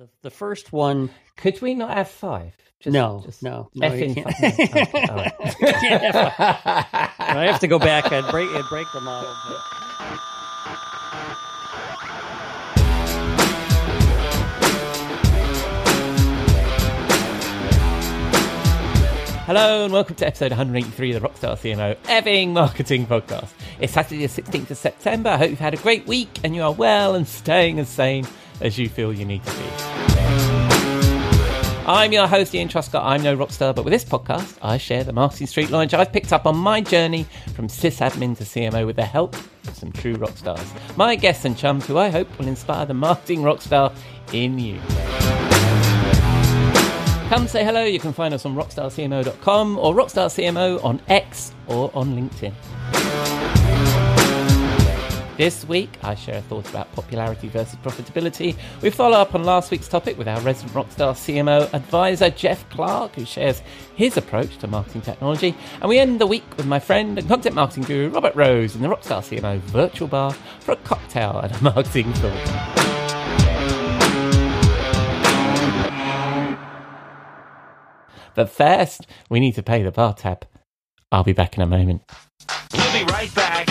The, 0.00 0.08
the 0.22 0.30
first 0.30 0.72
one. 0.72 1.10
Could 1.36 1.60
we 1.60 1.74
not 1.74 1.94
have 1.94 2.08
five? 2.08 2.56
Just, 2.80 2.94
no, 2.94 3.20
just 3.22 3.42
no, 3.42 3.68
no. 3.74 3.90
Effing 3.90 4.16
you 4.16 4.24
can't. 4.24 4.58
okay, 4.58 4.82
right. 5.10 5.32
I 7.18 7.44
have 7.44 7.60
to 7.60 7.66
go 7.66 7.78
back 7.78 8.10
and 8.10 8.26
break 8.28 8.48
and 8.48 8.64
break 8.70 8.86
the 8.94 9.02
model. 9.02 9.30
but- 9.46 9.60
Hello 19.46 19.84
and 19.84 19.92
welcome 19.92 20.14
to 20.14 20.26
episode 20.26 20.52
183 20.52 21.12
of 21.12 21.20
the 21.22 21.28
Rockstar 21.28 21.58
CMO 21.58 21.96
Effing 22.04 22.52
Marketing 22.52 23.04
Podcast. 23.04 23.50
It's 23.80 23.92
Saturday 23.92 24.24
the 24.26 24.42
16th 24.42 24.70
of 24.70 24.78
September. 24.78 25.28
I 25.28 25.36
hope 25.36 25.50
you've 25.50 25.58
had 25.58 25.74
a 25.74 25.78
great 25.78 26.06
week 26.06 26.38
and 26.44 26.54
you 26.54 26.62
are 26.62 26.72
well 26.72 27.14
and 27.16 27.26
staying 27.28 27.78
as 27.80 27.88
sane 27.90 28.26
as 28.60 28.78
you 28.78 28.88
feel 28.88 29.12
you 29.12 29.24
need 29.24 29.44
to 29.44 29.50
be. 29.52 29.64
I'm 31.86 32.12
your 32.12 32.28
host, 32.28 32.54
Ian 32.54 32.68
Truscott. 32.68 33.02
I'm 33.04 33.22
no 33.22 33.36
rockstar, 33.36 33.74
but 33.74 33.84
with 33.84 33.90
this 33.92 34.04
podcast, 34.04 34.56
I 34.62 34.76
share 34.76 35.02
the 35.02 35.12
marketing 35.12 35.48
street 35.48 35.70
knowledge 35.70 35.92
I've 35.92 36.12
picked 36.12 36.32
up 36.32 36.46
on 36.46 36.56
my 36.56 36.80
journey 36.80 37.26
from 37.56 37.66
sysadmin 37.66 38.36
to 38.36 38.44
CMO 38.44 38.86
with 38.86 38.96
the 38.96 39.04
help 39.04 39.34
of 39.66 39.74
some 39.74 39.90
true 39.90 40.14
rock 40.14 40.36
stars. 40.36 40.64
My 40.96 41.16
guests 41.16 41.44
and 41.44 41.56
chums 41.56 41.86
who 41.86 41.98
I 41.98 42.08
hope 42.10 42.28
will 42.38 42.46
inspire 42.46 42.86
the 42.86 42.94
marketing 42.94 43.40
rockstar 43.40 43.92
in 44.32 44.58
you. 44.58 44.78
Come 47.28 47.48
say 47.48 47.64
hello. 47.64 47.84
You 47.84 47.98
can 47.98 48.12
find 48.12 48.34
us 48.34 48.44
on 48.44 48.54
rockstarcmo.com 48.54 49.78
or 49.78 49.94
rockstarcmo 49.94 50.84
on 50.84 51.00
X 51.08 51.54
or 51.66 51.90
on 51.94 52.14
LinkedIn. 52.14 52.52
This 55.40 55.64
week, 55.64 55.88
I 56.02 56.16
share 56.16 56.36
a 56.36 56.42
thought 56.42 56.68
about 56.68 56.92
popularity 56.92 57.48
versus 57.48 57.76
profitability. 57.76 58.54
We 58.82 58.90
follow 58.90 59.16
up 59.16 59.34
on 59.34 59.42
last 59.42 59.70
week's 59.70 59.88
topic 59.88 60.18
with 60.18 60.28
our 60.28 60.38
resident 60.42 60.74
Rockstar 60.74 61.14
CMO 61.14 61.72
advisor, 61.72 62.28
Jeff 62.28 62.68
Clark, 62.68 63.14
who 63.14 63.24
shares 63.24 63.62
his 63.94 64.18
approach 64.18 64.58
to 64.58 64.66
marketing 64.66 65.00
technology. 65.00 65.56
And 65.80 65.88
we 65.88 65.98
end 65.98 66.20
the 66.20 66.26
week 66.26 66.44
with 66.58 66.66
my 66.66 66.78
friend 66.78 67.18
and 67.18 67.26
content 67.26 67.54
marketing 67.54 67.84
guru, 67.84 68.10
Robert 68.10 68.34
Rose, 68.36 68.76
in 68.76 68.82
the 68.82 68.88
Rockstar 68.88 69.22
CMO 69.22 69.58
virtual 69.60 70.08
bar 70.08 70.32
for 70.60 70.72
a 70.72 70.76
cocktail 70.76 71.40
and 71.42 71.56
a 71.56 71.62
marketing 71.62 72.12
talk. 72.12 72.34
But 78.34 78.50
first, 78.50 79.06
we 79.30 79.40
need 79.40 79.54
to 79.54 79.62
pay 79.62 79.82
the 79.82 79.90
bar 79.90 80.12
tab. 80.12 80.44
I'll 81.10 81.24
be 81.24 81.32
back 81.32 81.56
in 81.56 81.62
a 81.62 81.66
moment. 81.66 82.02
We'll 82.74 82.92
be 82.92 83.10
right 83.10 83.34
back. 83.34 83.70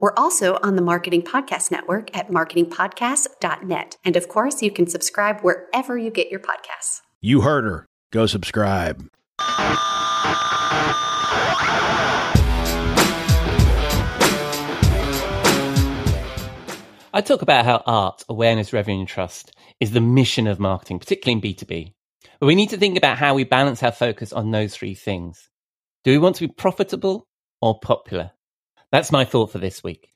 We're 0.00 0.14
also 0.16 0.58
on 0.62 0.76
the 0.76 0.82
Marketing 0.82 1.20
Podcast 1.20 1.70
Network 1.70 2.16
at 2.16 2.28
marketingpodcast.net. 2.30 3.98
And 4.02 4.16
of 4.16 4.28
course, 4.28 4.62
you 4.62 4.70
can 4.70 4.86
subscribe 4.86 5.42
wherever 5.42 5.98
you 5.98 6.10
get 6.10 6.30
your 6.30 6.40
podcasts. 6.40 7.02
You 7.20 7.42
heard 7.42 7.64
her. 7.64 7.86
Go 8.10 8.24
subscribe. 8.24 9.06
I 17.12 17.20
talk 17.22 17.42
about 17.42 17.66
how 17.66 17.82
art, 17.84 18.24
awareness, 18.26 18.72
revenue, 18.72 19.00
and 19.00 19.08
trust 19.08 19.52
is 19.80 19.90
the 19.90 20.00
mission 20.00 20.46
of 20.46 20.58
marketing, 20.58 20.98
particularly 20.98 21.40
in 21.42 21.54
B2B. 21.54 21.92
But 22.38 22.46
we 22.46 22.54
need 22.54 22.70
to 22.70 22.78
think 22.78 22.96
about 22.96 23.18
how 23.18 23.34
we 23.34 23.44
balance 23.44 23.82
our 23.82 23.92
focus 23.92 24.32
on 24.32 24.50
those 24.50 24.74
three 24.74 24.94
things. 24.94 25.50
Do 26.04 26.10
we 26.10 26.18
want 26.18 26.36
to 26.36 26.48
be 26.48 26.54
profitable 26.56 27.26
or 27.60 27.78
popular? 27.80 28.30
That's 28.92 29.12
my 29.12 29.24
thought 29.24 29.52
for 29.52 29.58
this 29.58 29.84
week. 29.84 30.12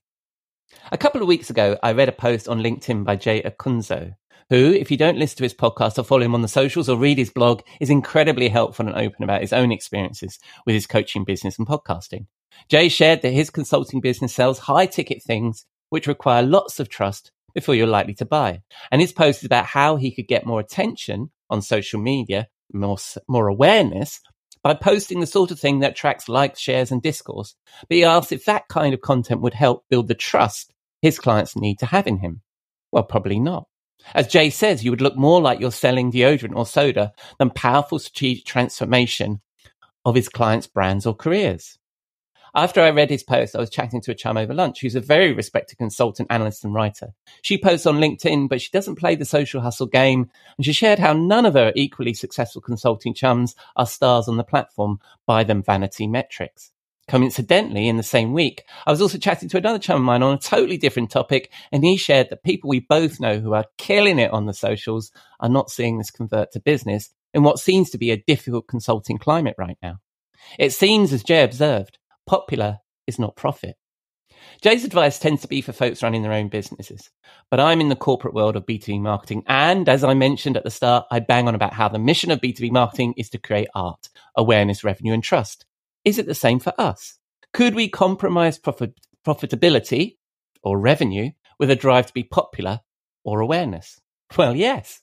A 0.91 0.99
couple 0.99 1.23
of 1.23 1.29
weeks 1.29 1.49
ago, 1.49 1.79
I 1.83 1.93
read 1.93 2.09
a 2.09 2.12
post 2.12 2.49
on 2.49 2.61
LinkedIn 2.61 3.05
by 3.05 3.15
Jay 3.15 3.41
Acunzo, 3.43 4.17
who, 4.51 4.73
if 4.73 4.91
you 4.91 4.97
don't 4.97 5.17
listen 5.17 5.37
to 5.39 5.43
his 5.45 5.55
podcast 5.55 5.97
or 5.97 6.03
follow 6.03 6.23
him 6.23 6.35
on 6.35 6.43
the 6.43 6.49
socials 6.49 6.89
or 6.89 6.99
read 6.99 7.19
his 7.19 7.31
blog, 7.31 7.62
is 7.81 7.89
incredibly 7.89 8.49
helpful 8.49 8.87
and 8.89 8.97
open 8.97 9.23
about 9.23 9.43
his 9.43 9.53
own 9.53 9.71
experiences 9.71 10.41
with 10.67 10.75
his 10.75 10.89
coaching 10.89 11.25
business 11.25 11.57
and 11.57 11.69
podcasting. 11.69 12.27
Jay 12.69 12.89
shared 12.89 13.23
that 13.23 13.33
his 13.33 13.49
consulting 13.49 14.01
business 14.01 14.35
sells 14.35 14.59
high 14.59 14.87
ticket 14.87 15.23
things 15.23 15.67
which 15.91 16.09
require 16.09 16.43
lots 16.43 16.81
of 16.81 16.89
trust 16.89 17.31
before 17.55 17.77
you're 17.77 17.87
likely 17.87 18.15
to 18.15 18.25
buy. 18.25 18.61
And 18.91 19.01
his 19.01 19.12
post 19.12 19.39
is 19.41 19.47
about 19.47 19.67
how 19.67 19.97
he 19.97 20.11
could 20.11 20.27
get 20.27 20.47
more 20.47 20.59
attention 20.59 21.31
on 21.49 21.62
social 21.62 22.01
media, 22.01 22.49
more, 22.73 22.99
more 23.29 23.47
awareness 23.47 24.21
by 24.65 24.75
posting 24.75 25.21
the 25.21 25.27
sort 25.27 25.53
of 25.53 25.61
thing 25.61 25.81
that 25.81 25.93
attracts 25.93 26.29
likes, 26.29 26.59
shares, 26.59 26.91
and 26.91 27.03
discourse. 27.03 27.55
But 27.89 27.97
he 27.97 28.05
asks 28.05 28.33
if 28.33 28.47
that 28.47 28.67
kind 28.69 28.95
of 28.95 29.03
content 29.03 29.43
would 29.43 29.55
help 29.55 29.85
build 29.89 30.09
the 30.09 30.15
trust 30.15 30.73
his 31.03 31.19
clients 31.19 31.55
need 31.55 31.79
to 31.81 31.87
have 31.87 32.07
in 32.07 32.17
him. 32.17 32.41
Well, 32.91 33.03
probably 33.03 33.39
not. 33.39 33.67
As 34.15 34.27
Jay 34.27 34.49
says, 34.49 34.83
you 34.83 34.91
would 34.91 35.03
look 35.03 35.17
more 35.17 35.41
like 35.41 35.61
you're 35.61 35.71
selling 35.71 36.11
deodorant 36.11 36.57
or 36.57 36.65
soda 36.65 37.13
than 37.39 37.51
powerful 37.51 37.99
strategic 37.99 38.47
transformation 38.47 39.43
of 40.07 40.15
his 40.15 40.31
clients' 40.31 40.67
brands 40.67 41.05
or 41.05 41.15
careers. 41.15 41.79
After 42.57 42.81
I 42.81 42.91
read 42.91 43.11
his 43.11 43.25
post, 43.25 43.57
I 43.57 43.59
was 43.59 43.69
chatting 43.69 44.01
to 44.03 44.13
a 44.13 44.15
chum 44.15 44.37
over 44.37 44.55
lunch 44.55 44.81
who's 44.81 44.95
a 44.95 45.01
very 45.01 45.33
respected 45.33 45.77
consultant, 45.77 46.29
analyst, 46.31 46.65
and 46.65 46.73
writer. 46.73 47.13
She 47.43 47.59
posts 47.59 47.85
on 47.85 47.97
LinkedIn, 47.97 48.49
but 48.49 48.61
she 48.61 48.71
doesn't 48.71 48.95
play 48.95 49.17
the 49.17 49.25
social 49.25 49.61
hustle 49.61 49.89
game. 49.89 50.31
And 50.57 50.65
she 50.65 50.73
shared 50.73 51.01
how 51.01 51.15
none 51.15 51.47
of 51.47 51.55
her 51.55 51.73
equally 51.75 52.15
successful 52.15 52.63
consulting 52.63 53.13
chums 53.13 53.57
are 53.75 53.87
stars 53.87 54.29
on 54.29 54.37
the 54.37 54.45
platform 54.45 55.01
by 55.27 55.43
them 55.43 55.65
vanity 55.65 56.07
metrics. 56.07 56.71
Coincidentally, 57.09 57.89
in 57.89 57.97
the 57.97 58.05
same 58.05 58.33
week, 58.33 58.63
I 58.87 58.93
was 58.93 59.03
also 59.03 59.19
chatting 59.19 59.49
to 59.49 59.59
another 59.59 59.81
chum 59.81 59.97
of 59.97 60.03
mine 60.03 60.23
on 60.23 60.35
a 60.35 60.39
totally 60.39 60.79
different 60.79 61.11
topic, 61.11 61.51
and 61.73 61.85
he 61.85 61.97
shared 61.97 62.31
that 62.31 62.45
people 62.45 62.71
we 62.71 62.81
both 62.81 63.19
know 63.19 63.41
who 63.41 63.53
are 63.53 63.67
killing 63.79 64.21
it 64.21 64.31
on 64.31 64.47
the 64.47 64.55
socials 64.55 65.11
are 65.41 65.49
not 65.49 65.71
seeing 65.71 65.99
this 65.99 66.13
convert 66.13 66.53
to 66.53 66.61
business 66.61 67.11
in 67.35 67.43
what 67.43 67.59
seems 67.59 67.91
to 67.91 67.99
be 67.99 68.13
a 68.13 68.17
difficult 68.17 68.69
consulting 68.69 69.19
climate 69.19 69.57
right 69.59 69.77
now. 69.83 69.99
It 70.59 70.73
seems, 70.73 71.13
as 71.13 71.25
Jay 71.25 71.43
observed, 71.43 71.99
popular 72.27 72.79
is 73.07 73.19
not 73.19 73.37
profit. 73.37 73.77
Jay's 74.61 74.85
advice 74.85 75.19
tends 75.19 75.43
to 75.43 75.49
be 75.49 75.61
for 75.61 75.73
folks 75.73 76.03
running 76.03 76.23
their 76.23 76.33
own 76.33 76.49
businesses, 76.49 77.11
but 77.51 77.61
I'm 77.61 77.81
in 77.81 77.89
the 77.89 77.97
corporate 77.97 78.35
world 78.35 78.57
of 78.57 78.67
B2B 78.67 79.01
marketing. 79.01 79.43
And 79.47 79.89
as 79.89 80.05
I 80.05 80.15
mentioned 80.15 80.57
at 80.57 80.65
the 80.65 80.71
start, 80.71 81.07
I 81.11 81.21
bang 81.21 81.49
on 81.49 81.55
about 81.55 81.73
how 81.73 81.89
the 81.89 81.99
mission 81.99 82.31
of 82.31 82.41
B2B 82.41 82.71
marketing 82.71 83.15
is 83.17 83.31
to 83.31 83.39
create 83.39 83.69
art, 83.75 84.09
awareness, 84.37 84.85
revenue, 84.85 85.12
and 85.12 85.23
trust. 85.23 85.65
Is 86.05 86.19
it 86.19 86.27
the 86.27 86.35
same 86.35 86.61
for 86.61 86.73
us? 86.79 87.19
Could 87.53 87.75
we 87.75 87.89
compromise 87.89 88.59
profit, 88.59 88.95
profitability 89.27 90.17
or 90.62 90.79
revenue 90.79 91.31
with 91.59 91.71
a 91.71 91.77
drive 91.77 92.06
to 92.06 92.12
be 92.12 92.25
popular 92.25 92.81
or 93.25 93.41
awareness? 93.41 94.01
Well, 94.37 94.56
yes. 94.56 95.01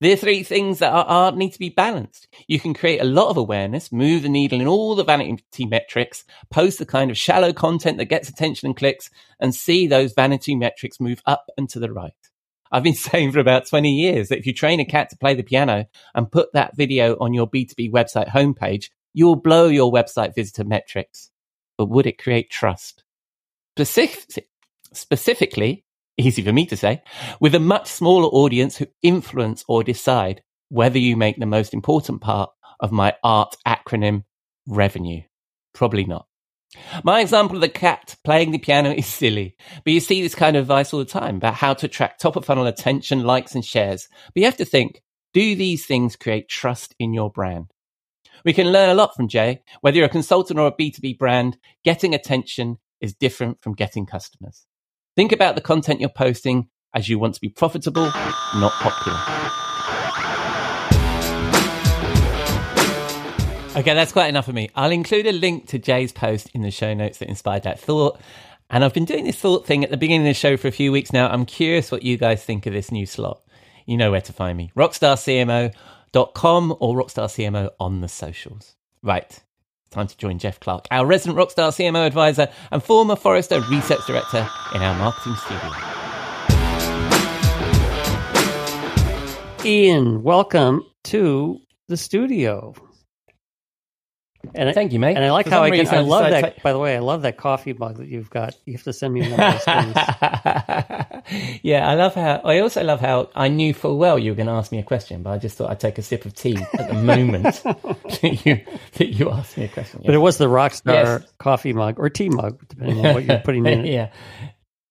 The 0.00 0.16
three 0.16 0.42
things 0.42 0.80
that 0.80 0.90
are 0.90 1.32
need 1.32 1.52
to 1.52 1.58
be 1.58 1.68
balanced. 1.68 2.28
You 2.48 2.58
can 2.58 2.74
create 2.74 3.00
a 3.00 3.04
lot 3.04 3.28
of 3.28 3.36
awareness, 3.36 3.92
move 3.92 4.22
the 4.22 4.28
needle 4.28 4.60
in 4.60 4.66
all 4.66 4.94
the 4.94 5.04
vanity 5.04 5.66
metrics, 5.66 6.24
post 6.50 6.78
the 6.78 6.86
kind 6.86 7.10
of 7.10 7.18
shallow 7.18 7.52
content 7.52 7.98
that 7.98 8.06
gets 8.06 8.28
attention 8.28 8.66
and 8.66 8.76
clicks, 8.76 9.08
and 9.38 9.54
see 9.54 9.86
those 9.86 10.12
vanity 10.12 10.56
metrics 10.56 11.00
move 11.00 11.22
up 11.26 11.46
and 11.56 11.68
to 11.70 11.78
the 11.78 11.92
right. 11.92 12.12
I've 12.72 12.82
been 12.82 12.94
saying 12.94 13.32
for 13.32 13.38
about 13.38 13.66
20 13.66 13.92
years 13.92 14.28
that 14.28 14.38
if 14.38 14.46
you 14.46 14.52
train 14.52 14.80
a 14.80 14.84
cat 14.84 15.10
to 15.10 15.16
play 15.16 15.34
the 15.34 15.44
piano 15.44 15.86
and 16.14 16.30
put 16.30 16.52
that 16.52 16.76
video 16.76 17.16
on 17.20 17.32
your 17.32 17.48
B2B 17.48 17.92
website 17.92 18.28
homepage, 18.28 18.90
you 19.12 19.26
will 19.26 19.36
blow 19.36 19.68
your 19.68 19.92
website 19.92 20.34
visitor 20.34 20.64
metrics. 20.64 21.30
But 21.78 21.86
would 21.86 22.06
it 22.06 22.18
create 22.18 22.50
trust? 22.50 23.04
Specific, 23.76 24.48
specifically, 24.92 25.83
easy 26.16 26.42
for 26.42 26.52
me 26.52 26.66
to 26.66 26.76
say, 26.76 27.02
with 27.40 27.54
a 27.54 27.60
much 27.60 27.88
smaller 27.88 28.28
audience 28.28 28.76
who 28.76 28.86
influence 29.02 29.64
or 29.68 29.82
decide 29.82 30.42
whether 30.68 30.98
you 30.98 31.16
make 31.16 31.38
the 31.38 31.46
most 31.46 31.74
important 31.74 32.20
part 32.20 32.50
of 32.80 32.92
my 32.92 33.14
art 33.22 33.56
acronym 33.66 34.24
revenue. 34.66 35.22
Probably 35.72 36.04
not. 36.04 36.26
My 37.04 37.20
example 37.20 37.56
of 37.56 37.60
the 37.60 37.68
cat 37.68 38.16
playing 38.24 38.50
the 38.50 38.58
piano 38.58 38.90
is 38.90 39.06
silly, 39.06 39.56
but 39.84 39.92
you 39.92 40.00
see 40.00 40.22
this 40.22 40.34
kind 40.34 40.56
of 40.56 40.62
advice 40.62 40.92
all 40.92 40.98
the 40.98 41.04
time 41.04 41.36
about 41.36 41.54
how 41.54 41.74
to 41.74 41.86
attract 41.86 42.20
top 42.20 42.36
of 42.36 42.44
funnel 42.44 42.66
attention, 42.66 43.22
likes, 43.22 43.54
and 43.54 43.64
shares. 43.64 44.08
But 44.26 44.40
you 44.40 44.44
have 44.44 44.56
to 44.56 44.64
think, 44.64 45.02
do 45.32 45.54
these 45.54 45.86
things 45.86 46.16
create 46.16 46.48
trust 46.48 46.94
in 46.98 47.14
your 47.14 47.30
brand? 47.30 47.66
We 48.44 48.52
can 48.52 48.72
learn 48.72 48.90
a 48.90 48.94
lot 48.94 49.14
from 49.14 49.28
Jay. 49.28 49.62
Whether 49.80 49.98
you're 49.98 50.06
a 50.06 50.10
consultant 50.10 50.58
or 50.58 50.66
a 50.66 50.72
B2B 50.72 51.18
brand, 51.18 51.56
getting 51.84 52.14
attention 52.14 52.78
is 53.00 53.14
different 53.14 53.62
from 53.62 53.74
getting 53.74 54.06
customers. 54.06 54.66
Think 55.16 55.30
about 55.30 55.54
the 55.54 55.60
content 55.60 56.00
you're 56.00 56.08
posting 56.08 56.68
as 56.92 57.08
you 57.08 57.20
want 57.20 57.34
to 57.34 57.40
be 57.40 57.48
profitable, 57.48 58.10
not 58.56 58.72
popular. 58.72 59.18
Okay, 63.76 63.94
that's 63.94 64.12
quite 64.12 64.28
enough 64.28 64.48
of 64.48 64.54
me. 64.54 64.70
I'll 64.74 64.90
include 64.90 65.26
a 65.26 65.32
link 65.32 65.68
to 65.68 65.78
Jay's 65.78 66.12
post 66.12 66.50
in 66.54 66.62
the 66.62 66.70
show 66.70 66.94
notes 66.94 67.18
that 67.18 67.28
inspired 67.28 67.64
that 67.64 67.78
thought. 67.78 68.20
And 68.70 68.84
I've 68.84 68.94
been 68.94 69.04
doing 69.04 69.24
this 69.24 69.38
thought 69.38 69.66
thing 69.66 69.84
at 69.84 69.90
the 69.90 69.96
beginning 69.96 70.26
of 70.26 70.30
the 70.30 70.38
show 70.38 70.56
for 70.56 70.68
a 70.68 70.72
few 70.72 70.90
weeks 70.90 71.12
now. 71.12 71.28
I'm 71.28 71.44
curious 71.44 71.92
what 71.92 72.02
you 72.02 72.16
guys 72.16 72.44
think 72.44 72.66
of 72.66 72.72
this 72.72 72.90
new 72.90 73.06
slot. 73.06 73.42
You 73.86 73.96
know 73.96 74.10
where 74.10 74.20
to 74.20 74.32
find 74.32 74.56
me 74.56 74.72
rockstarcmo.com 74.76 76.76
or 76.80 76.96
rockstarcmo 76.96 77.70
on 77.78 78.00
the 78.00 78.08
socials. 78.08 78.74
Right, 79.02 79.40
time 79.90 80.06
to 80.06 80.16
join 80.16 80.38
Jeff 80.38 80.60
Clark, 80.60 80.86
our 80.90 81.06
resident 81.06 81.38
Rockstar 81.38 81.70
CMO 81.70 82.06
advisor 82.06 82.48
and 82.70 82.82
former 82.82 83.16
Forrester 83.16 83.60
research 83.62 84.06
director 84.06 84.48
in 84.74 84.82
our 84.82 84.94
marketing 84.98 85.36
studio. 85.36 85.70
Ian, 89.64 90.22
welcome 90.22 90.84
to 91.04 91.58
the 91.88 91.96
studio. 91.96 92.74
And 94.54 94.68
I, 94.68 94.72
Thank 94.72 94.92
you, 94.92 94.98
mate. 94.98 95.16
And 95.16 95.24
I 95.24 95.30
like 95.30 95.46
how 95.48 95.62
I 95.62 95.70
can. 95.70 95.78
reason, 95.78 95.94
I 95.94 96.00
love 96.00 96.28
that. 96.30 96.62
By 96.62 96.72
the 96.74 96.78
way, 96.78 96.96
I 96.96 96.98
love 96.98 97.22
that 97.22 97.38
coffee 97.38 97.72
mug 97.72 97.96
that 97.96 98.08
you've 98.08 98.28
got. 98.28 98.54
You 98.66 98.74
have 98.74 98.82
to 98.82 98.92
send 98.92 99.14
me 99.14 99.22
one 99.22 99.40
of 99.40 99.52
those 99.52 99.64
things. 99.64 99.96
yeah, 101.62 101.88
I 101.88 101.94
love 101.94 102.14
how. 102.14 102.40
I 102.44 102.60
also 102.60 102.82
love 102.82 103.00
how 103.00 103.30
I 103.34 103.48
knew 103.48 103.72
full 103.74 103.96
well 103.98 104.18
you 104.18 104.30
were 104.32 104.36
going 104.36 104.46
to 104.46 104.52
ask 104.52 104.70
me 104.72 104.78
a 104.78 104.82
question, 104.82 105.22
but 105.22 105.30
I 105.30 105.38
just 105.38 105.56
thought 105.56 105.70
I'd 105.70 105.80
take 105.80 105.98
a 105.98 106.02
sip 106.02 106.24
of 106.24 106.34
tea 106.34 106.58
at 106.74 106.88
the 106.88 106.94
moment 106.94 107.44
that 107.64 108.40
you 108.44 108.60
that 108.94 109.08
you 109.08 109.30
asked 109.30 109.56
me 109.56 109.64
a 109.64 109.68
question. 109.68 110.02
But 110.04 110.14
it 110.14 110.18
was 110.18 110.38
the 110.38 110.46
Rockstar 110.46 111.20
Yes. 111.20 111.32
coffee 111.38 111.72
mug 111.72 111.98
or 111.98 112.08
tea 112.10 112.28
mug, 112.28 112.60
depending 112.68 113.04
on 113.06 113.14
what 113.14 113.24
you're 113.24 113.38
putting 113.38 113.66
in 113.66 113.84
it. 113.84 113.86
yeah. 113.92 114.10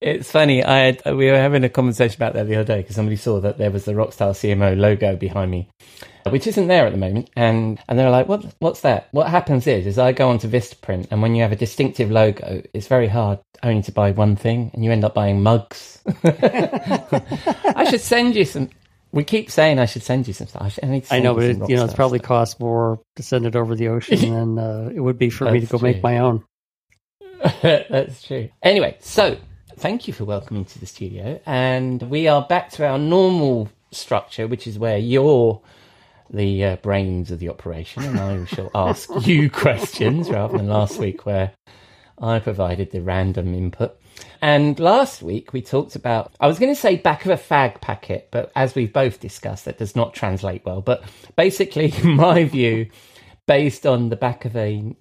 It's 0.04 0.30
funny. 0.30 0.62
I 0.62 0.80
had, 0.80 1.16
we 1.16 1.32
were 1.32 1.38
having 1.38 1.64
a 1.64 1.70
conversation 1.70 2.18
about 2.18 2.34
that 2.34 2.46
the 2.46 2.56
other 2.56 2.66
day 2.66 2.82
because 2.82 2.98
somebody 2.98 3.16
saw 3.16 3.40
that 3.40 3.58
there 3.58 3.72
was 3.72 3.86
the 3.86 3.94
Rockstar 3.94 4.32
CMO 4.32 4.78
logo 4.78 5.16
behind 5.16 5.50
me, 5.50 5.70
which 6.30 6.46
isn't 6.46 6.68
there 6.68 6.86
at 6.86 6.92
the 6.92 6.98
moment. 6.98 7.30
And 7.38 7.80
and 7.88 7.98
they 7.98 8.04
were 8.04 8.10
like, 8.10 8.28
"What? 8.28 8.54
What's 8.60 8.82
that?" 8.82 9.08
What 9.12 9.30
happens 9.30 9.66
is, 9.66 9.88
is 9.88 9.98
I 9.98 10.12
go 10.12 10.28
onto 10.30 10.50
Vistaprint, 10.50 11.08
and 11.10 11.22
when 11.22 11.36
you 11.36 11.42
have 11.42 11.54
a 11.54 11.56
distinctive 11.56 12.12
logo, 12.12 12.62
it's 12.74 12.88
very 12.88 13.08
hard 13.08 13.40
only 13.64 13.82
to 13.84 13.94
buy 13.94 14.12
one 14.12 14.36
thing, 14.36 14.72
and 14.74 14.84
you 14.84 14.92
end 14.92 15.06
up 15.06 15.14
buying 15.14 15.42
mugs. 15.42 16.02
I 16.26 17.88
should 17.90 18.02
send 18.02 18.36
you 18.36 18.44
some. 18.44 18.72
We 19.14 19.24
keep 19.24 19.50
saying 19.50 19.80
I 19.80 19.86
should 19.86 20.04
send 20.04 20.28
you 20.28 20.34
some 20.34 20.48
stuff. 20.48 20.80
I, 20.84 20.86
I, 20.86 20.90
need 20.90 21.06
to 21.06 21.14
I 21.14 21.18
send 21.18 21.24
know, 21.24 21.36
but 21.36 21.44
it, 21.46 21.70
you 21.70 21.78
know, 21.78 21.86
it's 21.86 21.94
probably 21.94 22.20
stuff. 22.20 22.28
cost 22.28 22.60
more 22.60 23.00
to 23.16 23.24
send 23.24 23.46
it 23.46 23.56
over 23.56 23.74
the 23.74 23.88
ocean 23.88 24.20
than 24.34 24.60
uh, 24.60 24.92
it 24.94 25.00
would 25.00 25.18
be 25.18 25.30
for 25.30 25.46
me 25.46 25.62
to 25.62 25.66
That's 25.66 25.72
go 25.72 25.78
make 25.78 26.04
my 26.04 26.18
own. 26.18 26.44
That's 27.62 28.22
true. 28.24 28.50
Anyway, 28.62 28.98
so 29.00 29.38
thank 29.84 30.08
you 30.08 30.14
for 30.14 30.24
welcoming 30.24 30.64
to 30.64 30.80
the 30.80 30.86
studio. 30.86 31.42
And 31.46 32.02
we 32.04 32.30
are 32.30 32.42
back 32.42 32.70
to 32.72 32.88
our 32.88 32.98
normal 32.98 33.68
structure, 33.92 34.48
which 34.48 34.66
is 34.66 34.80
where 34.80 34.98
you're 34.98 35.62
the 36.30 36.64
uh, 36.64 36.76
brains 36.78 37.32
of 37.32 37.40
the 37.40 37.50
operation 37.50 38.02
and 38.04 38.18
I 38.18 38.46
shall 38.46 38.72
ask 38.76 39.10
you 39.28 39.50
questions 39.50 40.30
rather 40.30 40.58
than 40.58 40.70
last 40.70 41.00
week 41.00 41.26
where 41.26 41.52
I 42.18 42.40
provided 42.40 42.92
the 42.92 43.02
random 43.02 43.54
input. 43.54 44.00
And 44.42 44.80
last 44.80 45.22
week 45.22 45.52
we 45.52 45.62
talked 45.62 45.98
about, 45.98 46.34
I 46.40 46.48
was 46.48 46.60
going 46.60 46.74
to 46.74 46.80
say 46.80 46.96
back 46.96 47.26
of 47.26 47.32
a 47.32 47.44
fag 47.44 47.82
packet, 47.82 48.30
but 48.32 48.54
as 48.56 48.76
we've 48.76 48.94
both 48.94 49.20
discussed, 49.20 49.66
that 49.66 49.80
does 49.80 49.98
not 49.98 50.14
translate 50.14 50.64
well. 50.66 50.80
But 50.80 51.04
basically, 51.36 51.94
my 52.06 52.46
view, 52.46 52.88
based 53.48 53.86
on 53.86 54.08
the 54.08 54.16
back 54.16 54.46
of 54.46 54.56
a 54.56 54.96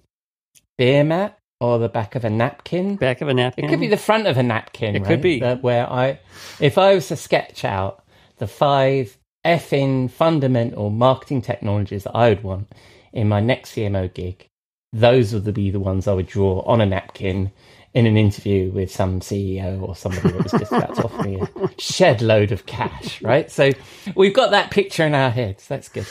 beer 0.77 1.05
mat 1.05 1.39
or 1.63 1.79
the 1.79 1.87
back 1.87 2.15
of 2.15 2.25
a 2.25 2.29
napkin, 2.29 2.97
Back 2.97 3.21
of 3.21 3.29
a 3.29 3.33
napkin. 3.33 3.63
it 3.63 3.69
could 3.69 3.79
be 3.79 3.87
the 3.87 3.95
front 3.95 4.27
of 4.27 4.37
a 4.37 4.43
napkin. 4.43 4.97
It 4.97 5.05
could 5.05 5.21
be. 5.21 5.39
That 5.39 5.63
where 5.63 5.89
I, 5.89 6.19
if 6.59 6.77
I 6.77 6.93
was 6.93 7.07
to 7.07 7.15
sketch 7.15 7.63
out 7.63 8.03
the 8.37 8.47
five 8.47 9.17
effing 9.45 10.11
fundamental 10.11 10.89
marketing 10.89 11.41
technologies 11.41 12.03
that 12.03 12.15
I 12.15 12.27
would 12.29 12.43
want 12.43 12.67
in 13.13 13.29
my 13.29 13.39
next 13.39 13.75
CMO 13.75 14.13
gig, 14.13 14.45
those 14.91 15.33
would 15.33 15.53
be 15.53 15.71
the 15.71 15.79
ones 15.79 16.05
I 16.05 16.13
would 16.13 16.27
draw 16.27 16.59
on 16.63 16.81
a 16.81 16.85
napkin 16.85 17.51
in 17.93 18.07
an 18.07 18.17
interview 18.17 18.71
with 18.71 18.91
some 18.91 19.19
CEO 19.19 19.81
or 19.81 19.95
somebody 19.95 20.31
that 20.31 20.43
was 20.43 20.51
just 20.51 20.71
about 20.71 20.95
to 20.95 21.03
offer 21.03 21.23
me 21.23 21.39
a 21.39 21.69
shed 21.77 22.21
load 22.21 22.51
of 22.51 22.65
cash, 22.65 23.21
right? 23.21 23.51
So 23.51 23.71
we've 24.15 24.33
got 24.33 24.51
that 24.51 24.71
picture 24.71 25.05
in 25.05 25.13
our 25.13 25.29
heads. 25.29 25.67
That's 25.67 25.89
good. 25.89 26.07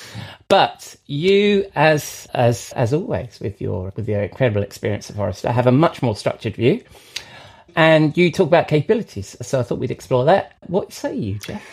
But 0.48 0.94
you, 1.06 1.66
as 1.74 2.28
as 2.34 2.72
as 2.74 2.92
always, 2.94 3.40
with 3.40 3.60
your 3.60 3.92
with 3.96 4.08
your 4.08 4.22
incredible 4.22 4.62
experience 4.62 5.10
at 5.10 5.16
Forrester, 5.16 5.50
have 5.50 5.66
a 5.66 5.72
much 5.72 6.02
more 6.02 6.14
structured 6.14 6.56
view. 6.56 6.82
And 7.74 8.16
you 8.16 8.30
talk 8.30 8.48
about 8.48 8.68
capabilities, 8.68 9.34
so 9.40 9.58
I 9.58 9.62
thought 9.62 9.78
we'd 9.78 9.90
explore 9.90 10.26
that. 10.26 10.56
What 10.66 10.92
say 10.92 11.16
you, 11.16 11.38
Jeff? 11.38 11.64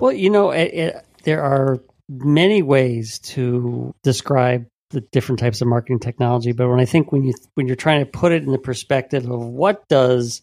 Well, 0.00 0.12
you 0.12 0.30
know, 0.30 0.52
it, 0.52 0.72
it, 0.72 1.06
there 1.24 1.42
are 1.42 1.82
many 2.08 2.62
ways 2.62 3.18
to 3.18 3.94
describe 4.02 4.66
the 4.90 5.00
different 5.12 5.38
types 5.38 5.60
of 5.60 5.68
marketing 5.68 5.98
technology, 5.98 6.52
but 6.52 6.68
when 6.68 6.80
I 6.80 6.84
think 6.84 7.12
when 7.12 7.22
you 7.24 7.34
when 7.54 7.66
you're 7.66 7.76
trying 7.76 8.04
to 8.04 8.10
put 8.10 8.32
it 8.32 8.42
in 8.44 8.52
the 8.52 8.58
perspective 8.58 9.28
of 9.30 9.44
what 9.44 9.82
does 9.88 10.42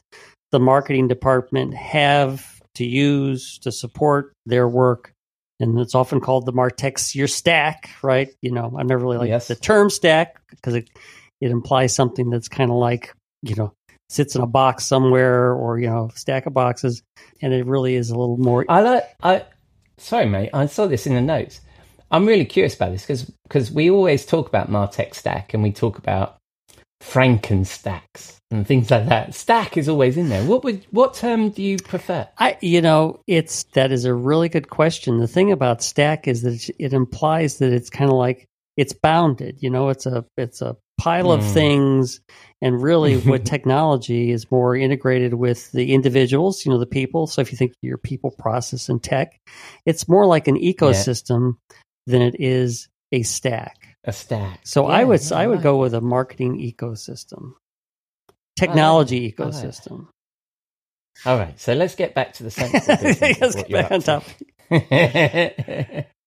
the 0.52 0.60
marketing 0.60 1.08
department 1.08 1.74
have 1.74 2.62
to 2.76 2.86
use 2.86 3.58
to 3.60 3.72
support 3.72 4.34
their 4.46 4.68
work, 4.68 5.12
and 5.60 5.80
it's 5.80 5.96
often 5.96 6.20
called 6.20 6.46
the 6.46 6.54
Martech 6.54 7.16
your 7.16 7.28
stack, 7.28 7.90
right? 8.02 8.30
You 8.42 8.52
know, 8.52 8.76
I 8.78 8.84
never 8.84 9.04
really 9.04 9.18
like 9.18 9.30
Yes. 9.30 9.48
the 9.48 9.56
term 9.56 9.90
stack 9.90 10.36
because 10.50 10.76
it 10.76 10.90
it 11.40 11.52
implies 11.52 11.96
something 11.96 12.30
that's 12.30 12.48
kind 12.50 12.70
of 12.70 12.78
like 12.78 13.14
you 13.42 13.56
know 13.56 13.74
sits 14.10 14.36
in 14.36 14.42
a 14.42 14.48
box 14.48 14.86
somewhere 14.86 15.54
or 15.54 15.80
you 15.80 15.88
know 15.88 16.10
stack 16.16 16.46
of 16.46 16.54
boxes, 16.54 17.02
and 17.42 17.54
it 17.54 17.66
really 17.66 17.96
is 17.96 18.10
a 18.10 18.16
little 18.16 18.38
more 18.38 18.66
I 18.68 18.82
like. 18.82 19.04
I 19.24 19.46
sorry, 19.98 20.26
mate. 20.26 20.50
I 20.54 20.66
saw 20.66 20.86
this 20.86 21.08
in 21.08 21.14
the 21.14 21.22
notes. 21.22 21.62
I'm 22.14 22.28
really 22.28 22.46
curious 22.46 22.76
about 22.76 22.92
this 22.92 23.02
because 23.02 23.24
because 23.44 23.72
we 23.72 23.90
always 23.90 24.24
talk 24.24 24.48
about 24.48 24.70
Martech 24.70 25.16
Stack 25.16 25.56
and 25.56 25.64
we 25.64 25.72
talk 25.72 25.98
about 25.98 26.38
Frankenstacks 27.02 28.38
and 28.52 28.68
things 28.68 28.92
like 28.92 29.08
that. 29.08 29.34
Stack 29.34 29.78
is 29.78 29.90
always 29.90 30.16
in 30.16 30.30
there. 30.30 30.44
What 30.44 30.64
would 30.64 30.86
what 30.92 31.16
term 31.16 31.50
do 31.50 31.64
you 31.64 31.78
prefer? 31.78 32.28
I, 32.38 32.58
you 32.62 32.82
know, 32.82 33.20
it's 33.26 33.64
that 33.74 33.92
is 33.92 34.06
a 34.06 34.14
really 34.14 34.48
good 34.48 34.70
question. 34.70 35.18
The 35.18 35.28
thing 35.28 35.52
about 35.52 35.82
stack 35.82 36.28
is 36.28 36.44
that 36.44 36.70
it, 36.78 36.94
implies 36.94 37.58
that 37.58 37.74
it's 37.74 37.90
kind 37.90 38.12
of 38.12 38.16
like 38.16 38.46
it's 38.78 38.94
bounded. 38.94 39.58
You 39.62 39.72
know, 39.72 39.90
it's 39.90 40.06
a 40.06 40.24
it's 40.38 40.62
a 40.62 40.78
pile 41.00 41.32
of 41.32 41.42
Mm. 41.42 41.54
things, 41.54 42.22
and 42.62 42.82
really, 42.82 43.18
what 43.30 43.44
technology 43.44 44.30
is 44.30 44.52
more 44.52 44.76
integrated 44.76 45.34
with 45.34 45.72
the 45.72 45.94
individuals. 45.94 46.64
You 46.64 46.72
know, 46.72 46.80
the 46.80 46.86
people. 46.86 47.26
So 47.26 47.42
if 47.42 47.52
you 47.52 47.58
think 47.58 47.72
of 47.72 47.78
your 47.82 47.98
people, 47.98 48.30
process, 48.30 48.88
and 48.88 49.02
tech, 49.02 49.36
it's 49.86 50.08
more 50.08 50.28
like 50.28 50.48
an 50.48 50.58
ecosystem 50.58 51.56
than 52.08 52.22
it 52.22 52.36
is 52.40 52.88
a 53.12 53.24
stack. 53.24 53.96
A 54.06 54.14
stack. 54.14 54.60
So 54.64 54.88
Yeah, 54.88 54.96
I 54.98 55.04
would 55.04 55.22
yeah, 55.22 55.38
I 55.38 55.48
would 55.48 55.62
go 55.62 55.78
with 55.78 55.94
a 55.94 56.02
marketing 56.02 56.60
ecosystem, 56.60 57.54
technology 58.58 59.18
I 59.18 59.44
like 59.44 59.54
it. 59.54 59.58
ecosystem. 59.68 60.08
All 61.26 61.38
right, 61.38 61.60
so 61.60 61.74
let's 61.74 61.96
get 61.96 62.14
back 62.16 62.34
to 62.34 62.44
the 62.44 62.50
business. 63.12 63.40
Let's 63.42 63.56
get 63.56 63.70
back 63.70 63.92
on 63.92 64.00
up 64.00 64.04
top. 64.04 64.24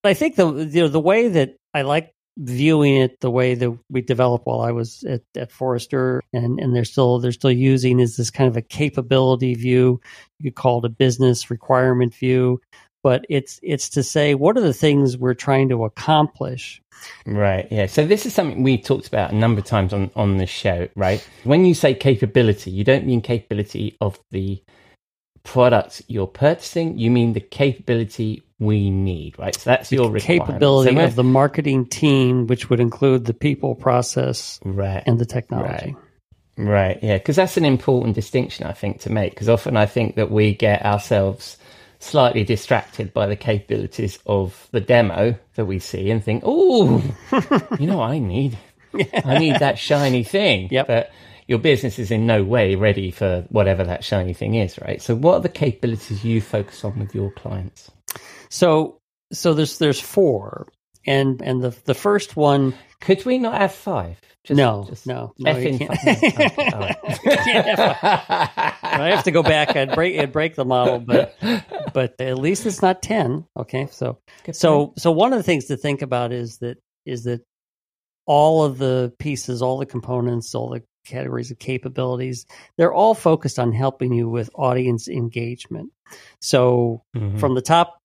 I 0.05 0.15
think 0.15 0.37
the 0.37 0.47
you 0.73 0.83
know 0.83 0.89
the 0.89 1.01
way 1.01 1.29
that 1.29 1.57
I 1.75 1.83
like 1.83 2.13
viewing 2.39 2.97
it, 2.97 3.19
the 3.21 3.31
way 3.31 3.55
that 3.55 3.79
we 3.91 4.03
developed 4.03 4.47
while 4.47 4.61
I 4.61 4.71
was 4.71 5.03
at, 5.05 5.23
at 5.37 5.51
Forrester, 5.51 6.23
and 6.33 6.61
and 6.61 6.75
they're 6.75 6.85
still 6.85 7.19
they're 7.19 7.33
still 7.33 7.51
using 7.51 7.99
is 7.99 8.17
this 8.17 8.31
kind 8.31 8.49
of 8.49 8.57
a 8.57 8.63
capability 8.63 9.55
view. 9.55 10.01
You 10.39 10.51
could 10.51 10.57
call 10.57 10.79
it 10.79 10.85
a 10.85 10.91
business 10.91 11.51
requirement 11.51 12.15
view, 12.15 12.61
but 13.07 13.25
it's 13.29 13.61
it's 13.63 13.89
to 13.91 14.03
say 14.03 14.35
what 14.35 14.59
are 14.59 14.61
the 14.61 14.73
things 14.73 15.17
we're 15.17 15.33
trying 15.33 15.69
to 15.69 15.85
accomplish. 15.85 16.83
Right. 17.25 17.69
Yeah. 17.71 17.87
So 17.87 18.05
this 18.05 18.27
is 18.27 18.35
something 18.35 18.65
we've 18.65 18.83
talked 18.83 19.07
about 19.07 19.31
a 19.31 19.37
number 19.37 19.61
of 19.61 19.65
times 19.65 19.93
on 19.93 20.11
on 20.17 20.39
the 20.39 20.47
show, 20.47 20.89
right? 20.97 21.25
When 21.45 21.65
you 21.65 21.73
say 21.73 21.95
capability, 21.95 22.73
you 22.73 22.83
don't 22.83 23.07
mean 23.07 23.21
capability 23.21 23.97
of 24.01 24.19
the 24.33 24.61
product 25.45 26.03
you're 26.09 26.27
purchasing. 26.27 26.99
You 26.99 27.13
mean 27.13 27.33
the 27.33 27.41
capability 27.41 28.43
we 28.59 28.91
need, 28.91 29.39
right? 29.39 29.55
So 29.55 29.71
that's 29.71 29.93
your 29.93 30.13
capability 30.19 30.97
So 30.97 31.05
of 31.05 31.15
the 31.15 31.23
marketing 31.23 31.87
team, 31.87 32.49
which 32.49 32.69
would 32.71 32.81
include 32.81 33.27
the 33.27 33.35
people, 33.35 33.77
process, 33.77 34.59
right. 34.65 35.05
and 35.07 35.21
the 35.21 35.27
technology. 35.27 35.95
Right, 36.59 36.99
yeah, 37.03 37.19
because 37.19 37.37
that's 37.37 37.57
an 37.57 37.67
important 37.67 38.17
distinction, 38.17 38.67
I 38.67 38.73
think, 38.73 39.03
to 39.03 39.13
make. 39.13 39.31
Because 39.31 39.49
often 39.49 39.77
I 39.77 39.87
think 39.87 40.17
that 40.17 40.31
we 40.33 40.55
get 40.55 40.85
ourselves 40.85 41.59
slightly 42.07 42.45
distracted 42.45 43.13
by 43.13 43.27
the 43.27 43.37
capabilities 43.37 44.19
of 44.27 44.69
the 44.71 44.81
demo 44.81 45.37
that 45.55 45.67
we 45.67 45.79
see 45.79 46.11
and 46.11 46.23
think, 46.23 46.43
oh, 46.47 47.03
you 47.79 47.87
know 47.87 47.99
what 47.99 48.11
I 48.11 48.19
need? 48.19 48.59
I 49.25 49.39
need 49.39 49.59
that 49.59 49.79
shiny 49.79 50.25
thing. 50.25 50.69
Yep. 50.71 50.87
But 50.87 51.13
your 51.47 51.59
business 51.59 51.99
is 51.99 52.11
in 52.11 52.27
no 52.27 52.43
way 52.43 52.75
ready 52.75 53.11
for 53.11 53.45
whatever 53.51 53.85
that 53.85 54.05
shiny 54.05 54.35
thing 54.35 54.55
is, 54.55 54.79
right? 54.81 55.01
So, 55.03 55.15
what 55.15 55.35
are 55.35 55.41
the 55.41 55.49
capabilities 55.49 56.25
you 56.25 56.41
focus 56.41 56.85
on 56.85 56.99
with 56.99 57.15
your 57.15 57.31
clients? 57.33 57.91
So 58.49 59.01
so 59.33 59.55
there's 59.55 59.79
there's 59.79 60.01
four, 60.01 60.69
and 61.07 61.41
and 61.43 61.63
the 61.63 61.71
the 61.85 61.95
first 61.95 62.37
one 62.37 62.75
Could 63.01 63.25
we 63.25 63.39
not 63.39 63.61
have 63.61 63.73
five? 63.73 64.21
Just, 64.45 64.59
no, 64.59 64.85
just 64.89 65.07
no, 65.09 65.35
no, 65.39 65.57
you 65.57 65.77
can't. 65.77 65.91
No, 66.05 66.13
okay. 67.05 67.37
Can't 67.37 67.79
I 67.81 69.11
have 69.11 69.25
to 69.25 69.33
go 69.33 69.43
back 69.43 69.75
and 69.75 69.91
break 69.93 70.17
and 70.17 70.31
break 70.33 70.55
the 70.55 70.65
model, 70.65 71.01
but 71.01 71.35
but 71.93 72.15
at 72.21 72.39
least 72.39 72.65
it's 72.65 72.81
not 72.81 73.03
ten. 73.03 73.45
Okay, 73.57 73.89
so 73.91 74.19
Good 74.45 74.55
so 74.55 74.95
so 74.97 75.11
one 75.11 75.33
of 75.33 75.39
the 75.39 75.43
things 75.43 75.67
to 75.67 75.77
think 75.77 76.01
about 76.03 76.33
is 76.33 76.59
that 76.59 76.79
is 77.05 77.25
that 77.25 77.41
all 78.25 78.65
of 78.65 78.79
the 78.79 79.13
pieces, 79.19 79.63
all 79.63 79.79
the 79.79 79.87
components, 79.87 80.55
all 80.55 80.69
the 80.71 80.83
categories 81.05 81.51
of 81.51 81.59
capabilities, 81.59 82.47
they're 82.77 82.95
all 82.95 83.15
focused 83.15 83.59
on 83.59 83.73
helping 83.73 84.13
you 84.13 84.29
with 84.29 84.51
audience 84.55 85.09
engagement. 85.09 85.91
So 86.41 87.03
Mhm. 87.17 87.39
from 87.39 87.55
the 87.55 87.63
top 87.63 87.99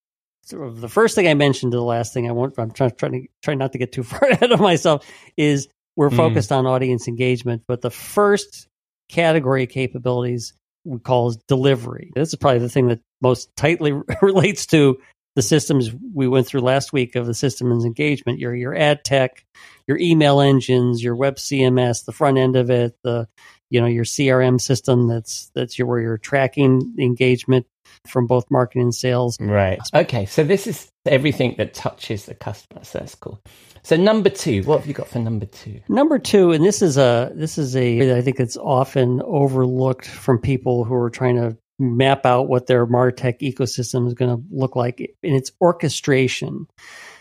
the 0.52 0.90
first 0.90 1.16
thing 1.16 1.28
I 1.28 1.34
mentioned 1.34 1.72
to 1.72 1.78
the 1.78 1.84
last 1.84 2.14
thing 2.14 2.28
I 2.28 2.32
want 2.32 2.54
I'm 2.58 2.72
trying, 2.72 2.92
trying 2.92 3.12
to 3.14 3.28
try 3.44 3.56
not 3.56 3.72
to 3.74 3.78
get 3.78 3.92
too 3.92 4.04
far 4.12 4.30
ahead 4.30 4.52
of 4.52 4.60
myself 4.60 5.06
is 5.38 5.68
we're 5.96 6.10
Mm. 6.10 6.18
focused 6.18 6.52
on 6.52 6.66
audience 6.66 7.08
engagement, 7.08 7.64
but 7.68 7.82
the 7.82 7.92
first 7.92 8.68
category 9.10 9.64
of 9.64 9.70
capabilities 9.70 10.54
we 10.86 10.98
call 11.00 11.30
is 11.30 11.38
delivery. 11.48 12.12
This 12.16 12.30
is 12.30 12.36
probably 12.36 12.60
the 12.60 12.70
thing 12.70 12.88
that 12.88 13.02
most 13.22 13.54
tightly 13.56 13.92
relates 14.22 14.66
to 14.68 14.98
the 15.36 15.42
systems 15.42 15.92
we 16.14 16.28
went 16.28 16.48
through 16.48 16.62
last 16.62 16.92
week 16.92 17.16
of 17.16 17.26
the 17.26 17.34
systems 17.34 17.86
engagement. 17.86 18.40
Your 18.40 18.56
your 18.56 18.76
ad 18.76 19.04
tech, 19.04 19.46
your 19.88 19.98
email 19.98 20.42
engines, 20.42 21.04
your 21.04 21.16
web 21.16 21.36
CMS, 21.36 22.06
the 22.06 22.12
front 22.12 22.38
end 22.38 22.56
of 22.56 22.70
it, 22.70 22.96
the 23.04 23.28
you 23.72 23.82
know 23.82 23.88
your 23.88 24.04
CRM 24.04 24.62
system 24.62 25.08
that's 25.08 25.50
that's 25.56 25.80
your 25.80 25.88
where 25.88 26.00
you're 26.00 26.18
tracking 26.18 26.94
engagement 27.00 27.66
from 28.08 28.28
both 28.28 28.50
marketing 28.52 28.84
and 28.84 28.96
sales. 28.96 29.38
Right. 29.40 29.80
Okay. 29.94 30.26
So 30.26 30.44
this 30.44 30.68
is 30.68 30.92
everything 31.06 31.56
that 31.58 31.74
touches 31.74 32.26
the 32.26 32.36
customer. 32.36 32.84
So 32.84 33.00
that's 33.00 33.16
cool. 33.16 33.42
So 33.84 33.96
number 33.96 34.30
two, 34.30 34.62
what 34.64 34.80
have 34.80 34.88
you 34.88 34.94
got 34.94 35.08
for 35.08 35.20
number 35.20 35.46
two? 35.46 35.82
Number 35.90 36.20
two, 36.20 36.52
and 36.52 36.64
this 36.64 36.82
is 36.82 36.98
a 36.98 37.32
this 37.34 37.58
is 37.58 37.76
a 37.76 38.18
I 38.18 38.22
think 38.22 38.40
it's 38.40 38.58
often 38.58 39.22
overlooked 39.24 40.06
from 40.06 40.40
people 40.40 40.84
who 40.84 40.94
are 40.96 41.10
trying 41.10 41.38
to 41.38 41.58
map 41.80 42.26
out 42.26 42.48
what 42.48 42.68
their 42.68 42.86
Martech 42.86 43.40
ecosystem 43.40 44.06
is 44.06 44.14
going 44.14 44.36
to 44.36 44.44
look 44.52 44.76
like, 44.76 45.00
and 45.00 45.36
it's 45.36 45.52
orchestration. 45.62 46.68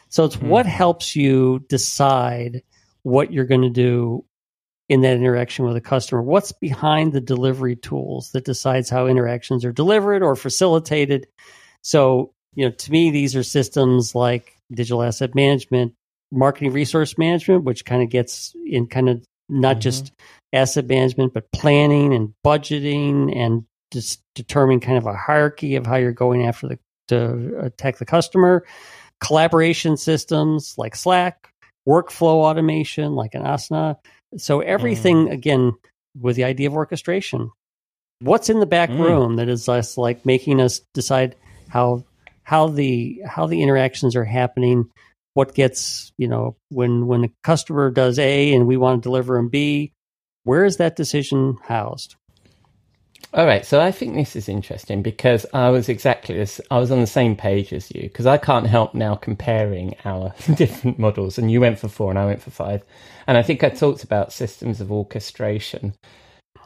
So 0.08 0.24
it's 0.24 0.36
what 0.36 0.66
hmm. 0.66 0.72
helps 0.72 1.14
you 1.14 1.64
decide 1.68 2.62
what 3.02 3.32
you're 3.32 3.46
going 3.46 3.62
to 3.62 3.70
do 3.70 4.24
in 4.90 5.02
that 5.02 5.16
interaction 5.16 5.64
with 5.64 5.76
a 5.76 5.80
customer. 5.80 6.20
What's 6.20 6.50
behind 6.50 7.12
the 7.12 7.20
delivery 7.20 7.76
tools 7.76 8.32
that 8.32 8.44
decides 8.44 8.90
how 8.90 9.06
interactions 9.06 9.64
are 9.64 9.70
delivered 9.72 10.20
or 10.20 10.34
facilitated? 10.34 11.28
So, 11.82 12.32
you 12.56 12.64
know, 12.64 12.72
to 12.72 12.90
me, 12.90 13.12
these 13.12 13.36
are 13.36 13.44
systems 13.44 14.16
like 14.16 14.56
digital 14.72 15.04
asset 15.04 15.36
management, 15.36 15.94
marketing 16.32 16.72
resource 16.72 17.16
management, 17.16 17.62
which 17.62 17.84
kind 17.84 18.02
of 18.02 18.10
gets 18.10 18.52
in 18.66 18.88
kind 18.88 19.08
of 19.08 19.24
not 19.48 19.76
Mhm. 19.76 19.80
just 19.80 20.12
asset 20.52 20.88
management, 20.88 21.34
but 21.34 21.52
planning 21.52 22.12
and 22.12 22.34
budgeting 22.44 23.32
and 23.34 23.64
just 23.92 24.20
determining 24.34 24.80
kind 24.80 24.98
of 24.98 25.06
a 25.06 25.14
hierarchy 25.14 25.76
of 25.76 25.86
how 25.86 25.96
you're 25.96 26.10
going 26.10 26.44
after 26.46 26.66
the 26.66 26.78
to 27.06 27.58
attack 27.60 27.98
the 27.98 28.04
customer. 28.04 28.64
Collaboration 29.20 29.96
systems 29.96 30.74
like 30.76 30.96
Slack, 30.96 31.52
workflow 31.88 32.42
automation 32.44 33.14
like 33.14 33.34
an 33.34 33.42
Asana. 33.42 33.96
So 34.36 34.60
everything 34.60 35.30
again 35.30 35.72
with 36.18 36.36
the 36.36 36.44
idea 36.44 36.68
of 36.68 36.74
orchestration. 36.74 37.50
What's 38.20 38.50
in 38.50 38.60
the 38.60 38.66
back 38.66 38.90
Mm. 38.90 38.98
room 38.98 39.36
that 39.36 39.48
is 39.48 39.68
us 39.68 39.96
like 39.96 40.26
making 40.26 40.60
us 40.60 40.80
decide 40.94 41.36
how 41.68 42.04
how 42.42 42.68
the 42.68 43.20
how 43.26 43.46
the 43.46 43.62
interactions 43.62 44.16
are 44.16 44.24
happening 44.24 44.90
what 45.34 45.54
gets 45.54 46.12
you 46.18 46.26
know 46.26 46.56
when 46.68 47.06
when 47.06 47.22
the 47.22 47.30
customer 47.44 47.90
does 47.90 48.18
a 48.18 48.52
and 48.52 48.66
we 48.66 48.76
want 48.76 49.02
to 49.02 49.06
deliver 49.06 49.36
them 49.36 49.48
b 49.48 49.92
where 50.44 50.64
is 50.64 50.78
that 50.78 50.96
decision 50.96 51.56
housed 51.62 52.16
All 53.32 53.46
right, 53.46 53.64
so 53.64 53.80
I 53.80 53.92
think 53.92 54.14
this 54.14 54.34
is 54.34 54.48
interesting 54.48 55.02
because 55.02 55.46
I 55.54 55.70
was 55.70 55.88
exactly 55.88 56.34
this. 56.34 56.60
I 56.68 56.78
was 56.78 56.90
on 56.90 57.00
the 57.00 57.06
same 57.06 57.36
page 57.36 57.72
as 57.72 57.88
you 57.94 58.02
because 58.02 58.26
I 58.26 58.38
can't 58.38 58.66
help 58.66 58.92
now 58.92 59.14
comparing 59.14 59.94
our 60.04 60.34
different 60.56 60.98
models. 60.98 61.38
And 61.38 61.48
you 61.48 61.60
went 61.60 61.78
for 61.78 61.88
four, 61.88 62.10
and 62.10 62.18
I 62.18 62.26
went 62.26 62.42
for 62.42 62.50
five. 62.50 62.82
And 63.28 63.38
I 63.38 63.42
think 63.42 63.62
I 63.62 63.68
talked 63.68 64.02
about 64.02 64.32
systems 64.32 64.80
of 64.80 64.90
orchestration. 64.90 65.94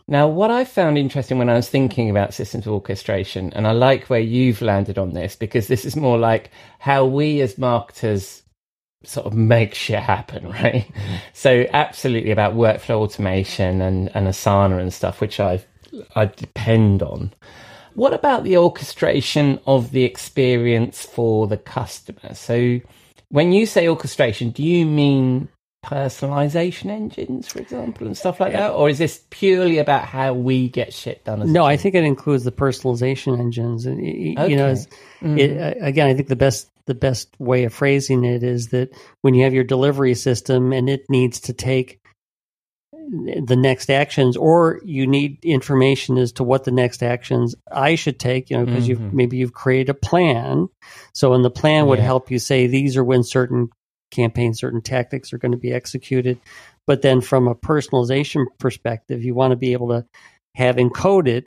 Now, 0.08 0.26
what 0.26 0.50
I 0.50 0.64
found 0.64 0.96
interesting 0.96 1.38
when 1.38 1.50
I 1.50 1.54
was 1.54 1.68
thinking 1.68 2.08
about 2.08 2.32
systems 2.32 2.66
of 2.66 2.72
orchestration, 2.72 3.52
and 3.52 3.66
I 3.66 3.72
like 3.72 4.06
where 4.06 4.20
you've 4.20 4.62
landed 4.62 4.96
on 4.98 5.12
this 5.12 5.36
because 5.36 5.66
this 5.66 5.84
is 5.84 5.96
more 5.96 6.18
like 6.18 6.50
how 6.78 7.04
we 7.04 7.42
as 7.42 7.58
marketers 7.58 8.42
sort 9.04 9.26
of 9.26 9.34
make 9.34 9.74
shit 9.74 10.00
happen, 10.00 10.48
right? 10.50 10.90
So 11.34 11.66
absolutely 11.74 12.30
about 12.30 12.54
workflow 12.54 12.96
automation 12.96 13.82
and, 13.82 14.10
and 14.14 14.26
Asana 14.28 14.80
and 14.80 14.92
stuff, 14.92 15.20
which 15.20 15.40
I 15.40 15.62
I 16.14 16.26
depend 16.26 17.02
on. 17.02 17.32
What 17.94 18.12
about 18.12 18.44
the 18.44 18.56
orchestration 18.56 19.60
of 19.66 19.92
the 19.92 20.04
experience 20.04 21.04
for 21.04 21.46
the 21.46 21.56
customer? 21.56 22.34
So 22.34 22.80
when 23.28 23.52
you 23.52 23.66
say 23.66 23.86
orchestration, 23.88 24.50
do 24.50 24.62
you 24.64 24.84
mean 24.86 25.48
personalization 25.84 26.90
engines, 26.90 27.46
for 27.48 27.58
example, 27.60 28.06
and 28.06 28.16
stuff 28.16 28.40
like 28.40 28.52
that? 28.52 28.72
Or 28.72 28.88
is 28.88 28.98
this 28.98 29.22
purely 29.30 29.78
about 29.78 30.04
how 30.06 30.32
we 30.32 30.68
get 30.68 30.92
shit 30.92 31.24
done? 31.24 31.42
As 31.42 31.50
no 31.50 31.64
i 31.64 31.76
think 31.76 31.94
it 31.94 32.04
includes 32.04 32.44
the 32.44 32.52
personalization 32.52 33.38
engines 33.38 33.86
and 33.86 33.98
y- 34.00 34.34
y- 34.38 34.46
you 34.48 34.56
know 34.56 34.70
Okay. 34.70 34.86
Mhm. 35.22 35.38
it, 35.38 35.60
uh, 35.60 35.84
again 35.86 36.08
i 36.08 36.14
think 36.14 36.28
the 36.28 36.36
best 36.36 36.70
the 36.86 36.94
best 36.94 37.28
way 37.38 37.64
of 37.64 37.72
phrasing 37.72 38.24
it 38.24 38.42
is 38.42 38.68
that 38.68 38.90
when 39.22 39.34
you 39.34 39.44
have 39.44 39.54
your 39.54 39.64
delivery 39.64 40.14
system 40.14 40.72
and 40.72 40.88
it 40.88 41.04
needs 41.08 41.40
to 41.40 41.52
take 41.52 42.00
the 43.46 43.56
next 43.56 43.90
actions 43.90 44.36
or 44.36 44.80
you 44.84 45.06
need 45.06 45.38
information 45.44 46.16
as 46.16 46.32
to 46.32 46.42
what 46.44 46.64
the 46.64 46.70
next 46.70 47.02
actions 47.02 47.54
i 47.72 47.94
should 47.94 48.18
take 48.18 48.48
you 48.50 48.56
know 48.56 48.64
because 48.64 48.84
Mhm. 48.84 48.88
you've 48.88 49.12
maybe 49.14 49.36
you've 49.36 49.52
created 49.52 49.90
a 49.90 49.94
plan 49.94 50.68
so 51.12 51.34
and 51.34 51.44
the 51.44 51.50
plan 51.50 51.86
would 51.86 51.98
Yeah. 51.98 52.04
help 52.06 52.30
you 52.30 52.38
say 52.38 52.66
these 52.66 52.96
are 52.96 53.04
when 53.04 53.22
certain 53.22 53.68
campaigns 54.10 54.58
certain 54.58 54.80
tactics 54.80 55.32
are 55.32 55.38
going 55.38 55.52
to 55.52 55.58
be 55.58 55.72
executed 55.72 56.38
but 56.86 57.02
then 57.02 57.20
from 57.20 57.46
a 57.48 57.54
personalization 57.54 58.46
perspective 58.58 59.22
you 59.22 59.34
want 59.34 59.50
to 59.50 59.56
be 59.56 59.72
able 59.72 59.88
to 59.88 60.04
have 60.54 60.76
encoded 60.76 61.42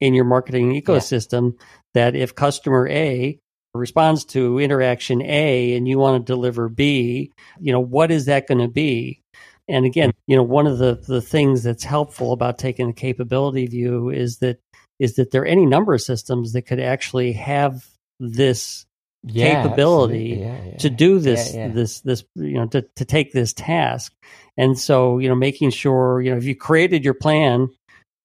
in 0.00 0.14
your 0.14 0.24
marketing 0.24 0.70
ecosystem 0.80 1.52
that 1.94 2.14
if 2.16 2.34
customer 2.34 2.88
A 2.88 3.38
responds 3.74 4.24
to 4.26 4.58
interaction 4.58 5.22
A 5.22 5.74
and 5.74 5.88
you 5.88 5.98
want 5.98 6.26
to 6.26 6.32
deliver 6.32 6.68
B, 6.68 7.32
you 7.58 7.72
know, 7.72 7.80
what 7.80 8.10
is 8.10 8.26
that 8.26 8.46
going 8.46 8.58
to 8.60 8.68
be? 8.68 9.21
And 9.72 9.86
again, 9.86 10.10
mm-hmm. 10.10 10.30
you 10.30 10.36
know, 10.36 10.42
one 10.42 10.66
of 10.66 10.76
the, 10.76 10.94
the 10.94 11.22
things 11.22 11.62
that's 11.62 11.82
helpful 11.82 12.32
about 12.32 12.58
taking 12.58 12.90
a 12.90 12.92
capability 12.92 13.66
view 13.66 14.10
is 14.10 14.38
that 14.38 14.60
is 14.98 15.14
that 15.14 15.30
there 15.30 15.42
are 15.42 15.46
any 15.46 15.64
number 15.64 15.94
of 15.94 16.02
systems 16.02 16.52
that 16.52 16.62
could 16.62 16.78
actually 16.78 17.32
have 17.32 17.84
this 18.20 18.84
Yeah, 19.24 19.62
capability. 19.62 20.36
Yeah, 20.40 20.64
yeah. 20.64 20.76
to 20.76 20.90
do 20.90 21.18
this 21.18 21.52
this 21.52 22.00
this 22.00 22.24
you 22.34 22.54
know 22.54 22.66
to, 22.66 22.82
to 22.96 23.04
take 23.04 23.32
this 23.32 23.54
task 23.54 24.12
and 24.58 24.78
so 24.78 25.18
you 25.18 25.28
know 25.28 25.34
making 25.34 25.70
sure 25.70 26.20
you 26.20 26.30
know 26.30 26.36
if 26.36 26.44
you 26.44 26.54
created 26.54 27.04
your 27.04 27.14
plan 27.14 27.70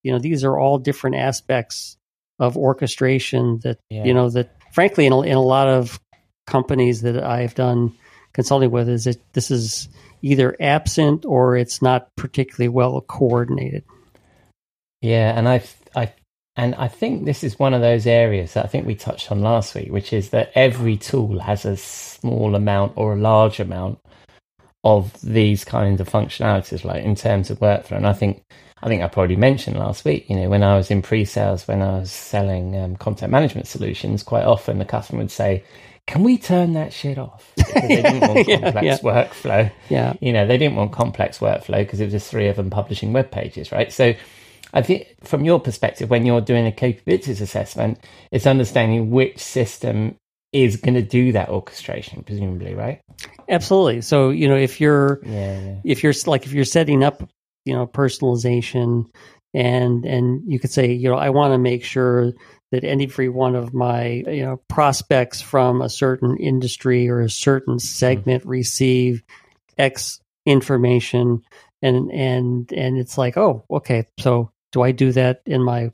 you 0.04 0.12
know 0.12 0.20
these 0.20 0.44
are 0.44 0.58
all 0.58 0.77
different 0.80 1.16
aspects 1.16 1.98
of 2.39 2.58
orchestration 2.58 3.60
that 3.63 3.77
you 3.89 4.13
know 4.13 4.30
that 4.30 4.50
frankly 4.74 5.06
in 5.06 5.13
a, 5.13 5.22
in 5.22 5.38
a 5.38 5.42
lot 5.42 5.68
of 5.68 6.00
companies 6.46 7.01
that 7.01 7.24
i've 7.24 7.56
done 7.56 7.96
consulting 8.34 8.72
with 8.72 8.89
is 8.89 9.04
that 9.06 9.18
this 9.34 9.51
is 9.51 9.89
either 10.22 10.56
absent 10.60 11.26
or 11.26 11.58
it's 11.58 11.82
not 11.82 12.16
particularly 12.16 12.70
well 12.70 13.00
coordinated 13.02 13.84
Yeah, 15.02 15.38
and 15.38 15.48
I, 15.48 15.64
I, 15.96 16.14
and 16.56 16.76
I 16.76 16.88
think 16.88 17.26
this 17.26 17.44
is 17.44 17.60
one 17.60 17.74
of 17.76 17.82
those 17.82 18.08
areas 18.08 18.54
that 18.54 18.66
I 18.66 18.68
think 18.68 18.88
we 18.88 18.96
touched 18.96 19.32
on 19.32 19.42
last 19.42 19.76
week, 19.76 19.92
which 19.92 20.12
is 20.14 20.32
that 20.32 20.52
every 20.56 20.98
tool 20.98 21.40
has 21.40 21.66
a 21.66 21.78
small 21.78 22.56
amount 22.56 22.94
or 22.96 23.14
a 23.14 23.18
large 23.18 23.60
amount 23.60 24.00
of 24.84 25.14
these 25.22 25.64
kinds 25.64 26.02
of 26.02 26.10
functionalities, 26.10 26.84
like 26.84 27.04
in 27.04 27.16
terms 27.16 27.52
of 27.52 27.60
workflow. 27.60 27.98
And 27.98 28.08
I 28.08 28.14
think, 28.14 28.44
I 28.82 28.88
think 28.88 29.04
I 29.04 29.08
probably 29.08 29.36
mentioned 29.36 29.78
last 29.78 30.06
week, 30.06 30.30
you 30.30 30.36
know, 30.36 30.50
when 30.50 30.64
I 30.64 30.78
was 30.78 30.90
in 30.90 31.02
pre-sales, 31.04 31.68
when 31.68 31.82
I 31.82 32.00
was 32.00 32.12
selling 32.12 32.76
um, 32.78 32.96
content 32.96 33.32
management 33.32 33.68
solutions, 33.68 34.24
quite 34.24 34.46
often 34.46 34.80
the 34.80 34.86
customer 34.86 35.20
would 35.20 35.32
say, 35.32 35.64
"Can 36.08 36.24
we 36.24 36.38
turn 36.38 36.74
that 36.74 36.92
shit 36.94 37.18
off?" 37.18 37.54
Because 37.58 37.82
they 37.90 38.02
didn't 38.02 38.22
want 38.22 38.48
Yeah, 38.48 38.58
complex 38.60 38.86
yeah. 38.86 38.98
workflow 38.98 39.72
yeah 39.90 40.14
you 40.22 40.32
know 40.34 40.48
they 40.48 40.58
didn't 40.58 40.76
want 40.76 40.92
complex 40.92 41.40
workflow 41.40 41.80
because 41.80 42.00
it 42.00 42.06
was 42.06 42.14
just 42.14 42.32
three 42.32 42.48
of 42.48 42.56
them 42.56 42.70
publishing 42.70 43.14
web 43.14 43.30
pages 43.30 43.72
right 43.72 43.92
so 43.92 44.14
i 44.74 44.82
think 44.82 45.06
from 45.24 45.44
your 45.44 45.60
perspective 45.60 46.10
when 46.10 46.26
you're 46.26 46.42
doing 46.42 46.66
a 46.66 46.72
capabilities 46.72 47.42
assessment 47.42 48.00
it's 48.32 48.46
understanding 48.48 49.12
which 49.12 49.38
system 49.38 50.16
is 50.54 50.78
going 50.78 50.94
to 50.94 51.02
do 51.02 51.32
that 51.34 51.50
orchestration 51.50 52.24
presumably 52.24 52.74
right 52.74 53.02
absolutely 53.50 54.02
so 54.02 54.30
you 54.30 54.48
know 54.48 54.56
if 54.56 54.80
you're 54.80 55.20
yeah, 55.24 55.60
yeah. 55.60 55.76
if 55.84 56.04
you're 56.04 56.14
like 56.26 56.46
if 56.46 56.54
you're 56.54 56.64
setting 56.66 57.04
up 57.04 57.30
you 57.66 57.74
know 57.74 57.86
personalization 57.86 59.04
and 59.54 60.06
and 60.06 60.42
you 60.48 60.58
could 60.60 60.72
say 60.72 60.92
you 60.92 61.10
know 61.10 61.18
i 61.18 61.30
want 61.30 61.54
to 61.54 61.58
make 61.58 61.84
sure 61.84 62.32
that 62.72 62.84
every 62.84 63.30
one 63.30 63.56
of 63.56 63.74
my 63.74 64.24
you 64.28 64.44
know 64.44 64.58
prospects 64.68 65.42
from 65.42 65.82
a 65.82 65.90
certain 65.90 66.38
industry 66.38 67.10
or 67.10 67.22
a 67.22 67.30
certain 67.30 67.80
segment 67.80 68.42
mm-hmm. 68.42 68.50
receive 68.50 69.24
X 69.78 70.20
information 70.46 71.42
and 71.82 72.12
and 72.12 72.72
and 72.74 72.98
it's 72.98 73.18
like 73.18 73.38
oh 73.38 73.66
okay 73.70 74.06
so 74.20 74.52
do 74.72 74.82
I 74.82 74.92
do 74.92 75.12
that 75.14 75.42
in 75.46 75.64
my 75.64 75.92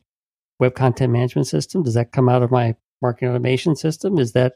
web 0.60 0.76
content 0.76 1.12
management 1.12 1.48
system? 1.48 1.84
Does 1.84 1.94
that 1.94 2.12
come 2.12 2.30
out 2.30 2.44
of 2.44 2.52
my 2.52 2.76
marketing 3.02 3.30
automation 3.30 3.76
system? 3.76 4.18
Is 4.18 4.34
that 4.34 4.54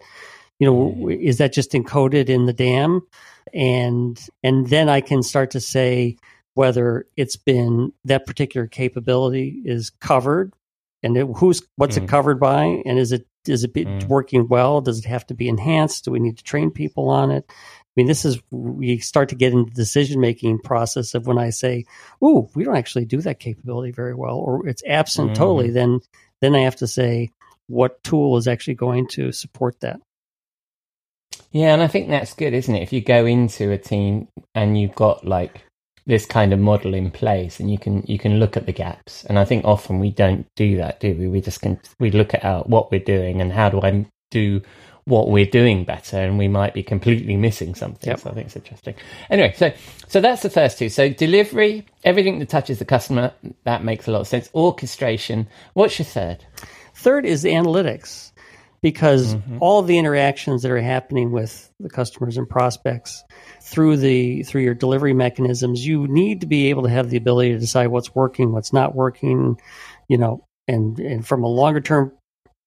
you 0.60 0.68
know 0.68 0.92
mm-hmm. 0.92 1.12
is 1.12 1.38
that 1.38 1.54
just 1.54 1.72
encoded 1.72 2.30
in 2.30 2.46
the 2.46 2.54
DAM? 2.54 3.02
And 3.54 4.20
and 4.44 4.68
then 4.70 4.90
I 4.90 5.02
can 5.02 5.24
start 5.24 5.52
to 5.52 5.60
say 5.60 6.18
whether 6.56 7.06
it's 7.16 7.36
been 7.36 7.94
that 8.06 8.26
particular 8.26 8.66
capability 8.68 9.62
is 9.64 9.92
covered 10.02 10.54
and 11.04 11.16
it, 11.18 11.28
who's 11.38 11.62
what's 11.76 11.98
Mm. 11.98 12.04
it 12.04 12.10
covered 12.10 12.40
by 12.40 12.64
and 12.86 12.98
is 13.00 13.12
it 13.12 13.26
is 13.48 13.64
it 13.64 13.74
be, 13.74 13.86
Mm. 13.86 14.08
working 14.08 14.48
well 14.48 14.82
does 14.82 15.00
it 15.00 15.06
have 15.06 15.26
to 15.28 15.34
be 15.34 15.48
enhanced 15.48 16.06
do 16.06 16.12
we 16.12 16.20
need 16.20 16.38
to 16.38 16.44
train 16.44 16.70
people 16.72 17.10
on 17.10 17.32
it 17.32 17.46
i 17.50 17.54
mean 17.96 18.08
this 18.08 18.26
is 18.26 18.40
we 18.52 18.98
start 19.00 19.30
to 19.30 19.36
get 19.36 19.54
into 19.54 19.70
the 19.70 19.76
decision 19.76 20.20
making 20.20 20.60
process 20.60 21.14
of 21.16 21.28
when 21.28 21.38
i 21.38 21.50
say 21.50 21.86
ooh 22.24 22.50
we 22.56 22.64
don't 22.64 22.76
actually 22.76 23.06
do 23.06 23.22
that 23.22 23.40
capability 23.40 23.92
very 23.92 24.14
well 24.16 24.38
or 24.38 24.68
it's 24.68 24.84
absent 24.88 25.32
Mhm. 25.32 25.36
totally 25.36 25.70
then 25.70 26.00
then 26.42 26.56
i 26.56 26.60
have 26.62 26.76
to 26.78 26.88
say 26.88 27.30
what 27.68 28.04
tool 28.04 28.36
is 28.38 28.48
actually 28.48 28.76
going 28.76 29.08
to 29.08 29.32
support 29.32 29.80
that 29.82 30.00
Yeah, 31.52 31.74
and 31.74 31.82
I 31.82 31.88
think 31.88 32.10
that's 32.10 32.34
good, 32.34 32.54
isn't 32.54 32.76
it? 32.76 32.82
If 32.84 32.92
you 32.94 33.02
go 33.02 33.26
into 33.26 33.72
a 33.72 33.78
team 33.78 34.28
and 34.54 34.80
you've 34.80 34.96
got 34.96 35.26
like 35.26 35.64
this 36.08 36.26
kind 36.26 36.54
of 36.54 36.60
model 36.60 36.94
in 36.96 37.12
place, 37.12 37.60
and 37.60 37.70
you 37.70 37.78
can 37.78 38.02
you 38.08 38.18
can 38.18 38.40
look 38.40 38.58
at 38.58 38.66
the 38.66 38.72
gaps. 38.72 39.26
And 39.26 39.38
I 39.38 39.46
think 39.46 39.66
often 39.66 40.00
we 40.00 40.10
don't 40.10 40.48
do 40.56 40.78
that, 40.78 41.00
do 41.00 41.14
we? 41.14 41.28
We 41.28 41.42
just 41.42 41.62
can 41.62 41.80
we 42.00 42.10
look 42.10 42.34
at 42.34 42.44
our, 42.44 42.64
what 42.64 42.92
we're 42.92 43.00
doing 43.00 43.42
and 43.42 43.52
how 43.52 43.70
do 43.70 43.82
I 43.82 44.06
do 44.32 44.62
what 45.04 45.30
we're 45.30 45.46
doing 45.46 45.86
better, 45.86 46.18
and 46.18 46.38
we 46.38 46.48
might 46.48 46.74
be 46.74 46.84
completely 46.84 47.38
missing 47.38 47.76
something. 47.76 48.10
Yep. 48.10 48.20
So 48.20 48.30
I 48.30 48.34
think 48.34 48.48
it's 48.48 48.56
interesting. 48.56 48.96
Anyway, 49.30 49.54
so 49.56 49.72
so 50.08 50.20
that's 50.20 50.42
the 50.42 50.50
first 50.50 50.80
two. 50.80 50.90
So 50.90 51.10
delivery, 51.10 51.86
everything 52.04 52.40
that 52.40 52.50
touches 52.50 52.80
the 52.80 52.86
customer, 52.86 53.34
that 53.66 53.84
makes 53.84 54.08
a 54.08 54.12
lot 54.12 54.22
of 54.22 54.28
sense. 54.28 54.50
Orchestration. 54.56 55.48
What's 55.74 56.00
your 56.00 56.06
third? 56.06 56.46
Third 56.94 57.26
is 57.26 57.44
the 57.44 57.52
analytics, 57.52 58.32
because 58.82 59.36
mm-hmm. 59.36 59.58
all 59.60 59.80
of 59.80 59.88
the 59.88 59.98
interactions 59.98 60.62
that 60.62 60.72
are 60.72 60.82
happening 60.82 61.32
with 61.32 61.72
the 61.80 61.90
customers 61.90 62.38
and 62.38 62.48
prospects 62.50 63.24
through 63.62 63.98
the 63.98 64.44
through 64.44 64.62
your 64.62 64.74
delivery 64.74 65.14
mechanisms, 65.14 65.86
you 65.86 66.08
need 66.08 66.42
to 66.42 66.48
be 66.48 66.70
able 66.70 66.84
to 66.84 66.90
have 66.90 67.10
the 67.10 67.18
ability 67.18 67.54
to 67.54 67.60
decide 67.60 67.88
what's 67.88 68.14
working, 68.14 68.52
what's 68.52 68.74
not 68.74 68.96
working, 68.96 69.60
you 70.08 70.18
know, 70.18 70.44
and 70.68 71.00
and 71.00 71.26
from 71.26 71.44
a 71.44 71.48
longer 71.48 71.82
term 71.82 72.12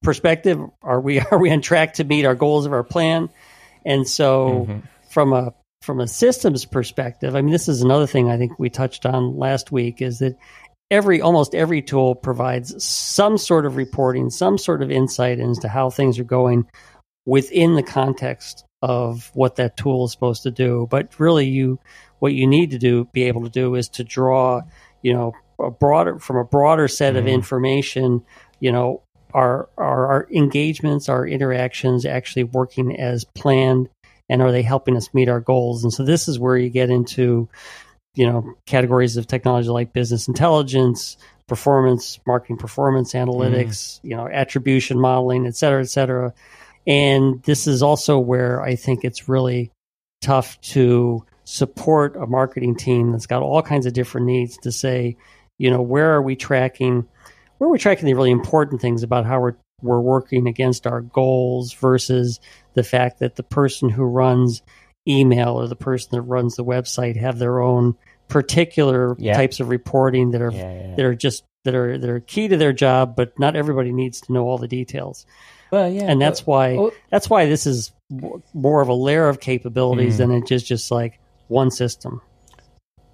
perspective, 0.02 0.60
are 0.82 1.00
we 1.00 1.20
are 1.30 1.38
we 1.38 1.50
on 1.50 1.60
track 1.60 1.94
to 1.94 2.04
meet 2.04 2.24
our 2.24 2.34
goals 2.34 2.66
of 2.66 2.72
our 2.72 2.84
plan? 2.84 3.28
And 3.84 4.06
so 4.06 4.66
mm-hmm. 4.68 4.80
from 5.10 5.32
a 5.32 5.54
from 5.82 6.00
a 6.00 6.06
systems 6.06 6.66
perspective, 6.66 7.34
I 7.34 7.40
mean, 7.40 7.52
this 7.52 7.68
is 7.68 7.80
another 7.80 8.06
thing 8.06 8.28
I 8.28 8.36
think 8.36 8.58
we 8.58 8.68
touched 8.68 9.06
on 9.06 9.38
last 9.38 9.72
week 9.72 10.02
is 10.02 10.18
that 10.18 10.36
every 10.90 11.20
almost 11.20 11.54
every 11.54 11.82
tool 11.82 12.14
provides 12.14 12.82
some 12.82 13.38
sort 13.38 13.66
of 13.66 13.76
reporting, 13.76 14.30
some 14.30 14.58
sort 14.58 14.82
of 14.82 14.90
insight 14.90 15.38
into 15.38 15.68
how 15.68 15.90
things 15.90 16.18
are 16.18 16.24
going 16.24 16.66
within 17.26 17.74
the 17.74 17.82
context 17.82 18.64
of 18.82 19.30
what 19.34 19.56
that 19.56 19.76
tool 19.76 20.06
is 20.06 20.12
supposed 20.12 20.42
to 20.42 20.50
do. 20.50 20.86
But 20.90 21.18
really, 21.18 21.48
you 21.48 21.78
what 22.18 22.34
you 22.34 22.46
need 22.46 22.72
to 22.72 22.78
do, 22.78 23.06
be 23.12 23.24
able 23.24 23.42
to 23.44 23.50
do, 23.50 23.74
is 23.74 23.88
to 23.90 24.04
draw, 24.04 24.62
you 25.02 25.12
know, 25.12 25.32
a 25.58 25.70
broader 25.70 26.18
from 26.18 26.36
a 26.36 26.44
broader 26.44 26.88
set 26.88 27.16
of 27.16 27.24
mm-hmm. 27.24 27.34
information. 27.34 28.24
You 28.58 28.72
know, 28.72 29.02
are 29.32 29.68
are 29.78 30.06
our 30.06 30.28
engagements, 30.30 31.08
our 31.08 31.26
interactions 31.26 32.04
actually 32.04 32.44
working 32.44 32.98
as 32.98 33.24
planned, 33.24 33.88
and 34.28 34.42
are 34.42 34.52
they 34.52 34.62
helping 34.62 34.96
us 34.96 35.14
meet 35.14 35.28
our 35.28 35.40
goals? 35.40 35.84
And 35.84 35.92
so 35.92 36.04
this 36.04 36.28
is 36.28 36.38
where 36.38 36.56
you 36.56 36.70
get 36.70 36.90
into 36.90 37.48
you 38.14 38.26
know 38.26 38.54
categories 38.66 39.16
of 39.16 39.26
technology 39.26 39.68
like 39.68 39.92
business 39.92 40.28
intelligence 40.28 41.16
performance 41.46 42.18
marketing 42.26 42.56
performance 42.56 43.12
analytics 43.12 43.68
mm. 43.68 44.00
you 44.04 44.16
know 44.16 44.28
attribution 44.28 44.98
modeling 44.98 45.46
et 45.46 45.56
cetera 45.56 45.80
et 45.80 45.90
cetera. 45.90 46.32
And 46.86 47.42
this 47.42 47.66
is 47.66 47.82
also 47.82 48.18
where 48.18 48.62
i 48.62 48.74
think 48.74 49.04
it's 49.04 49.28
really 49.28 49.70
tough 50.22 50.60
to 50.60 51.24
support 51.44 52.16
a 52.16 52.26
marketing 52.26 52.76
team 52.76 53.12
that's 53.12 53.26
got 53.26 53.42
all 53.42 53.62
kinds 53.62 53.86
of 53.86 53.92
different 53.92 54.26
needs 54.26 54.56
to 54.58 54.72
say 54.72 55.16
you 55.58 55.70
know 55.70 55.82
where 55.82 56.14
are 56.14 56.22
we 56.22 56.36
tracking 56.36 57.06
where 57.58 57.68
are 57.68 57.72
we 57.72 57.78
tracking 57.78 58.06
the 58.06 58.14
really 58.14 58.30
important 58.30 58.80
things 58.80 59.02
about 59.02 59.26
how 59.26 59.40
we're 59.40 59.56
we're 59.82 60.00
working 60.00 60.46
against 60.46 60.86
our 60.86 61.00
goals 61.00 61.72
versus 61.72 62.40
the 62.74 62.82
fact 62.82 63.18
that 63.20 63.36
the 63.36 63.42
person 63.42 63.88
who 63.88 64.04
runs 64.04 64.62
email 65.08 65.50
or 65.60 65.66
the 65.68 65.76
person 65.76 66.08
that 66.12 66.22
runs 66.22 66.56
the 66.56 66.64
website 66.64 67.16
have 67.16 67.38
their 67.38 67.60
own 67.60 67.94
particular 68.28 69.16
Yeah. 69.18 69.34
types 69.36 69.60
of 69.60 69.68
reporting 69.68 70.30
that 70.32 70.42
are 70.42 70.52
Yeah, 70.52 70.72
yeah. 70.72 70.94
that 70.96 71.04
are 71.04 71.14
just 71.14 71.44
that 71.64 71.74
are 71.74 71.98
that 71.98 72.08
are 72.08 72.20
key 72.20 72.48
to 72.48 72.56
their 72.56 72.72
job, 72.72 73.14
but 73.16 73.38
not 73.38 73.56
everybody 73.56 73.92
needs 73.92 74.20
to 74.22 74.32
know 74.32 74.46
all 74.48 74.56
the 74.58 74.68
details. 74.68 75.26
Well, 75.70 75.88
yeah, 75.90 76.04
And 76.04 76.20
that's 76.20 76.46
why 76.46 76.76
oh. 76.76 76.92
that's 77.10 77.28
why 77.30 77.46
this 77.46 77.66
is 77.66 77.92
more 78.54 78.80
of 78.80 78.88
a 78.88 78.94
layer 78.94 79.28
of 79.28 79.40
capabilities 79.40 80.14
Mm. 80.14 80.18
than 80.18 80.30
it 80.32 80.46
just 80.46 80.66
just 80.66 80.90
like 80.90 81.18
one 81.48 81.70
system. 81.70 82.20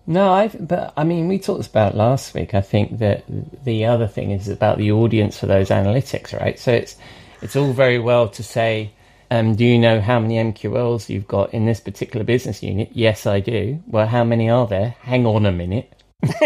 No, 0.07 0.33
I. 0.33 0.49
But 0.49 0.93
I 0.97 1.03
mean, 1.05 1.27
we 1.29 1.39
talked 1.39 1.67
about 1.67 1.97
last 1.97 2.33
week. 2.35 2.55
I 2.55 2.61
think 2.61 2.99
that 2.99 3.25
the 3.65 3.87
other 3.87 4.07
thing 4.07 4.31
is 4.31 4.49
about 4.49 4.79
the 4.79 4.93
audience 4.93 5.37
for 5.39 5.47
those 5.47 5.69
analytics, 5.71 6.39
right? 6.39 6.59
So 6.59 6.73
it's 6.73 6.97
it's 7.43 7.57
all 7.57 7.73
very 7.73 7.99
well 7.99 8.29
to 8.29 8.43
say, 8.43 8.93
um, 9.31 9.55
do 9.55 9.65
you 9.65 9.79
know 9.79 10.01
how 10.01 10.21
many 10.21 10.37
MQLs 10.37 11.09
you've 11.09 11.29
got 11.29 11.53
in 11.55 11.67
this 11.67 11.81
particular 11.81 12.25
business 12.25 12.63
unit? 12.63 12.91
Yes, 12.93 13.27
I 13.27 13.41
do. 13.41 13.83
Well, 13.87 14.07
how 14.07 14.25
many 14.25 14.51
are 14.51 14.67
there? 14.67 14.97
Hang 15.01 15.27
on 15.27 15.47
a 15.47 15.53
minute. 15.53 15.93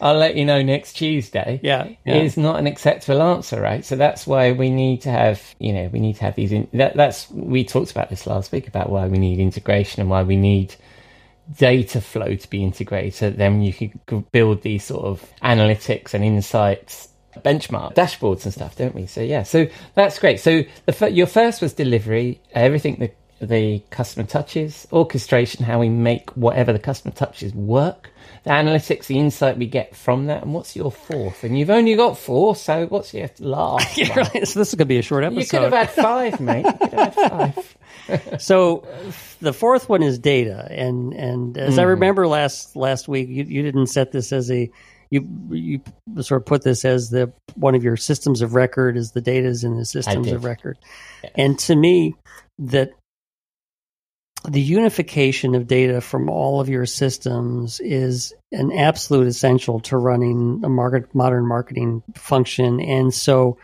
I'll 0.00 0.16
let 0.16 0.34
you 0.36 0.44
know 0.44 0.60
next 0.62 0.94
Tuesday. 0.94 1.60
Yeah, 1.62 1.88
yeah. 2.04 2.16
is 2.16 2.36
not 2.36 2.58
an 2.58 2.66
acceptable 2.66 3.22
answer, 3.22 3.60
right? 3.60 3.84
So 3.84 3.96
that's 3.96 4.26
why 4.26 4.52
we 4.52 4.70
need 4.70 5.02
to 5.02 5.10
have, 5.10 5.54
you 5.58 5.72
know, 5.72 5.88
we 5.92 6.00
need 6.00 6.16
to 6.16 6.22
have 6.22 6.34
these. 6.34 6.52
In, 6.52 6.68
that, 6.72 6.96
that's 6.96 7.30
we 7.30 7.64
talked 7.64 7.90
about 7.90 8.10
this 8.10 8.26
last 8.26 8.50
week 8.52 8.66
about 8.66 8.90
why 8.90 9.06
we 9.06 9.18
need 9.18 9.38
integration 9.38 10.00
and 10.00 10.10
why 10.10 10.22
we 10.22 10.36
need 10.36 10.74
data 11.56 12.00
flow 12.00 12.34
to 12.34 12.50
be 12.50 12.62
integrated. 12.62 13.14
So 13.14 13.30
then 13.30 13.62
you 13.62 13.72
can 13.72 14.26
build 14.32 14.62
these 14.62 14.84
sort 14.84 15.04
of 15.04 15.24
analytics 15.42 16.14
and 16.14 16.24
insights, 16.24 17.08
benchmark 17.42 17.94
dashboards 17.94 18.44
and 18.44 18.52
stuff, 18.52 18.76
don't 18.76 18.94
we? 18.94 19.06
So 19.06 19.20
yeah, 19.20 19.42
so 19.42 19.66
that's 19.94 20.18
great. 20.18 20.40
So 20.40 20.62
the 20.86 21.10
your 21.10 21.26
first 21.26 21.62
was 21.62 21.72
delivery, 21.72 22.40
everything 22.52 22.96
that 22.96 23.16
the 23.40 23.80
customer 23.90 24.26
touches, 24.26 24.86
orchestration, 24.92 25.64
how 25.64 25.78
we 25.78 25.88
make 25.88 26.30
whatever 26.30 26.72
the 26.72 26.78
customer 26.78 27.14
touches 27.14 27.54
work, 27.54 28.10
the 28.44 28.50
analytics, 28.50 29.06
the 29.06 29.18
insight 29.18 29.58
we 29.58 29.66
get 29.66 29.94
from 29.94 30.26
that, 30.26 30.42
and 30.42 30.52
what's 30.52 30.74
your 30.74 30.90
fourth? 30.90 31.44
And 31.44 31.58
you've 31.58 31.70
only 31.70 31.94
got 31.94 32.18
four, 32.18 32.56
so 32.56 32.86
what's 32.86 33.14
your 33.14 33.30
last? 33.38 33.88
Yeah, 33.96 34.08
one? 34.08 34.18
right. 34.34 34.48
So 34.48 34.58
this 34.58 34.68
is 34.68 34.74
going 34.74 34.78
to 34.78 34.84
be 34.86 34.98
a 34.98 35.02
short 35.02 35.24
episode. 35.24 35.40
You 35.40 35.46
could 35.46 35.62
have 35.62 35.72
had 35.72 35.90
five, 35.90 36.40
mate. 36.40 36.66
You 36.66 36.72
could 36.72 36.92
have 36.92 37.14
had 37.14 37.30
five. 37.54 37.76
so 38.38 38.86
the 39.40 39.52
fourth 39.52 39.88
one 39.88 40.02
is 40.02 40.18
data, 40.18 40.66
and 40.70 41.12
and 41.12 41.58
as 41.58 41.78
I 41.78 41.84
mm. 41.84 41.88
remember 41.88 42.26
last 42.26 42.74
last 42.76 43.08
week, 43.08 43.28
you, 43.28 43.44
you 43.44 43.62
didn't 43.62 43.88
set 43.88 44.12
this 44.12 44.32
as 44.32 44.50
a 44.50 44.70
you 45.10 45.26
you 45.50 45.80
sort 46.20 46.42
of 46.42 46.46
put 46.46 46.62
this 46.62 46.84
as 46.84 47.10
the 47.10 47.32
one 47.54 47.74
of 47.74 47.82
your 47.84 47.96
systems 47.96 48.42
of 48.42 48.54
record 48.54 48.96
is 48.96 49.12
the 49.12 49.20
data 49.20 49.48
is 49.48 49.64
in 49.64 49.76
the 49.76 49.84
systems 49.84 50.30
of 50.30 50.44
record, 50.44 50.78
and 51.34 51.58
to 51.60 51.76
me 51.76 52.14
that 52.58 52.90
the 54.44 54.60
unification 54.60 55.54
of 55.54 55.66
data 55.66 56.00
from 56.00 56.28
all 56.28 56.60
of 56.60 56.68
your 56.68 56.86
systems 56.86 57.80
is 57.80 58.32
an 58.52 58.72
absolute 58.72 59.26
essential 59.26 59.80
to 59.80 59.96
running 59.96 60.62
a 60.64 60.68
market, 60.68 61.14
modern 61.14 61.46
marketing 61.46 62.02
function. 62.14 62.80
And 62.80 63.12
so 63.12 63.58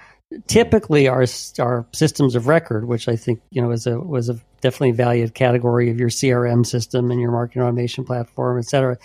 typically 0.46 1.08
our 1.08 1.24
our 1.58 1.86
systems 1.92 2.34
of 2.34 2.48
record, 2.48 2.86
which 2.86 3.08
I 3.08 3.16
think, 3.16 3.40
you 3.50 3.62
know, 3.62 3.70
is 3.70 3.86
a 3.86 3.98
was 3.98 4.28
a 4.28 4.40
definitely 4.60 4.92
valued 4.92 5.34
category 5.34 5.90
of 5.90 5.98
your 5.98 6.08
CRM 6.08 6.66
system 6.66 7.10
and 7.10 7.20
your 7.20 7.30
marketing 7.30 7.62
automation 7.62 8.04
platform, 8.04 8.58
et 8.58 8.64
cetera. 8.64 8.98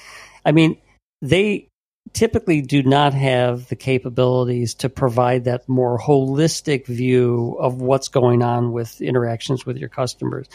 I 0.45 0.51
mean, 0.51 0.77
they 1.21 1.68
typically 2.13 2.61
do 2.61 2.83
not 2.83 3.13
have 3.13 3.67
the 3.69 3.75
capabilities 3.75 4.75
to 4.75 4.89
provide 4.89 5.45
that 5.45 5.67
more 5.67 5.99
holistic 5.99 6.85
view 6.85 7.55
of 7.59 7.81
what's 7.81 8.07
going 8.07 8.41
on 8.41 8.71
with 8.71 9.01
interactions 9.01 9.65
with 9.65 9.77
your 9.77 9.89
customers. 9.89 10.47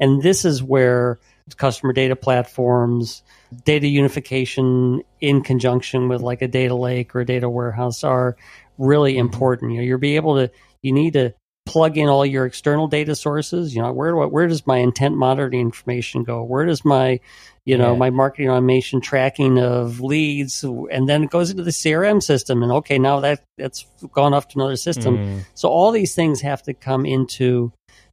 And 0.00 0.22
this 0.22 0.44
is 0.44 0.62
where 0.62 1.18
customer 1.56 1.92
data 1.92 2.16
platforms, 2.16 3.22
data 3.64 3.86
unification 3.86 5.02
in 5.20 5.42
conjunction 5.42 6.08
with 6.08 6.20
like 6.20 6.42
a 6.42 6.48
data 6.48 6.74
lake 6.74 7.14
or 7.14 7.20
a 7.20 7.26
data 7.26 7.48
warehouse 7.48 8.04
are 8.04 8.36
really 8.76 9.16
important. 9.16 9.72
You 9.72 9.78
know, 9.78 9.84
you're 9.84 9.98
be 9.98 10.16
able 10.16 10.36
to 10.36 10.50
you 10.82 10.92
need 10.92 11.14
to 11.14 11.34
plug 11.68 11.96
in 11.98 12.08
all 12.08 12.24
your 12.24 12.46
external 12.46 12.88
data 12.88 13.14
sources. 13.14 13.74
You 13.74 13.82
know, 13.82 13.92
where 13.92 14.10
do 14.10 14.20
I, 14.20 14.26
where 14.26 14.46
does 14.48 14.66
my 14.66 14.78
intent 14.78 15.16
monitoring 15.16 15.60
information 15.60 16.24
go? 16.24 16.42
Where 16.42 16.64
does 16.64 16.84
my 16.84 17.20
you 17.64 17.76
know 17.76 17.92
Yeah. 17.92 17.98
my 17.98 18.10
marketing 18.10 18.50
automation 18.50 19.00
tracking 19.00 19.58
of 19.58 20.00
leads, 20.00 20.64
and 20.64 21.08
then 21.08 21.24
it 21.24 21.30
goes 21.30 21.50
into 21.50 21.62
the 21.62 21.70
CRM 21.70 22.22
system. 22.22 22.62
And 22.62 22.72
okay, 22.72 22.98
now 22.98 23.20
that 23.20 23.42
that's 23.58 23.86
gone 24.12 24.34
off 24.34 24.48
to 24.48 24.58
another 24.58 24.76
system. 24.76 25.18
Mm. 25.18 25.40
So 25.54 25.68
all 25.68 25.92
these 25.92 26.14
things 26.14 26.40
have 26.40 26.62
to 26.62 26.74
come 26.74 27.04
into 27.04 27.72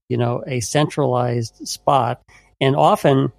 you 0.09 0.17
know 0.17 0.43
a 0.45 0.59
centralized 0.59 1.67
spot, 1.67 2.21
and 2.59 2.75
often 2.75 3.31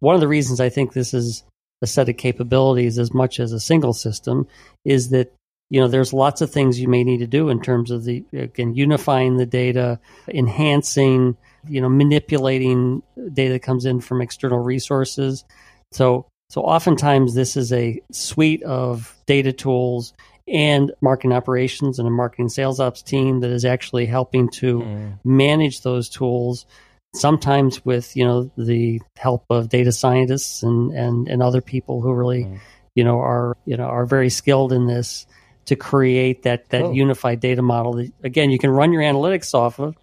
one 0.00 0.14
of 0.14 0.20
the 0.20 0.28
reasons 0.28 0.60
I 0.60 0.68
think 0.68 0.92
this 0.92 1.12
is 1.14 1.42
a 1.82 1.86
set 1.86 2.08
of 2.08 2.16
capabilities 2.16 2.98
as 2.98 3.12
much 3.12 3.40
as 3.40 3.52
a 3.52 3.60
single 3.60 3.92
system 3.92 4.46
is 4.84 5.10
that 5.10 5.32
you 5.74 5.80
know 5.80 5.88
there's 5.88 6.12
lots 6.12 6.40
of 6.40 6.50
things 6.52 6.78
you 6.80 6.86
may 6.86 7.02
need 7.02 7.18
to 7.18 7.26
do 7.26 7.48
in 7.48 7.60
terms 7.60 7.90
of 7.90 8.04
the 8.04 8.24
again 8.32 8.74
unifying 8.76 9.36
the 9.36 9.46
data 9.62 9.98
enhancing 10.28 11.36
you 11.68 11.80
know 11.80 11.88
manipulating 11.88 13.02
data 13.32 13.54
that 13.54 13.62
comes 13.62 13.84
in 13.84 14.00
from 14.00 14.20
external 14.22 14.58
resources 14.60 15.44
so 15.90 16.26
so 16.50 16.60
oftentimes 16.62 17.34
this 17.34 17.56
is 17.56 17.72
a 17.72 18.00
suite 18.12 18.62
of 18.62 19.16
data 19.26 19.52
tools 19.52 20.12
and 20.46 20.92
marketing 21.00 21.32
operations 21.32 21.98
and 21.98 22.06
a 22.06 22.10
marketing 22.10 22.48
sales 22.48 22.78
ops 22.78 23.02
team 23.02 23.40
that 23.40 23.50
is 23.50 23.64
actually 23.64 24.06
helping 24.06 24.48
to 24.50 24.80
Mm. 24.80 25.18
manage 25.24 25.80
those 25.82 26.08
tools 26.08 26.66
sometimes 27.14 27.84
with 27.84 28.14
you 28.16 28.24
know 28.24 28.50
the 28.56 29.00
help 29.16 29.44
of 29.50 29.68
data 29.68 29.90
scientists 29.92 30.62
and 30.62 30.92
and, 30.92 31.28
and 31.28 31.42
other 31.42 31.60
people 31.62 32.00
who 32.00 32.12
really 32.12 32.44
Mm. 32.44 32.58
you 32.94 33.04
know 33.04 33.18
are 33.18 33.56
you 33.64 33.76
know 33.76 33.84
are 33.96 34.06
very 34.06 34.30
skilled 34.30 34.72
in 34.72 34.86
this 34.86 35.26
to 35.66 35.76
create 35.76 36.42
that 36.42 36.68
that 36.70 36.82
Cool. 36.82 36.94
unified 36.94 37.40
data 37.40 37.62
model 37.62 37.94
that 37.94 38.12
again 38.22 38.50
you 38.50 38.58
can 38.58 38.70
run 38.70 38.92
your 38.92 39.02
analytics 39.02 39.54
off 39.54 39.78
of 39.78 39.96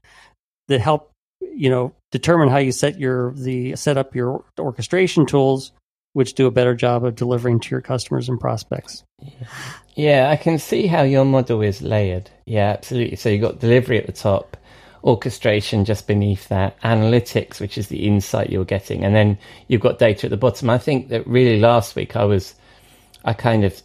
that 0.68 0.80
help 0.82 1.12
you 1.42 1.70
know 1.70 1.94
determine 2.12 2.50
how 2.50 2.58
you 2.58 2.72
set 2.72 3.00
your 3.00 3.34
the 3.34 3.76
set 3.76 3.98
up 3.98 4.16
your 4.16 4.44
orchestration 4.60 5.26
tools 5.26 5.72
which 6.14 6.34
do 6.34 6.46
a 6.46 6.52
better 6.52 6.76
job 6.76 7.06
of 7.06 7.16
delivering 7.16 7.60
to 7.60 7.70
your 7.72 7.82
customers 7.82 8.28
and 8.28 8.40
prospects 8.40 9.04
Yeah, 9.96 10.30
I 10.30 10.36
can 10.36 10.58
see 10.58 10.88
how 10.88 11.04
your 11.04 11.26
model 11.26 11.62
is 11.62 11.82
layered. 11.82 12.30
Yeah, 12.46 12.70
absolutely. 12.70 13.18
So 13.18 13.30
you've 13.30 13.42
got 13.42 13.60
delivery 13.60 13.98
at 14.00 14.06
the 14.08 14.14
top, 14.14 14.58
orchestration 15.04 15.84
just 15.86 16.08
beneath 16.08 16.48
that, 16.50 16.80
analytics, 16.82 17.60
which 17.60 17.78
is 17.78 17.88
the 17.88 18.08
insight 18.08 18.50
you're 18.50 18.66
getting, 18.66 19.04
and 19.04 19.14
then 19.16 19.38
you've 19.68 19.82
got 19.82 20.00
data 20.00 20.28
at 20.28 20.30
the 20.32 20.38
bottom. 20.38 20.70
I 20.70 20.78
think 20.78 21.10
that 21.10 21.28
really 21.28 21.60
last 21.60 21.96
week 21.96 22.16
I 22.16 22.24
was, 22.24 22.56
I 23.26 23.34
kind 23.34 23.64
of 23.66 23.82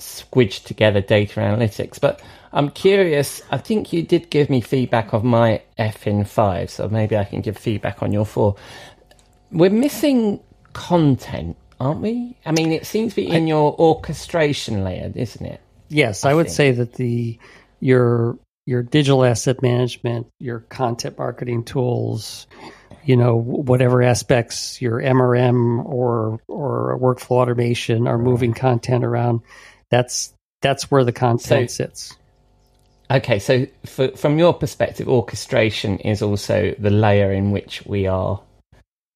squidged 0.00 0.64
together 0.64 1.00
data 1.00 1.40
analytics, 1.40 2.00
but 2.00 2.20
I'm 2.52 2.70
curious. 2.70 3.42
I 3.50 3.58
think 3.58 3.92
you 3.92 4.02
did 4.02 4.30
give 4.30 4.50
me 4.50 4.60
feedback 4.60 5.12
of 5.12 5.22
my 5.22 5.62
F 5.78 6.06
in 6.06 6.24
five, 6.24 6.70
so 6.70 6.88
maybe 6.88 7.16
I 7.16 7.24
can 7.24 7.40
give 7.40 7.56
feedback 7.56 8.02
on 8.02 8.12
your 8.12 8.26
four. 8.26 8.56
We're 9.52 9.70
missing 9.70 10.40
content, 10.72 11.56
aren't 11.78 12.00
we? 12.00 12.36
I 12.44 12.52
mean, 12.52 12.72
it 12.72 12.86
seems 12.86 13.14
to 13.14 13.22
be 13.22 13.28
in 13.28 13.46
your 13.46 13.74
orchestration 13.78 14.84
layer, 14.84 15.12
isn't 15.14 15.44
it? 15.44 15.60
Yes, 15.88 16.24
I 16.24 16.30
I, 16.30 16.34
would 16.34 16.46
think. 16.46 16.56
say 16.56 16.70
that 16.72 16.94
the 16.94 17.38
your 17.80 18.38
your 18.66 18.82
digital 18.82 19.24
asset 19.24 19.62
management, 19.62 20.28
your 20.38 20.60
content 20.60 21.18
marketing 21.18 21.64
tools, 21.64 22.46
you 23.04 23.16
know, 23.16 23.36
whatever 23.36 24.02
aspects 24.02 24.80
your 24.82 25.00
MRM 25.00 25.84
or 25.84 26.40
or 26.48 26.98
workflow 26.98 27.42
automation 27.42 28.06
are 28.06 28.18
moving 28.18 28.54
content 28.54 29.04
around. 29.04 29.40
That's 29.90 30.32
that's 30.62 30.90
where 30.90 31.04
the 31.04 31.12
content 31.12 31.70
So- 31.70 31.84
sits. 31.84 32.16
Okay, 33.10 33.40
so 33.40 33.66
for, 33.86 34.08
from 34.16 34.38
your 34.38 34.54
perspective, 34.54 35.08
orchestration 35.08 35.98
is 35.98 36.22
also 36.22 36.72
the 36.78 36.90
layer 36.90 37.32
in 37.32 37.50
which 37.50 37.84
we 37.84 38.06
are 38.06 38.40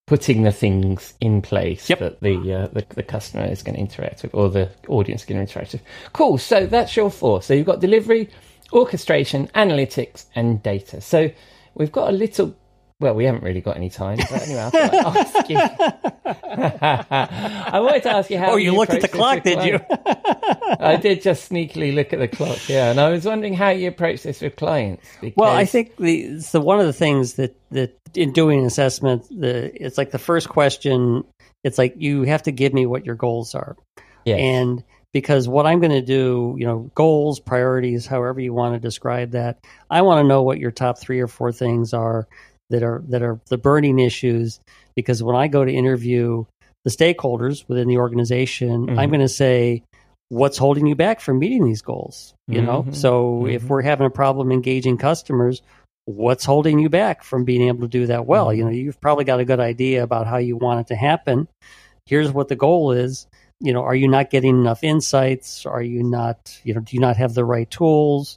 putting 0.09 0.43
the 0.43 0.51
things 0.51 1.15
in 1.21 1.41
place 1.41 1.89
Yep. 1.89 1.99
that 2.01 2.21
the, 2.21 2.53
uh, 2.53 2.67
the 2.73 2.85
the 2.95 3.05
customer 3.05 3.45
is 3.45 3.63
going 3.63 3.77
to 3.77 3.81
interact 3.81 4.23
with 4.25 4.35
or 4.35 4.51
the 4.51 4.69
audience 4.89 5.23
is 5.23 5.27
going 5.27 5.37
to 5.37 5.43
interact 5.43 5.73
with. 5.75 5.83
Cool. 6.13 6.39
So 6.39 6.67
that's 6.67 6.97
your 6.97 7.09
four. 7.11 7.41
So 7.41 7.55
you've 7.55 7.67
got 7.67 7.81
delivery, 7.81 8.29
orchestration, 8.73 9.47
analytics, 9.55 10.25
and 10.35 10.61
data. 10.63 11.01
So 11.01 11.31
we've 11.77 11.93
got 11.93 12.09
a 12.09 12.13
little. 12.13 12.55
Well, 13.05 13.15
we 13.15 13.27
haven't 13.27 13.43
really 13.43 13.61
got 13.61 13.77
any 13.77 13.91
time, 13.91 14.17
but 14.17 14.33
anyway, 14.33 14.63
I 14.63 14.71
thought 14.71 14.95
I'd 14.95 15.17
ask 15.19 15.51
you. 15.51 15.59
I 16.25 17.81
wanted 17.81 18.03
to 18.05 18.11
ask 18.11 18.31
you 18.31 18.39
how. 18.39 18.53
Oh, 18.53 18.57
you 18.57 18.75
looked 18.75 18.93
at 18.95 19.03
the 19.03 19.09
clock, 19.09 19.43
did 19.43 19.63
you? 19.63 19.79
I 20.81 20.97
did 20.97 21.21
just 21.21 21.51
sneakily 21.51 21.95
look 21.95 22.15
at 22.15 22.19
the 22.19 22.29
clock, 22.29 22.67
yeah, 22.67 22.91
and 22.91 22.99
I 22.99 23.11
was 23.11 23.27
wondering 23.27 23.53
how 23.53 23.69
you 23.69 23.89
approach 23.89 24.23
this 24.23 24.41
with 24.41 24.57
clients. 24.57 25.07
Because, 25.21 25.37
Well, 25.37 25.55
I 25.55 25.67
think 25.67 25.97
the 25.97 26.41
so 26.41 26.61
one 26.61 26.81
of 26.81 26.87
the 26.87 26.95
things 26.95 27.35
that 27.35 27.55
that 27.73 27.95
in 28.15 28.33
doing 28.33 28.61
an 28.61 28.65
assessment, 28.65 29.29
the 29.29 29.71
it's 29.85 29.99
like 29.99 30.11
the 30.11 30.19
first 30.19 30.49
question. 30.49 31.25
It's 31.63 31.77
like 31.77 31.97
you 31.99 32.23
have 32.23 32.45
to 32.45 32.53
give 32.53 32.73
me 32.73 32.87
what 32.87 33.05
your 33.05 33.17
goals 33.17 33.55
are. 33.55 33.77
yes. 34.25 34.39
And 34.41 34.83
because 35.13 35.47
what 35.47 35.67
I'm 35.67 35.79
going 35.79 35.93
to 35.93 36.03
do, 36.03 36.57
you 36.59 36.67
know, 36.67 36.91
goals, 36.95 37.39
priorities, 37.39 38.07
however 38.07 38.41
you 38.41 38.55
want 38.55 38.75
to 38.75 38.81
describe 38.81 39.33
that, 39.33 39.59
I 39.91 40.03
want 40.03 40.25
to 40.25 40.29
know 40.29 40.43
what 40.43 40.59
your 40.59 40.73
top 40.73 40.99
three 40.99 41.21
or 41.21 41.29
four 41.29 41.53
things 41.53 41.93
are 41.95 42.27
that 42.75 42.83
are 42.83 43.03
that 43.09 43.23
are 43.23 43.41
the 43.49 43.59
burning 43.59 43.99
issues. 43.99 44.61
Because 44.95 45.23
when 45.23 45.37
I 45.37 45.49
go 45.49 45.65
to 45.65 45.73
interview 45.73 46.45
the 46.85 46.91
stakeholders 46.91 47.65
within 47.69 47.89
the 47.89 47.97
organization, 47.99 48.89
Mhm. 48.89 48.99
I'm 48.99 49.09
going 49.11 49.21
to 49.21 49.29
say, 49.29 49.83
what's 50.29 50.59
holding 50.59 50.87
you 50.87 50.95
back 50.95 51.21
from 51.21 51.39
meeting 51.39 51.65
these 51.65 51.83
goals? 51.83 52.35
You 52.49 52.63
know, 52.63 52.83
Mhm. 52.85 52.95
so 52.95 53.47
if 53.47 53.65
Mhm. 53.65 53.69
we're 53.69 53.83
having 53.83 54.07
a 54.07 54.11
problem 54.11 54.53
engaging 54.53 54.99
customers, 54.99 55.63
what's 56.05 56.45
holding 56.45 56.79
you 56.79 56.89
back 56.91 57.23
from 57.23 57.45
being 57.45 57.69
able 57.69 57.81
to 57.81 57.89
do 57.89 58.07
that 58.07 58.27
well? 58.27 58.53
You 58.53 58.65
know, 58.65 58.71
you've 58.71 59.01
probably 59.01 59.25
got 59.25 59.41
a 59.41 59.45
good 59.45 59.61
idea 59.61 60.03
about 60.03 60.27
how 60.27 60.37
you 60.37 60.57
want 60.57 60.81
it 60.81 60.87
to 60.89 60.97
happen. 60.97 61.49
Here's 62.07 62.33
what 62.33 62.49
the 62.49 62.57
goal 62.57 62.93
is 62.93 63.27
you 63.61 63.73
know 63.73 63.83
are 63.83 63.95
you 63.95 64.09
not 64.09 64.31
getting 64.31 64.59
enough 64.59 64.83
insights 64.83 65.65
are 65.65 65.81
you 65.81 66.03
not 66.03 66.61
you 66.65 66.75
know 66.75 66.81
do 66.81 66.97
you 66.97 67.01
not 67.01 67.17
have 67.17 67.35
the 67.35 67.45
right 67.45 67.71
tools 67.71 68.37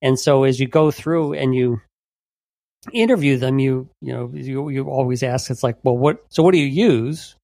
and 0.00 0.18
so 0.18 0.44
as 0.44 0.60
you 0.60 0.68
go 0.68 0.92
through 0.92 1.34
and 1.34 1.52
you 1.52 1.80
interview 2.92 3.36
them 3.36 3.58
you 3.58 3.88
you 4.00 4.12
know 4.12 4.30
you, 4.34 4.68
you 4.68 4.84
always 4.88 5.22
ask 5.22 5.50
it's 5.50 5.62
like 5.62 5.76
well 5.84 5.96
what 5.96 6.24
so 6.30 6.42
what 6.42 6.52
do 6.52 6.58
you 6.58 6.66
use 6.66 7.36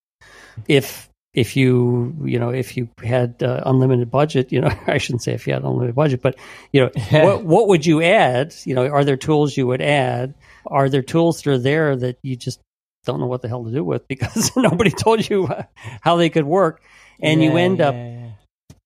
if 0.67 1.09
if 1.35 1.57
you 1.57 2.17
you 2.25 2.39
know 2.39 2.51
if 2.51 2.77
you 2.77 2.89
had 3.05 3.41
uh, 3.43 3.63
unlimited 3.65 4.11
budget 4.11 4.51
you 4.51 4.61
know 4.61 4.71
i 4.89 4.99
shouldn't 4.99 5.23
say 5.23 5.33
if 5.33 5.47
you 5.47 5.53
had 5.53 5.63
unlimited 5.63 5.95
budget 5.95 6.21
but 6.23 6.35
you 6.73 6.81
know 6.81 6.91
what 7.23 7.45
what 7.45 7.69
would 7.69 7.87
you 7.87 8.03
add? 8.03 8.55
You 8.65 8.75
know 8.75 8.87
are 8.89 9.05
there 9.05 9.17
tools 9.17 9.57
you 9.57 9.67
would 9.67 9.81
add? 9.83 10.35
Are 10.67 10.89
there 10.89 11.03
tools 11.03 11.41
that 11.43 11.51
are 11.51 11.59
there 11.59 11.95
that 11.97 12.19
you 12.23 12.35
just 12.35 12.61
don't 13.05 13.21
know 13.21 13.27
what 13.27 13.43
the 13.43 13.49
hell 13.49 13.65
to 13.65 13.71
do 13.71 13.85
with 13.85 14.07
because 14.09 14.51
nobody 14.57 14.91
told 14.91 15.29
you 15.29 15.49
how 16.01 16.17
they 16.17 16.31
could 16.31 16.45
work? 16.45 16.83
And 17.23 17.43
you 17.43 17.57
Yeah, 17.57 17.63
end 17.63 17.81
up 17.81 17.95
yeah, 17.95 18.21
yeah. 18.27 18.31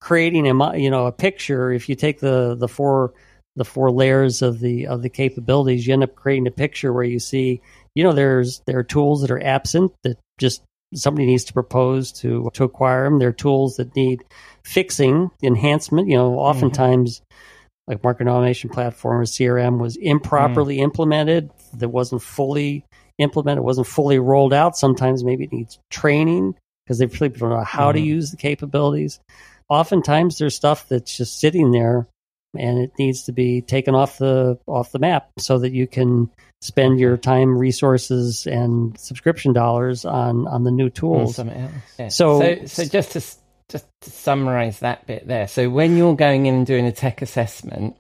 creating 0.01 0.47
a 0.47 0.77
you 0.77 0.91
know 0.91 1.07
a 1.07 1.13
picture. 1.13 1.73
If 1.73 1.89
you 1.89 1.95
take 1.95 2.21
the 2.21 2.55
the 2.55 2.69
four 2.69 3.15
the 3.57 3.65
four 3.65 3.91
layers 3.91 4.43
of 4.43 4.61
the 4.61 4.87
of 4.87 5.03
the 5.03 5.09
capabilities 5.09 5.87
you 5.87 5.93
end 5.93 6.03
up 6.03 6.15
creating 6.15 6.47
a 6.47 6.51
picture 6.51 6.93
where 6.93 7.05
you 7.05 7.19
see 7.19 7.61
you 7.95 8.03
know 8.03 8.13
there's 8.13 8.63
there 8.67 8.79
are 8.79 8.85
tools 8.85 9.21
that 9.21 9.31
are 9.31 9.43
absent 9.43 9.93
that 10.03 10.19
just 10.39 10.63
somebody 10.95 11.27
needs 11.27 11.45
to 11.45 11.53
propose 11.53 12.13
to 12.13 12.51
to 12.55 12.65
acquire 12.65 13.05
them 13.05 13.19
there 13.19 13.29
are 13.29 13.33
tools 13.33 13.77
that 13.77 13.95
need 13.97 14.23
fixing 14.65 15.31
enhancement 15.43 16.09
you 16.09 16.17
know 16.17 16.35
oftentimes 16.39 17.23
like 17.87 18.03
market 18.03 18.29
automation 18.29 18.71
platform 18.71 19.21
or 19.21 19.25
crm 19.25 19.79
was 19.79 19.97
improperly 19.97 20.79
implemented 20.79 21.51
that 21.75 21.89
wasn't 21.89 22.23
fully 22.23 22.85
implemented 23.19 23.59
it 23.59 23.65
wasn't 23.65 23.87
fully 23.87 24.19
rolled 24.19 24.53
out. 24.53 24.77
Sometimes 24.77 25.25
maybe 25.25 25.45
it 25.45 25.53
needs 25.53 25.79
training 25.91 26.55
because 26.85 26.99
they 26.99 27.07
really 27.07 27.29
don't 27.29 27.51
know 27.51 27.61
how 27.65 27.93
to 27.93 28.01
Mhm. 28.01 28.05
use 28.05 28.31
the 28.31 28.37
capabilities. 28.37 29.21
Oftentimes 29.69 30.39
there's 30.39 30.55
stuff 30.55 30.89
that's 30.89 31.17
just 31.17 31.39
sitting 31.39 31.71
there 31.71 32.07
and 32.59 32.79
it 32.79 32.93
needs 32.99 33.23
to 33.25 33.33
be 33.33 33.61
taken 33.63 33.95
off 33.95 34.19
the 34.19 34.59
off 34.67 34.93
the 34.93 34.99
map 34.99 35.29
so 35.39 35.59
that 35.59 35.73
you 35.73 35.87
can 35.87 36.31
spend 36.61 37.01
your 37.01 37.17
time 37.17 37.57
resources 37.59 38.47
and 38.47 38.99
subscription 38.99 39.53
dollars 39.53 40.05
on 40.05 40.47
on 40.47 40.65
the 40.65 40.71
new 40.71 40.91
tools. 40.91 41.39
Yeah. 41.99 42.09
So- 42.09 42.41
so, 42.41 42.67
so 42.67 42.85
just 42.85 43.13
to 43.13 43.21
just 43.69 43.87
to 44.03 44.11
summarize 44.11 44.81
that 44.81 45.07
bit 45.07 45.27
there. 45.27 45.49
So 45.49 45.71
when 45.71 45.97
you're 45.97 46.15
going 46.17 46.47
in 46.47 46.55
and 46.55 46.67
doing 46.67 46.87
a 46.87 46.93
tech 46.93 47.23
assessment, 47.23 47.97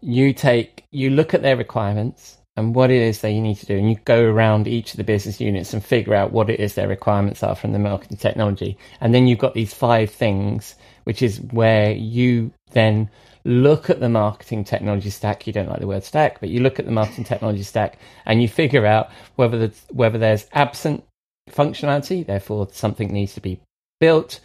you 0.00 0.32
take 0.32 0.84
you 0.92 1.10
look 1.10 1.34
at 1.34 1.42
their 1.42 1.56
requirements 1.56 2.36
and 2.56 2.74
what 2.74 2.90
it 2.90 3.00
is 3.00 3.20
that 3.20 3.30
you 3.30 3.40
need 3.40 3.54
to 3.56 3.66
do, 3.66 3.76
and 3.78 3.88
you 3.88 3.96
go 4.04 4.20
around 4.20 4.66
each 4.66 4.90
of 4.90 4.96
the 4.96 5.04
business 5.04 5.40
units 5.40 5.72
and 5.72 5.84
figure 5.84 6.12
out 6.12 6.32
what 6.32 6.50
it 6.50 6.58
is 6.58 6.74
their 6.74 6.88
requirements 6.88 7.42
are 7.44 7.54
from 7.54 7.72
the 7.72 7.78
marketing 7.78 8.16
technology, 8.16 8.76
and 9.00 9.14
then 9.14 9.28
you've 9.28 9.38
got 9.38 9.54
these 9.54 9.72
five 9.72 10.10
things, 10.10 10.74
which 11.04 11.22
is 11.22 11.40
where 11.52 11.92
you 11.92 12.50
then 12.72 13.08
look 13.44 13.90
at 13.90 14.00
the 14.00 14.08
marketing 14.08 14.64
technology 14.64 15.10
stack. 15.10 15.46
You 15.46 15.52
don't 15.52 15.68
like 15.68 15.80
the 15.80 15.86
word 15.86 16.04
stack, 16.04 16.40
but 16.40 16.48
you 16.48 16.60
look 16.60 16.78
at 16.78 16.86
the 16.86 16.92
marketing 16.92 17.24
technology 17.24 17.62
stack 17.62 17.98
and 18.26 18.42
you 18.42 18.48
figure 18.48 18.86
out 18.86 19.10
whether 19.36 19.58
the, 19.58 19.74
whether 19.90 20.18
there's 20.18 20.46
absent 20.52 21.04
functionality, 21.50 22.26
therefore 22.26 22.68
something 22.72 23.12
needs 23.12 23.34
to 23.34 23.40
be 23.40 23.60
built, 24.00 24.40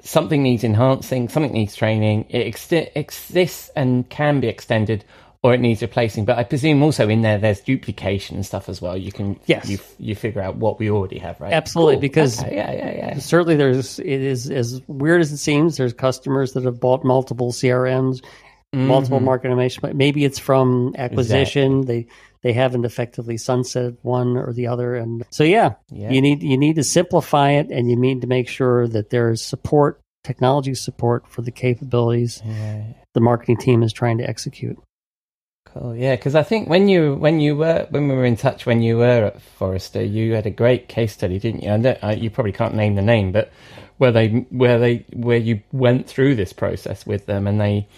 something 0.00 0.42
needs 0.42 0.64
enhancing, 0.64 1.28
something 1.28 1.52
needs 1.52 1.76
training. 1.76 2.26
It 2.28 2.46
ex- 2.46 2.72
exists 2.72 3.70
and 3.76 4.08
can 4.08 4.40
be 4.40 4.48
extended, 4.48 5.04
or 5.44 5.54
it 5.54 5.60
needs 5.60 5.82
replacing. 5.82 6.24
But 6.24 6.38
I 6.38 6.42
presume 6.42 6.82
also 6.82 7.08
in 7.08 7.20
there 7.22 7.38
there's 7.38 7.60
duplication 7.60 8.34
and 8.36 8.44
stuff 8.46 8.68
as 8.68 8.80
well. 8.82 8.96
You 8.96 9.12
can 9.12 9.38
Yes. 9.46 9.68
you 9.68 9.78
you 9.98 10.14
figure 10.16 10.40
out 10.40 10.56
what 10.56 10.78
we 10.80 10.90
already 10.90 11.18
have, 11.18 11.40
right? 11.40 11.52
Absolutely, 11.52 11.96
Cool. 11.96 12.00
because- 12.00 12.42
Okay, 12.42 12.56
yeah, 12.56 12.72
yeah, 12.72 12.96
yeah. 12.96 13.18
certainly 13.18 13.54
there's 13.54 13.98
it 14.00 14.06
is 14.08 14.50
as 14.50 14.80
weird 14.88 15.20
as 15.20 15.30
it 15.30 15.36
seems 15.36 15.76
there's 15.76 15.92
customers 15.92 16.54
that 16.54 16.64
have 16.64 16.80
bought 16.80 17.04
multiple 17.04 17.52
crms 17.52 18.20
multiple 18.72 19.18
Mm-hmm. 19.18 19.24
market 19.26 19.46
automation 19.48 19.80
but 19.82 19.94
maybe 19.94 20.24
it's 20.24 20.40
from 20.40 20.94
acquisition 20.98 21.82
they 21.86 22.06
they 22.42 22.52
haven't 22.52 22.84
effectively 22.84 23.36
sunsetted 23.36 23.96
one 24.02 24.36
or 24.36 24.52
the 24.52 24.66
other 24.66 24.96
and 24.96 25.24
so 25.30 25.44
yeah, 25.44 25.74
Yeah. 25.92 26.10
you 26.10 26.20
need 26.20 26.42
you 26.42 26.58
need 26.58 26.74
to 26.76 26.82
simplify 26.82 27.50
it 27.52 27.70
and 27.70 27.88
you 27.88 27.96
need 27.96 28.22
to 28.22 28.26
make 28.26 28.48
sure 28.48 28.88
that 28.88 29.10
there's 29.10 29.42
support 29.42 30.00
technology 30.24 30.74
support 30.74 31.28
for 31.28 31.42
the 31.42 31.52
capabilities 31.52 32.42
Yeah. 32.44 32.82
the 33.12 33.20
marketing 33.20 33.58
team 33.58 33.82
is 33.84 33.92
trying 33.92 34.18
to 34.18 34.28
execute 34.28 34.76
Cool. 35.66 35.96
Yeah, 35.96 36.14
because 36.14 36.34
I 36.34 36.42
think 36.42 36.68
when 36.68 36.88
you 36.88 37.14
when 37.14 37.40
you 37.40 37.56
were 37.56 37.86
when 37.90 38.08
we 38.08 38.14
were 38.14 38.24
in 38.24 38.36
touch 38.36 38.64
when 38.66 38.82
you 38.82 38.98
were 38.98 39.26
at 39.26 39.42
Forrester, 39.42 40.02
you 40.02 40.34
had 40.34 40.46
a 40.46 40.50
great 40.50 40.88
case 40.88 41.12
study, 41.12 41.38
didn't 41.38 41.62
you? 41.62 41.76
Don't, 41.78 42.18
you 42.18 42.30
probably 42.30 42.52
can't 42.52 42.74
name 42.74 42.94
the 42.94 43.02
name, 43.02 43.32
but 43.32 43.50
where 43.98 44.12
they 44.12 44.28
where 44.50 44.78
they 44.78 45.04
where 45.12 45.38
you 45.38 45.62
went 45.72 46.06
through 46.06 46.36
this 46.36 46.52
process 46.52 47.06
with 47.06 47.26
them 47.26 47.46
and 47.46 47.60
they 47.60 47.88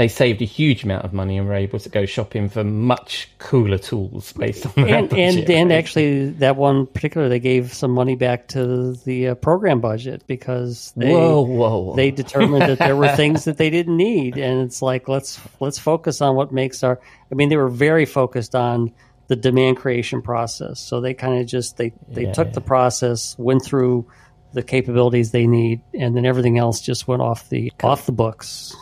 they 0.00 0.08
saved 0.08 0.40
a 0.40 0.46
huge 0.46 0.82
amount 0.82 1.04
of 1.04 1.12
money 1.12 1.36
and 1.36 1.46
were 1.46 1.52
able 1.52 1.78
to 1.78 1.90
go 1.90 2.06
shopping 2.06 2.48
for 2.48 2.64
much 2.64 3.28
cooler 3.36 3.76
tools 3.76 4.32
based 4.32 4.64
on 4.64 4.72
that 4.76 4.88
and 4.88 5.12
and 5.12 5.36
budget, 5.36 5.50
and 5.50 5.68
right? 5.68 5.76
actually 5.76 6.30
that 6.30 6.56
one 6.56 6.86
particular 6.86 7.28
they 7.28 7.38
gave 7.38 7.74
some 7.74 7.90
money 7.90 8.16
back 8.16 8.48
to 8.48 8.94
the 9.04 9.28
uh, 9.28 9.34
program 9.34 9.78
budget 9.78 10.26
because 10.26 10.94
they 10.96 11.12
whoa 11.12 11.42
whoa 11.42 11.78
whoa. 11.80 11.96
they 11.96 12.10
determined 12.10 12.62
that 12.62 12.78
there 12.78 12.96
were 12.96 13.08
things 13.14 13.44
that 13.44 13.58
they 13.58 13.68
didn't 13.68 13.94
need 13.94 14.38
and 14.38 14.62
it's 14.62 14.80
like 14.80 15.06
let's 15.06 15.38
let's 15.60 15.78
focus 15.78 16.22
on 16.22 16.34
what 16.34 16.50
makes 16.50 16.82
our 16.82 16.98
i 17.30 17.34
mean 17.34 17.50
they 17.50 17.58
were 17.58 17.68
very 17.68 18.06
focused 18.06 18.54
on 18.54 18.90
the 19.26 19.36
demand 19.36 19.76
creation 19.76 20.22
process 20.22 20.80
so 20.80 21.02
they 21.02 21.12
kind 21.12 21.38
of 21.42 21.46
just 21.46 21.76
they 21.76 21.92
they 22.08 22.24
Yeah, 22.24 22.32
took 22.32 22.54
the 22.54 22.62
process 22.62 23.36
went 23.38 23.62
through 23.62 24.06
the 24.54 24.62
capabilities 24.62 25.30
they 25.30 25.46
need 25.46 25.82
and 25.92 26.16
then 26.16 26.24
everything 26.24 26.56
else 26.56 26.80
just 26.80 27.06
went 27.06 27.20
off 27.20 27.50
the 27.50 27.70
off 27.82 28.06
the 28.06 28.12
books 28.12 28.74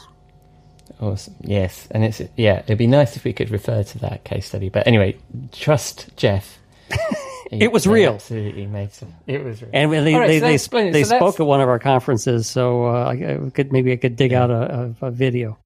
Awesome. 1.01 1.35
Yes, 1.41 1.87
and 1.91 2.05
it's 2.05 2.21
yeah. 2.37 2.61
It'd 2.61 2.79
be 2.79 2.87
nice 2.87 3.17
if 3.17 3.25
we 3.25 3.33
could 3.33 3.51
refer 3.51 3.83
to 3.83 3.99
that 4.01 4.25
case 4.25 4.47
study. 4.47 4.69
But 4.69 4.87
anyway, 4.87 5.17
trust 5.53 6.09
Jeff. 6.17 6.59
It 7.51 7.73
was 7.73 7.87
real. 7.87 8.13
Absolutely 8.13 8.67
made 8.67 8.93
some. 8.93 9.15
It 9.27 9.43
was 9.43 9.63
real. 9.63 9.71
and 9.73 9.91
they 9.91 10.15
right, 10.15 10.27
they, 10.27 10.59
so 10.59 10.77
they, 10.77 10.91
they 10.91 11.05
So 11.05 11.17
spoke 11.17 11.41
at 11.41 11.47
one 11.47 11.63
of 11.63 11.69
our 11.71 11.79
conferences 11.79 12.47
so 12.47 12.85
uh, 12.85 13.09
I, 13.09 13.51
could 13.51 13.73
maybe 13.73 13.91
i 13.91 13.97
could 13.97 14.17
dig 14.17 14.35
out 14.35 14.51
a, 14.51 14.95
a, 15.01 15.07
a 15.07 15.11
video 15.11 15.59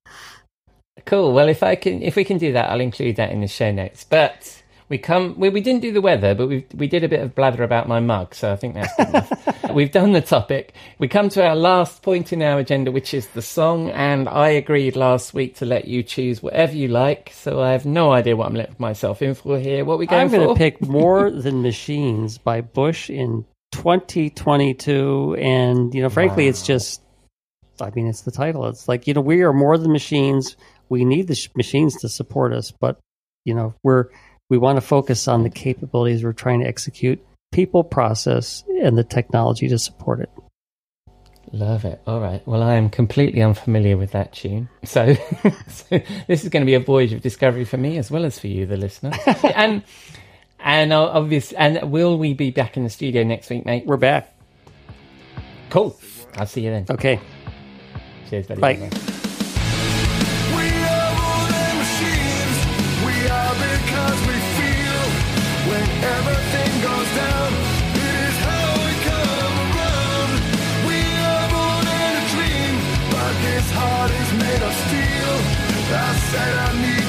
Cool. 1.05 1.33
Well, 1.33 1.49
if 1.49 1.63
I 1.63 1.75
can, 1.75 2.03
if 2.03 2.17
we 2.17 2.25
can 2.25 2.39
do 2.39 2.53
that, 2.53 2.71
I'll 2.71 2.81
include 2.81 3.17
that 3.17 3.33
in 3.33 3.41
the 3.41 3.49
show 3.49 3.73
notes. 3.73 4.05
But 4.05 4.63
we 4.89 4.99
come, 4.99 5.35
we, 5.39 5.49
we 5.49 5.61
didn't 5.61 5.81
do 5.81 5.93
the 5.93 6.01
weather, 6.01 6.35
but 6.35 6.49
we 6.49 6.67
we 6.75 6.87
did 6.87 7.03
a 7.03 7.09
bit 7.09 7.21
of 7.21 7.35
blather 7.35 7.63
about 7.63 7.89
my 7.89 8.01
mug, 8.01 8.35
so 8.35 8.53
I 8.53 8.57
think 8.57 8.75
that's 8.75 8.95
good 8.97 9.55
We've 9.75 9.91
done 9.91 10.13
the 10.13 10.21
topic. 10.21 10.75
We 10.99 11.09
come 11.09 11.29
to 11.31 11.47
our 11.47 11.57
last 11.57 12.03
point 12.03 12.33
in 12.33 12.43
our 12.43 12.59
agenda, 12.59 12.93
which 12.93 13.15
is 13.15 13.27
the 13.29 13.43
song. 13.43 13.91
And 13.91 14.29
I 14.29 14.49
agreed 14.51 14.97
last 14.97 15.35
week 15.35 15.57
to 15.57 15.67
let 15.67 15.87
you 15.87 16.03
choose 16.03 16.43
whatever 16.43 16.75
you 16.75 16.89
like. 16.89 17.33
So 17.35 17.61
I 17.61 17.73
have 17.73 17.87
no 17.87 18.13
idea 18.13 18.37
what 18.37 18.49
I'm 18.49 18.55
letting 18.55 18.77
myself 18.79 19.23
in 19.23 19.35
for 19.35 19.59
here. 19.59 19.85
What 19.85 19.95
are 19.95 19.99
we 19.99 20.07
going 20.07 20.23
I'm 20.23 20.31
going 20.31 20.49
to 20.49 20.55
pick 20.55 20.81
More 20.87 21.31
Than 21.31 21.63
Machines 21.63 22.39
by 22.39 22.61
Bush 22.61 23.11
in 23.11 23.45
2022. 23.73 25.37
And, 25.39 25.95
you 25.95 26.03
know, 26.03 26.11
frankly, 26.11 26.47
it's 26.47 26.63
just, 26.63 27.03
I 27.81 27.91
mean, 27.91 28.07
it's 28.07 28.23
the 28.23 28.31
title. 28.31 28.69
It's 28.69 28.87
like, 28.87 29.07
you 29.07 29.15
know, 29.15 29.21
we 29.21 29.43
are 29.43 29.53
more 29.53 29.77
than 29.77 29.93
machines. 29.93 30.57
We 30.89 31.05
need 31.05 31.27
the 31.27 31.35
sh- 31.35 31.49
machines 31.57 31.97
to 32.03 32.09
support 32.09 32.53
us, 32.53 32.71
but, 32.71 32.99
you 33.45 33.55
know, 33.55 33.75
we're, 33.83 34.07
we 34.51 34.59
want 34.59 34.77
to 34.77 34.83
focus 34.83 35.27
on 35.27 35.43
the 35.43 35.51
capabilities 35.51 36.23
we're 36.23 36.35
trying 36.35 36.61
to 36.61 36.67
execute, 36.67 37.25
people, 37.53 37.85
process, 37.85 38.65
and 38.83 38.99
the 38.99 39.05
technology 39.05 39.69
to 39.69 39.79
support 39.79 40.21
it. 40.21 40.31
Love 41.53 41.85
it. 41.85 42.01
All 42.07 42.19
right. 42.19 42.47
Well, 42.47 42.63
I 42.63 42.75
am 42.75 42.89
completely 42.89 43.43
unfamiliar 43.43 43.97
with 43.99 44.13
that 44.13 44.33
tune. 44.33 44.71
So, 44.85 45.15
so 45.69 46.01
this 46.27 46.43
is 46.43 46.49
going 46.49 46.63
to 46.63 46.67
be 46.67 46.75
a 46.75 46.81
voyage 46.81 47.13
of 47.13 47.21
discovery 47.21 47.65
for 47.65 47.77
me 47.77 47.99
as 47.99 48.11
well 48.11 48.25
as 48.25 48.39
for 48.39 48.47
you, 48.47 48.65
the 48.65 48.79
listener. 48.79 49.13
and 49.55 49.83
and 50.59 50.93
obviously, 50.93 51.59
and 51.59 51.93
will 51.93 52.19
we 52.19 52.33
be 52.33 52.51
back 52.51 52.77
in 52.77 52.85
the 52.85 52.91
studio 52.91 53.23
next 53.23 53.51
week, 53.51 53.67
mate? 53.67 53.85
We're 53.85 53.99
back. 53.99 54.35
Cool. 55.69 55.99
I'll 56.37 56.47
see 56.47 56.63
you 56.63 56.71
then. 56.71 56.87
Okay. 56.89 57.21
Cheers, 58.31 58.47
buddy. 58.47 58.61
Bye. 58.61 58.75
Bye-bye. 58.75 59.13
We 60.57 60.69
are 60.85 61.13
more 61.21 61.49
than 61.49 61.79
machines. 61.79 62.59
We 63.05 63.29
are 63.29 63.55
because 63.55 64.27
we 64.27 64.32
I 75.95 76.15
said 76.15 76.57
I 76.57 76.83
need 76.83 77.02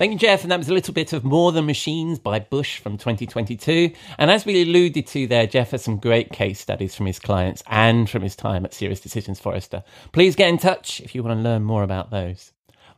Thank 0.00 0.12
you, 0.12 0.18
Jeff. 0.18 0.40
And 0.40 0.50
that 0.50 0.56
was 0.58 0.70
a 0.70 0.72
little 0.72 0.94
bit 0.94 1.12
of 1.12 1.24
More 1.24 1.52
Than 1.52 1.66
Machines 1.66 2.18
by 2.18 2.38
Bush 2.38 2.78
from 2.78 2.96
2022. 2.96 3.92
And 4.16 4.30
as 4.30 4.46
we 4.46 4.62
alluded 4.62 5.06
to 5.08 5.26
there, 5.26 5.46
Jeff 5.46 5.72
has 5.72 5.84
some 5.84 5.98
great 5.98 6.32
case 6.32 6.58
studies 6.58 6.94
from 6.94 7.04
his 7.04 7.18
clients 7.18 7.62
and 7.66 8.08
from 8.08 8.22
his 8.22 8.34
time 8.34 8.64
at 8.64 8.70
SiriusDecisions 8.70 9.38
Forrester. 9.38 9.84
Please 10.12 10.34
get 10.34 10.48
in 10.48 10.56
touch 10.56 11.02
if 11.02 11.14
you 11.14 11.22
want 11.22 11.38
to 11.38 11.42
learn 11.42 11.64
more 11.64 11.82
about 11.82 12.10
those. 12.10 12.50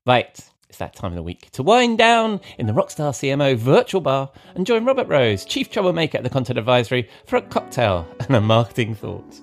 Right, 0.07 0.39
it's 0.69 0.79
that 0.79 0.95
time 0.95 1.11
of 1.11 1.17
the 1.17 1.25
week 1.25 1.51
to 1.51 1.65
wind 1.65 1.99
down 1.99 2.41
in 2.57 2.69
the 2.69 2.73
Rockstar 2.73 3.11
CMO 3.11 3.57
virtual 3.57 4.01
bar 4.01 4.31
and 4.55 4.65
join 4.65 4.85
Robert 4.85 5.09
Rose, 5.09 5.45
Chief 5.45 5.69
Troublemaker 5.69 6.19
at 6.19 6.23
the 6.23 6.31
Content 6.31 6.57
Advisory, 6.57 7.09
for 7.27 7.35
a 7.35 7.43
cocktail 7.43 8.07
and 8.21 8.37
a 8.37 8.41
marketing 8.41 8.95
thought. 8.95 9.41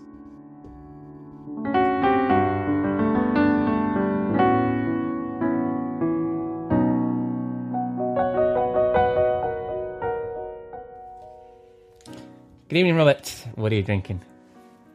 Good 12.69 12.77
evening, 12.77 12.97
Robert. 12.97 13.27
What 13.55 13.71
are 13.71 13.75
you 13.75 13.82
drinking? 13.84 14.21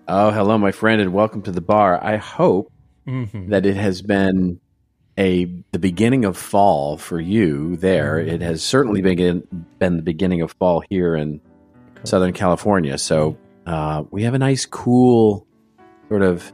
Oh, 0.06 0.30
hello, 0.30 0.56
my 0.58 0.70
friend, 0.70 1.00
and 1.00 1.12
welcome 1.12 1.42
to 1.42 1.50
the 1.50 1.60
bar. 1.60 2.02
I 2.02 2.16
hope 2.16 2.70
Mm-hmm. 3.06 3.50
that 3.50 3.66
it 3.66 3.76
has 3.76 4.00
been 4.00 4.60
a 5.18 5.44
the 5.72 5.78
beginning 5.78 6.24
of 6.24 6.38
fall 6.38 6.96
for 6.96 7.20
you 7.20 7.76
there. 7.76 8.16
Mm-hmm. 8.16 8.30
It 8.30 8.40
has 8.40 8.62
certainly 8.62 9.02
been 9.02 9.66
been 9.78 9.96
the 9.96 10.02
beginning 10.02 10.40
of 10.40 10.52
fall 10.52 10.82
here 10.88 11.14
in 11.14 11.42
Southern 12.04 12.32
California. 12.32 12.96
So 12.96 13.36
uh, 13.66 14.04
we 14.10 14.22
have 14.22 14.32
a 14.32 14.38
nice, 14.38 14.64
cool 14.64 15.46
sort 16.08 16.22
of 16.22 16.50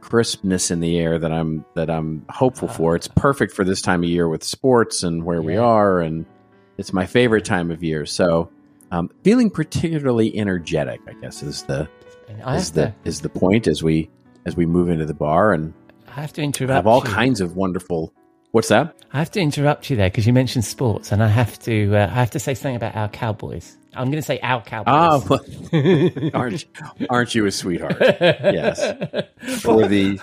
crispness 0.00 0.70
in 0.70 0.78
the 0.78 0.98
air 0.98 1.18
that 1.18 1.32
I'm 1.32 1.64
that 1.74 1.90
I'm 1.90 2.24
hopeful 2.28 2.68
for. 2.68 2.94
It's 2.94 3.08
perfect 3.08 3.52
for 3.52 3.64
this 3.64 3.82
time 3.82 4.04
of 4.04 4.08
year 4.08 4.28
with 4.28 4.44
sports 4.44 5.02
and 5.02 5.24
where 5.24 5.42
we 5.42 5.56
are, 5.56 6.00
and 6.00 6.26
it's 6.76 6.92
my 6.92 7.06
favorite 7.06 7.44
time 7.44 7.72
of 7.72 7.82
year. 7.82 8.06
So. 8.06 8.50
Um, 8.90 9.10
feeling 9.22 9.50
particularly 9.50 10.36
energetic, 10.36 11.00
I 11.06 11.12
guess, 11.20 11.42
is 11.42 11.62
the 11.64 11.88
is 12.48 12.72
the 12.72 12.86
to, 12.86 12.94
is 13.04 13.20
the 13.20 13.28
point 13.28 13.66
as 13.66 13.82
we 13.82 14.08
as 14.46 14.56
we 14.56 14.66
move 14.66 14.88
into 14.88 15.04
the 15.04 15.14
bar 15.14 15.52
and 15.52 15.74
I 16.06 16.20
have 16.22 16.32
to 16.34 16.42
interrupt 16.42 16.72
have 16.72 16.86
all 16.86 16.98
you. 16.98 17.12
kinds 17.12 17.40
of 17.40 17.56
wonderful. 17.56 18.12
What's 18.52 18.68
that? 18.68 18.94
I 19.12 19.18
have 19.18 19.30
to 19.32 19.40
interrupt 19.40 19.90
you 19.90 19.96
there 19.96 20.08
because 20.08 20.26
you 20.26 20.32
mentioned 20.32 20.64
sports, 20.64 21.12
and 21.12 21.22
I 21.22 21.28
have 21.28 21.58
to 21.60 21.94
uh, 21.94 22.06
I 22.06 22.14
have 22.14 22.30
to 22.32 22.38
say 22.38 22.54
something 22.54 22.76
about 22.76 22.96
our 22.96 23.08
Cowboys. 23.08 23.76
I'm 23.94 24.06
going 24.06 24.22
to 24.22 24.26
say 24.26 24.38
our 24.40 24.62
Cowboys. 24.62 24.86
Ah, 24.86 25.22
well, 25.28 25.40
aren't 26.34 26.64
aren't 27.10 27.34
you 27.34 27.46
a 27.46 27.50
sweetheart? 27.50 27.96
Yes. 28.00 28.80
For 29.60 29.88
the 29.88 30.18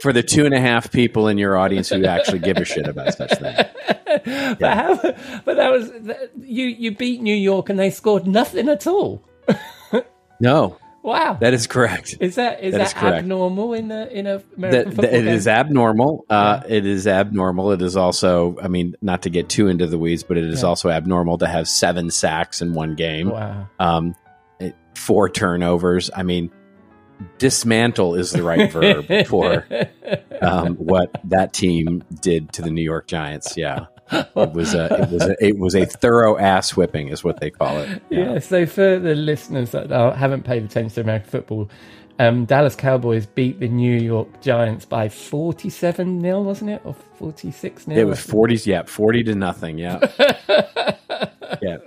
for 0.00 0.12
the 0.12 0.22
two 0.22 0.44
and 0.44 0.54
a 0.54 0.60
half 0.60 0.90
people 0.90 1.28
in 1.28 1.38
your 1.38 1.56
audience 1.56 1.88
who 1.90 2.04
actually 2.04 2.40
give 2.40 2.56
a 2.56 2.64
shit 2.64 2.86
about 2.86 3.14
such 3.14 3.38
things. 3.38 3.68
but, 4.58 4.74
how, 4.74 4.96
but 5.44 5.56
that 5.56 5.70
was 5.70 5.90
you. 6.40 6.66
You 6.66 6.94
beat 6.94 7.20
New 7.22 7.34
York, 7.34 7.68
and 7.68 7.78
they 7.78 7.90
scored 7.90 8.26
nothing 8.26 8.68
at 8.68 8.86
all. 8.86 9.22
No, 10.42 10.78
Wow, 11.02 11.38
that 11.40 11.54
is 11.54 11.66
correct. 11.66 12.16
is 12.20 12.34
that 12.34 12.62
is 12.62 12.72
that 12.74 12.78
that, 12.94 13.14
is 13.14 13.18
abnormal 13.20 13.72
in 13.72 13.90
a 13.90 14.06
in 14.06 14.26
a 14.26 14.38
That, 14.38 14.44
American 14.56 14.70
that 14.84 14.84
football 14.96 15.04
it 15.18 15.22
game? 15.24 15.28
is 15.28 15.48
abnormal. 15.48 16.26
Uh, 16.28 16.60
It 16.68 16.84
is 16.84 17.06
abnormal. 17.06 17.72
It 17.72 17.80
is 17.82 17.96
also, 17.96 18.56
I 18.62 18.68
mean, 18.68 18.94
not 19.00 19.22
to 19.22 19.30
get 19.30 19.48
too 19.48 19.68
into 19.68 19.86
the 19.86 19.96
weeds, 19.98 20.22
but 20.22 20.36
it 20.36 20.44
is 20.44 20.60
Yeah. 20.62 20.68
also 20.68 20.90
abnormal 20.90 21.38
to 21.38 21.46
have 21.46 21.68
seven 21.68 22.10
sacks 22.10 22.60
in 22.60 22.74
one 22.74 22.94
game. 22.96 23.30
Wow. 23.30 23.68
um, 23.78 24.14
it- 24.58 24.76
four 24.94 25.30
turnovers. 25.30 26.10
I 26.14 26.22
mean, 26.22 26.50
dismantle 27.38 28.14
is 28.14 28.32
the 28.32 28.42
right 28.42 28.70
verb 28.70 29.06
for 29.26 29.66
um, 30.42 30.76
what 30.76 31.10
that 31.24 31.52
team 31.52 32.02
did 32.20 32.52
to 32.54 32.62
the 32.62 32.70
New 32.70 32.82
York 32.82 33.06
Giants. 33.06 33.56
Yeah, 33.56 33.86
it 34.12 34.52
was 34.52 34.74
a, 34.74 35.02
it 35.02 35.10
was 35.10 35.22
a, 35.22 35.44
it 35.44 35.58
was 35.58 35.74
a 35.74 35.86
thorough 35.86 36.38
ass 36.38 36.76
whipping, 36.76 37.08
is 37.08 37.22
what 37.22 37.40
they 37.40 37.50
call 37.50 37.78
it. 37.78 38.02
Yeah. 38.10 38.38
So 38.40 38.66
for 38.66 38.98
the 38.98 39.14
listeners 39.14 39.70
that 39.70 39.90
haven't 39.90 40.42
paid 40.42 40.64
attention 40.64 40.94
to 40.96 41.00
American 41.02 41.30
football, 41.30 41.70
um, 42.20 42.44
Dallas 42.44 42.76
Cowboys 42.76 43.24
beat 43.24 43.60
the 43.60 43.68
New 43.68 43.96
York 43.96 44.42
Giants 44.42 44.84
by 44.84 45.08
forty-seven 45.08 46.20
0 46.20 46.42
wasn't 46.42 46.70
it, 46.70 46.82
or 46.84 46.94
forty-six 46.94 47.84
0 47.84 47.98
It 47.98 48.04
was 48.04 48.20
forties, 48.20 48.66
yeah, 48.66 48.82
forty 48.84 49.22
to 49.22 49.34
nothing, 49.34 49.78
yeah, 49.78 50.00
yeah. 51.62 51.78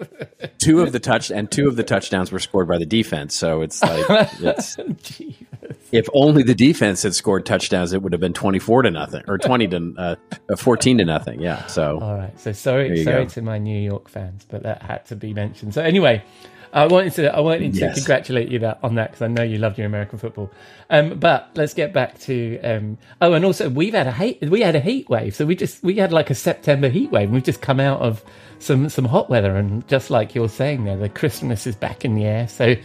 Two 0.57 0.81
of 0.81 0.91
the 0.91 0.99
touch 0.99 1.29
and 1.29 1.51
two 1.51 1.67
of 1.67 1.75
the 1.75 1.83
touchdowns 1.83 2.31
were 2.31 2.39
scored 2.39 2.67
by 2.67 2.79
the 2.79 2.85
defense. 2.85 3.35
So 3.35 3.61
it's 3.61 3.81
like 3.83 4.05
it's, 4.39 4.77
if 5.91 6.07
only 6.15 6.41
the 6.41 6.55
defense 6.55 7.03
had 7.03 7.13
scored 7.13 7.45
touchdowns, 7.45 7.93
it 7.93 8.01
would 8.01 8.11
have 8.11 8.21
been 8.21 8.33
twenty-four 8.33 8.81
to 8.81 8.89
nothing 8.89 9.21
or 9.27 9.37
twenty 9.37 9.67
to 9.67 9.93
uh, 9.99 10.15
uh, 10.49 10.55
fourteen 10.55 10.97
to 10.97 11.05
nothing. 11.05 11.41
Yeah. 11.41 11.67
So 11.67 11.99
All 12.01 12.15
right. 12.15 12.39
So 12.39 12.53
sorry, 12.53 13.03
sorry 13.03 13.25
go. 13.25 13.29
to 13.29 13.41
my 13.43 13.59
New 13.59 13.79
York 13.79 14.09
fans, 14.09 14.47
but 14.49 14.63
that 14.63 14.81
had 14.81 15.05
to 15.07 15.15
be 15.15 15.31
mentioned. 15.33 15.75
So 15.75 15.83
anyway, 15.83 16.23
I 16.73 16.87
wanted 16.87 17.13
to 17.13 17.35
I 17.35 17.39
wanted 17.39 17.73
to 17.73 17.79
Yes. 17.79 17.95
congratulate 17.95 18.49
you 18.49 18.59
that 18.59 18.79
on 18.83 18.95
that 18.95 19.11
because 19.11 19.21
I 19.21 19.27
know 19.27 19.43
you 19.43 19.59
loved 19.59 19.77
your 19.77 19.87
American 19.87 20.17
football. 20.19 20.51
Um, 20.89 21.19
but 21.19 21.51
let's 21.55 21.73
get 21.73 21.93
back 21.93 22.19
to 22.21 22.59
um, 22.61 22.97
oh, 23.21 23.33
and 23.33 23.45
also 23.45 23.69
we've 23.69 23.93
had 23.93 24.07
a 24.07 24.11
heat 24.11 24.41
we 24.41 24.61
had 24.61 24.75
a 24.75 24.79
heat 24.79 25.07
wave, 25.09 25.35
so 25.35 25.45
we 25.45 25.55
just 25.55 25.83
we 25.83 25.95
had 25.95 26.11
like 26.11 26.29
a 26.29 26.35
September 26.35 26.89
heat 26.89 27.11
wave. 27.11 27.25
and 27.25 27.33
We've 27.33 27.43
just 27.43 27.61
come 27.61 27.79
out 27.79 28.01
of 28.01 28.23
some 28.59 28.89
some 28.89 29.05
hot 29.05 29.29
weather, 29.29 29.55
and 29.55 29.87
just 29.87 30.09
like 30.09 30.33
you're 30.35 30.49
saying 30.49 30.85
there, 30.85 30.97
the 30.97 31.09
Christmas 31.09 31.67
is 31.67 31.75
back 31.75 32.03
in 32.05 32.15
the 32.15 32.25
air. 32.25 32.47
So 32.47 32.75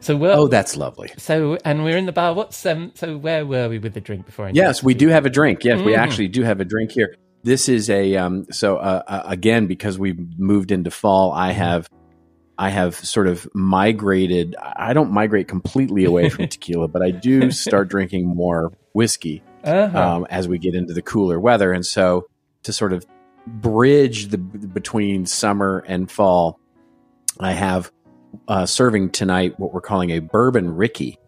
so 0.00 0.22
oh, 0.26 0.46
that's 0.48 0.76
lovely. 0.76 1.10
so 1.16 1.56
and 1.64 1.84
we're 1.84 1.96
in 1.96 2.06
the 2.06 2.12
bar. 2.12 2.34
What's 2.34 2.64
um 2.66 2.92
so 2.94 3.16
where 3.16 3.46
were 3.46 3.68
we 3.68 3.78
with 3.78 3.94
the 3.94 4.00
drink 4.00 4.26
before? 4.26 4.46
I 4.46 4.50
Yes, 4.52 4.82
we 4.82 4.94
do 4.94 5.08
have 5.08 5.24
a 5.26 5.30
drink. 5.30 5.64
Yes, 5.64 5.80
Mm. 5.80 5.84
we 5.86 5.94
actually 5.94 6.28
do 6.28 6.42
have 6.42 6.60
a 6.60 6.64
drink 6.64 6.92
here. 6.92 7.14
This 7.44 7.68
is 7.68 7.88
a 7.88 8.16
um, 8.16 8.46
so 8.50 8.76
uh, 8.76 9.02
uh, 9.06 9.22
again 9.26 9.66
because 9.68 9.98
we've 9.98 10.18
moved 10.38 10.70
into 10.72 10.90
fall. 10.90 11.32
I 11.32 11.52
have 11.52 11.88
I 12.58 12.70
have 12.70 12.94
sort 12.96 13.28
of 13.28 13.48
migrated. 13.54 14.56
I 14.60 14.92
don't 14.92 15.12
migrate 15.12 15.46
completely 15.48 16.04
away 16.04 16.28
from 16.28 16.48
tequila, 16.48 16.88
but 16.88 17.02
I 17.02 17.10
do 17.12 17.50
start 17.52 17.88
drinking 17.88 18.26
more 18.26 18.72
whiskey 18.92 19.42
Uh-huh. 19.64 19.98
um, 19.98 20.26
as 20.28 20.48
we 20.48 20.58
get 20.58 20.74
into 20.74 20.92
the 20.92 21.02
cooler 21.02 21.38
weather, 21.38 21.72
and 21.72 21.86
so 21.86 22.26
to 22.64 22.72
sort 22.72 22.92
of 22.92 23.06
bridge 23.46 24.28
the 24.28 24.38
between 24.38 25.24
summer 25.26 25.84
and 25.86 26.10
fall, 26.10 26.58
I 27.40 27.52
have 27.52 27.90
uh, 28.46 28.66
serving 28.66 29.10
tonight 29.10 29.58
what 29.58 29.72
we're 29.72 29.80
calling 29.80 30.10
a 30.10 30.18
bourbon 30.18 30.74
Rickey. 30.74 31.18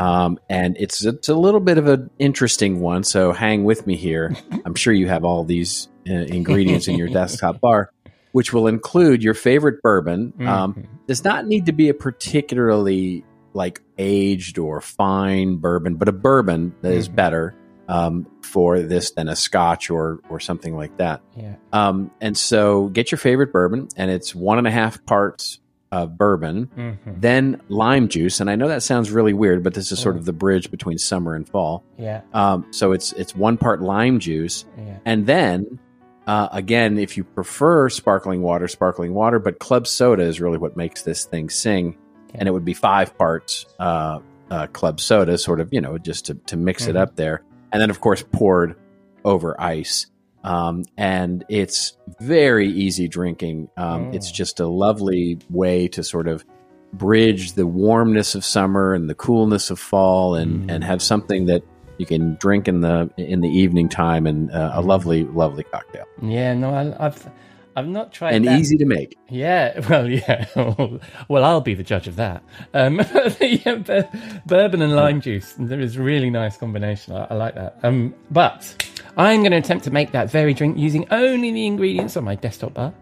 Um, 0.00 0.40
and 0.50 0.76
it's 0.80 1.04
it's 1.04 1.28
a 1.28 1.34
little 1.36 1.60
bit 1.60 1.78
of 1.78 1.86
an 1.86 2.10
interesting 2.18 2.80
one, 2.80 3.04
so 3.04 3.32
hang 3.32 3.62
with 3.62 3.86
me 3.86 3.94
here. 3.94 4.34
I'm 4.64 4.74
sure 4.74 4.92
you 4.92 5.06
have 5.06 5.24
all 5.24 5.44
these 5.44 5.88
uh, 6.10 6.12
ingredients 6.12 6.88
in 6.88 6.98
your 6.98 7.08
desktop 7.08 7.60
bar, 7.60 7.90
which 8.34 8.52
will 8.52 8.66
include 8.66 9.22
your 9.22 9.32
favorite 9.32 9.80
bourbon. 9.80 10.32
Um, 10.40 10.74
Mhm. 10.74 10.86
does 11.06 11.22
not 11.22 11.46
need 11.46 11.66
to 11.66 11.72
be 11.72 11.88
a 11.88 11.94
particularly 11.94 13.24
like 13.54 13.80
aged 13.98 14.58
or 14.58 14.80
fine 14.80 15.56
bourbon, 15.58 15.94
but 15.94 16.08
a 16.08 16.12
bourbon 16.12 16.74
that 16.82 16.92
is 16.92 17.08
Mhm. 17.08 17.14
better 17.14 17.54
um, 17.86 18.26
for 18.40 18.80
this 18.80 19.10
than 19.10 19.28
a 19.28 19.36
Scotch 19.36 19.90
or 19.90 20.18
or 20.30 20.40
something 20.40 20.74
like 20.74 20.96
that. 20.96 21.20
Yeah. 21.36 21.56
Um, 21.72 22.10
and 22.20 22.34
so 22.36 22.88
get 22.88 23.12
your 23.12 23.18
favorite 23.18 23.52
bourbon, 23.52 23.88
and 23.96 24.10
it's 24.10 24.34
one 24.34 24.56
and 24.58 24.66
a 24.66 24.70
half 24.70 25.04
parts 25.06 25.60
of 25.92 26.16
bourbon 26.18 26.68
Mhm. 26.76 27.20
then 27.20 27.60
lime 27.68 28.08
juice 28.08 28.40
and 28.40 28.50
i 28.50 28.56
know 28.56 28.66
that 28.66 28.82
sounds 28.82 29.12
really 29.12 29.32
weird 29.32 29.62
but 29.62 29.74
this 29.74 29.92
is 29.92 29.98
sort 30.00 30.16
of 30.16 30.24
the 30.24 30.32
bridge 30.32 30.68
between 30.72 30.98
summer 30.98 31.36
and 31.36 31.46
fall 31.48 31.84
Yeah. 31.96 32.22
um, 32.32 32.64
so 32.72 32.90
it's 32.90 33.12
it's 33.12 33.36
one 33.36 33.56
part 33.58 33.80
lime 33.80 34.18
juice 34.18 34.64
Yeah. 34.76 34.96
and 35.04 35.26
then 35.26 35.78
uh, 36.26 36.48
again 36.52 36.98
if 36.98 37.16
you 37.16 37.24
prefer 37.24 37.88
sparkling 37.88 38.42
water 38.42 38.68
sparkling 38.68 39.12
water 39.14 39.38
but 39.38 39.58
club 39.58 39.86
soda 39.86 40.22
is 40.22 40.40
really 40.40 40.58
what 40.58 40.76
makes 40.76 41.02
this 41.02 41.24
thing 41.24 41.48
sing 41.50 41.96
and 42.34 42.48
it 42.48 42.52
would 42.52 42.64
be 42.64 42.74
five 42.74 43.16
parts 43.18 43.66
uh, 43.78 44.18
uh, 44.50 44.66
club 44.68 45.00
soda 45.00 45.36
sort 45.38 45.60
of 45.60 45.68
you 45.72 45.80
know 45.80 45.98
just 45.98 46.26
to, 46.26 46.34
to 46.46 46.56
mix 46.56 46.86
it 46.86 46.94
Mhm. 46.96 47.00
up 47.00 47.16
there 47.16 47.42
and 47.72 47.80
then 47.80 47.90
of 47.90 48.00
course 48.00 48.24
poured 48.32 48.76
over 49.24 49.58
ice 49.60 50.06
um, 50.44 50.84
and 50.98 51.42
it's 51.48 51.96
very 52.20 52.68
easy 52.68 53.08
drinking. 53.08 53.70
Um, 53.78 54.10
Mm. 54.10 54.14
It's 54.14 54.30
just 54.30 54.60
a 54.60 54.66
lovely 54.68 55.38
way 55.48 55.88
to 55.88 56.04
sort 56.04 56.28
of 56.28 56.44
bridge 56.92 57.54
the 57.54 57.66
warmness 57.66 58.34
of 58.34 58.44
summer 58.44 58.92
and 58.92 59.08
the 59.08 59.14
coolness 59.14 59.70
of 59.70 59.78
fall, 59.78 60.34
and, 60.34 60.68
Mm. 60.68 60.74
and 60.74 60.84
have 60.84 61.00
something 61.00 61.46
that 61.46 61.62
you 61.98 62.06
can 62.06 62.34
drink 62.36 62.68
in 62.68 62.80
the 62.80 63.10
in 63.16 63.40
the 63.40 63.48
evening 63.48 63.88
time, 63.88 64.26
and 64.26 64.50
uh, 64.50 64.72
a 64.74 64.80
lovely, 64.82 65.24
lovely 65.24 65.64
cocktail, 65.64 66.04
Yeah, 66.22 66.54
no, 66.54 66.70
I, 66.74 67.06
I've 67.06 67.28
I've 67.76 67.88
not 67.88 68.12
tried 68.12 68.34
and 68.34 68.46
that. 68.46 68.60
easy 68.60 68.76
to 68.76 68.84
make. 68.84 69.18
Yeah, 69.28 69.80
well, 69.88 70.08
yeah. 70.08 70.46
well, 71.28 71.44
I'll 71.44 71.60
be 71.60 71.74
the 71.74 71.82
judge 71.82 72.06
of 72.06 72.16
that. 72.16 72.42
Um, 72.72 73.00
yeah, 73.40 73.74
bur- 73.76 74.08
bourbon 74.46 74.80
and 74.80 74.94
lime 74.94 75.20
juice. 75.20 75.54
There 75.58 75.80
is 75.80 75.96
a 75.96 76.02
really 76.02 76.30
nice 76.30 76.56
combination. 76.56 77.14
I, 77.16 77.24
I 77.30 77.34
like 77.34 77.56
that. 77.56 77.78
Um, 77.82 78.14
but 78.30 78.86
I'm 79.16 79.40
going 79.40 79.50
to 79.50 79.58
attempt 79.58 79.84
to 79.86 79.90
make 79.90 80.12
that 80.12 80.30
very 80.30 80.54
drink 80.54 80.78
using 80.78 81.06
only 81.10 81.50
the 81.50 81.66
ingredients 81.66 82.16
on 82.16 82.22
my 82.22 82.36
desktop 82.36 82.74
bar. 82.74 82.94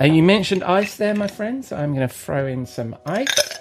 Uh, 0.00 0.04
you 0.04 0.22
mentioned 0.22 0.62
ice 0.62 0.96
there, 0.96 1.14
my 1.14 1.26
friend, 1.26 1.64
so 1.64 1.76
I'm 1.76 1.92
going 1.94 2.06
to 2.06 2.14
throw 2.14 2.46
in 2.46 2.66
some 2.66 2.94
ice. 3.06 3.58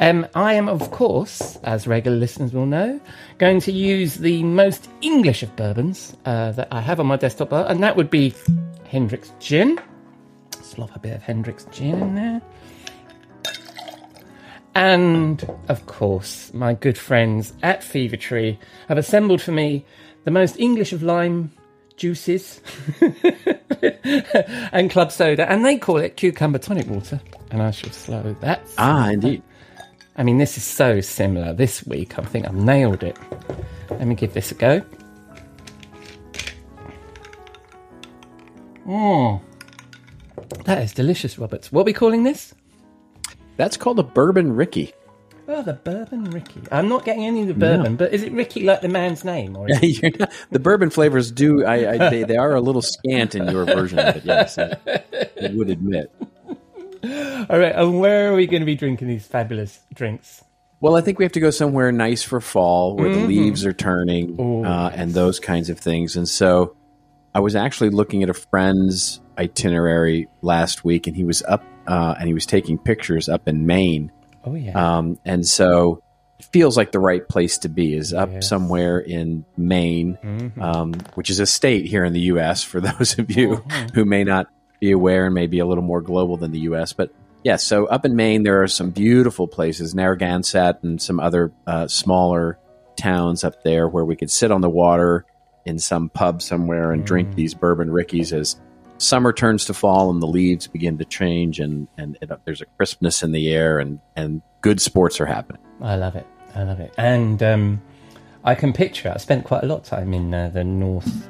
Um, 0.00 0.26
I 0.34 0.54
am, 0.54 0.66
of 0.66 0.90
course, 0.90 1.58
as 1.62 1.86
regular 1.86 2.16
listeners 2.16 2.54
will 2.54 2.64
know, 2.64 2.98
going 3.36 3.60
to 3.60 3.72
use 3.72 4.14
the 4.14 4.42
most 4.44 4.88
English 5.02 5.42
of 5.42 5.54
bourbons 5.56 6.16
uh, 6.24 6.52
that 6.52 6.68
I 6.72 6.80
have 6.80 7.00
on 7.00 7.06
my 7.06 7.16
desktop 7.16 7.50
bar, 7.50 7.66
and 7.68 7.82
that 7.82 7.96
would 7.96 8.08
be 8.08 8.32
Hendrick's 8.88 9.30
Gin. 9.40 9.78
Slop 10.62 10.96
a 10.96 10.98
bit 10.98 11.14
of 11.14 11.22
Hendrick's 11.22 11.66
Gin 11.66 12.00
in 12.00 12.14
there. 12.14 12.42
And, 14.74 15.46
of 15.68 15.84
course, 15.84 16.50
my 16.54 16.72
good 16.72 16.96
friends 16.96 17.52
at 17.62 17.84
Fever 17.84 18.16
Tree 18.16 18.58
have 18.88 18.96
assembled 18.96 19.42
for 19.42 19.52
me 19.52 19.84
the 20.24 20.30
most 20.30 20.58
English 20.58 20.94
of 20.94 21.02
lime 21.02 21.52
juices 21.98 22.62
and 24.72 24.90
club 24.90 25.12
soda, 25.12 25.50
and 25.52 25.62
they 25.62 25.76
call 25.76 25.98
it 25.98 26.16
cucumber 26.16 26.58
tonic 26.58 26.86
water. 26.86 27.20
And 27.50 27.60
I 27.60 27.70
shall 27.70 27.90
slow 27.90 28.34
that. 28.40 28.62
Ah, 28.78 29.10
indeed. 29.10 29.42
I 30.20 30.22
mean, 30.22 30.36
this 30.36 30.58
is 30.58 30.64
so 30.64 31.00
similar. 31.00 31.54
This 31.54 31.86
week, 31.86 32.18
I 32.18 32.22
think 32.22 32.46
I've 32.46 32.54
nailed 32.54 33.02
it. 33.02 33.16
Let 33.88 34.06
me 34.06 34.14
give 34.14 34.34
this 34.34 34.52
a 34.52 34.54
go. 34.54 34.82
Mmm. 38.86 39.40
That 40.66 40.82
is 40.82 40.92
delicious, 40.92 41.38
Roberts. 41.38 41.72
What 41.72 41.80
are 41.80 41.84
we 41.84 41.94
calling 41.94 42.24
this? 42.24 42.52
That's 43.56 43.78
called 43.78 43.98
a 43.98 44.02
bourbon 44.02 44.54
Rickey. 44.54 44.92
Oh, 45.48 45.62
the 45.62 45.72
bourbon 45.72 46.24
Rickey. 46.24 46.60
I'm 46.70 46.90
not 46.90 47.06
getting 47.06 47.24
any 47.24 47.40
of 47.40 47.48
the 47.48 47.54
bourbon, 47.54 47.96
but 47.96 48.12
is 48.12 48.22
it 48.22 48.32
Ricky 48.32 48.64
like 48.64 48.82
the 48.82 48.90
man's 48.90 49.24
name? 49.24 49.56
Or 49.56 49.70
is 49.70 49.78
it... 50.02 50.18
Not- 50.18 50.32
the 50.50 50.58
bourbon 50.58 50.90
flavors 50.90 51.30
do. 51.30 51.64
I, 51.64 51.94
I 51.94 52.10
they, 52.10 52.24
they 52.24 52.36
are 52.36 52.54
a 52.54 52.60
little 52.60 52.82
scant 52.82 53.34
in 53.34 53.48
your 53.48 53.64
version 53.64 53.98
of 53.98 54.16
it. 54.16 54.24
Yes, 54.26 54.58
I, 54.58 54.76
I 55.42 55.50
would 55.54 55.70
admit. 55.70 56.12
All 57.02 57.58
right, 57.58 57.74
and 57.74 58.00
where 58.00 58.30
are 58.32 58.34
we 58.36 58.46
going 58.46 58.60
to 58.60 58.66
be 58.66 58.74
drinking 58.76 59.08
these 59.08 59.26
fabulous 59.26 59.80
drinks? 59.94 60.42
Well, 60.80 60.96
I 60.96 61.00
think 61.02 61.18
we 61.18 61.24
have 61.24 61.32
to 61.32 61.40
go 61.40 61.50
somewhere 61.50 61.92
nice 61.92 62.22
for 62.22 62.40
fall 62.40 62.96
where 62.96 63.10
the 63.10 63.26
leaves 63.26 63.66
are 63.66 63.72
turning 63.72 64.36
Oh, 64.38 64.64
uh, 64.64 64.90
and 64.94 65.12
those 65.12 65.38
kinds 65.38 65.68
of 65.68 65.78
things. 65.78 66.16
And 66.16 66.26
so 66.28 66.74
I 67.34 67.40
was 67.40 67.54
actually 67.54 67.90
looking 67.90 68.22
at 68.22 68.30
a 68.30 68.34
friend's 68.34 69.20
itinerary 69.36 70.28
last 70.42 70.84
week, 70.84 71.06
and 71.06 71.14
he 71.14 71.24
was 71.24 71.42
up 71.42 71.62
uh, 71.86 72.14
and 72.18 72.28
he 72.28 72.34
was 72.34 72.46
taking 72.46 72.78
pictures 72.78 73.28
up 73.28 73.46
in 73.48 73.66
Maine. 73.66 74.10
Oh, 74.44 74.54
yeah. 74.54 74.72
Um, 74.98 75.18
and 75.24 75.46
so 75.46 76.02
it 76.38 76.46
feels 76.46 76.76
like 76.78 76.92
the 76.92 76.98
right 77.00 77.26
place 77.28 77.58
to 77.58 77.68
be 77.68 77.94
is 77.94 78.14
up 78.14 78.30
Yes. 78.32 78.48
somewhere 78.48 78.98
in 78.98 79.44
Maine, 79.58 80.16
Mhm. 80.24 80.58
um, 80.62 80.94
which 81.14 81.28
is 81.30 81.40
a 81.40 81.46
state 81.46 81.84
here 81.86 82.04
in 82.04 82.12
the 82.14 82.20
U.S. 82.32 82.62
For 82.62 82.80
those 82.80 83.18
of 83.18 83.30
you 83.30 83.56
who 83.94 84.04
may 84.06 84.24
not 84.24 84.46
be 84.80 84.90
aware 84.90 85.26
and 85.26 85.34
maybe 85.34 85.58
a 85.58 85.66
little 85.66 85.84
more 85.84 86.00
global 86.00 86.36
than 86.36 86.50
the 86.50 86.60
U.S. 86.60 86.92
But 86.92 87.12
yes, 87.44 87.64
so 87.64 87.86
up 87.86 88.04
in 88.04 88.16
Maine 88.16 88.42
there 88.42 88.62
are 88.62 88.68
some 88.68 88.90
beautiful 88.90 89.46
places, 89.46 89.94
Narragansett 89.94 90.82
and 90.82 91.00
some 91.00 91.20
other 91.20 91.52
uh, 91.66 91.86
smaller 91.86 92.58
towns 92.96 93.44
up 93.44 93.62
there 93.62 93.88
where 93.88 94.04
we 94.04 94.16
could 94.16 94.30
sit 94.30 94.50
on 94.50 94.60
the 94.60 94.70
water 94.70 95.24
in 95.64 95.78
some 95.78 96.08
pub 96.08 96.42
somewhere 96.42 96.92
and 96.92 97.04
drink 97.04 97.34
these 97.34 97.54
bourbon 97.54 97.90
rickeys 97.90 98.32
as 98.32 98.56
summer 98.98 99.32
turns 99.32 99.64
to 99.66 99.74
fall 99.74 100.10
and 100.10 100.22
the 100.22 100.26
leaves 100.26 100.66
begin 100.66 100.98
to 100.98 101.04
change 101.04 101.58
and 101.60 101.88
and 101.96 102.18
it, 102.20 102.30
there's 102.44 102.60
a 102.60 102.66
crispness 102.76 103.22
in 103.22 103.32
the 103.32 103.52
air 103.52 103.78
and 103.78 103.98
and 104.16 104.42
good 104.60 104.80
sports 104.80 105.20
are 105.20 105.26
happening. 105.26 105.62
I 105.80 105.96
love 105.96 106.16
it. 106.16 106.26
I 106.54 106.64
love 106.64 106.80
it. 106.80 106.92
And 106.98 107.42
um, 107.42 107.82
I 108.44 108.54
can 108.54 108.72
picture. 108.72 109.12
I 109.14 109.18
spent 109.18 109.44
quite 109.44 109.62
a 109.62 109.66
lot 109.66 109.78
of 109.78 109.84
time 109.84 110.12
in 110.12 110.34
uh, 110.34 110.48
the 110.48 110.64
north, 110.64 111.28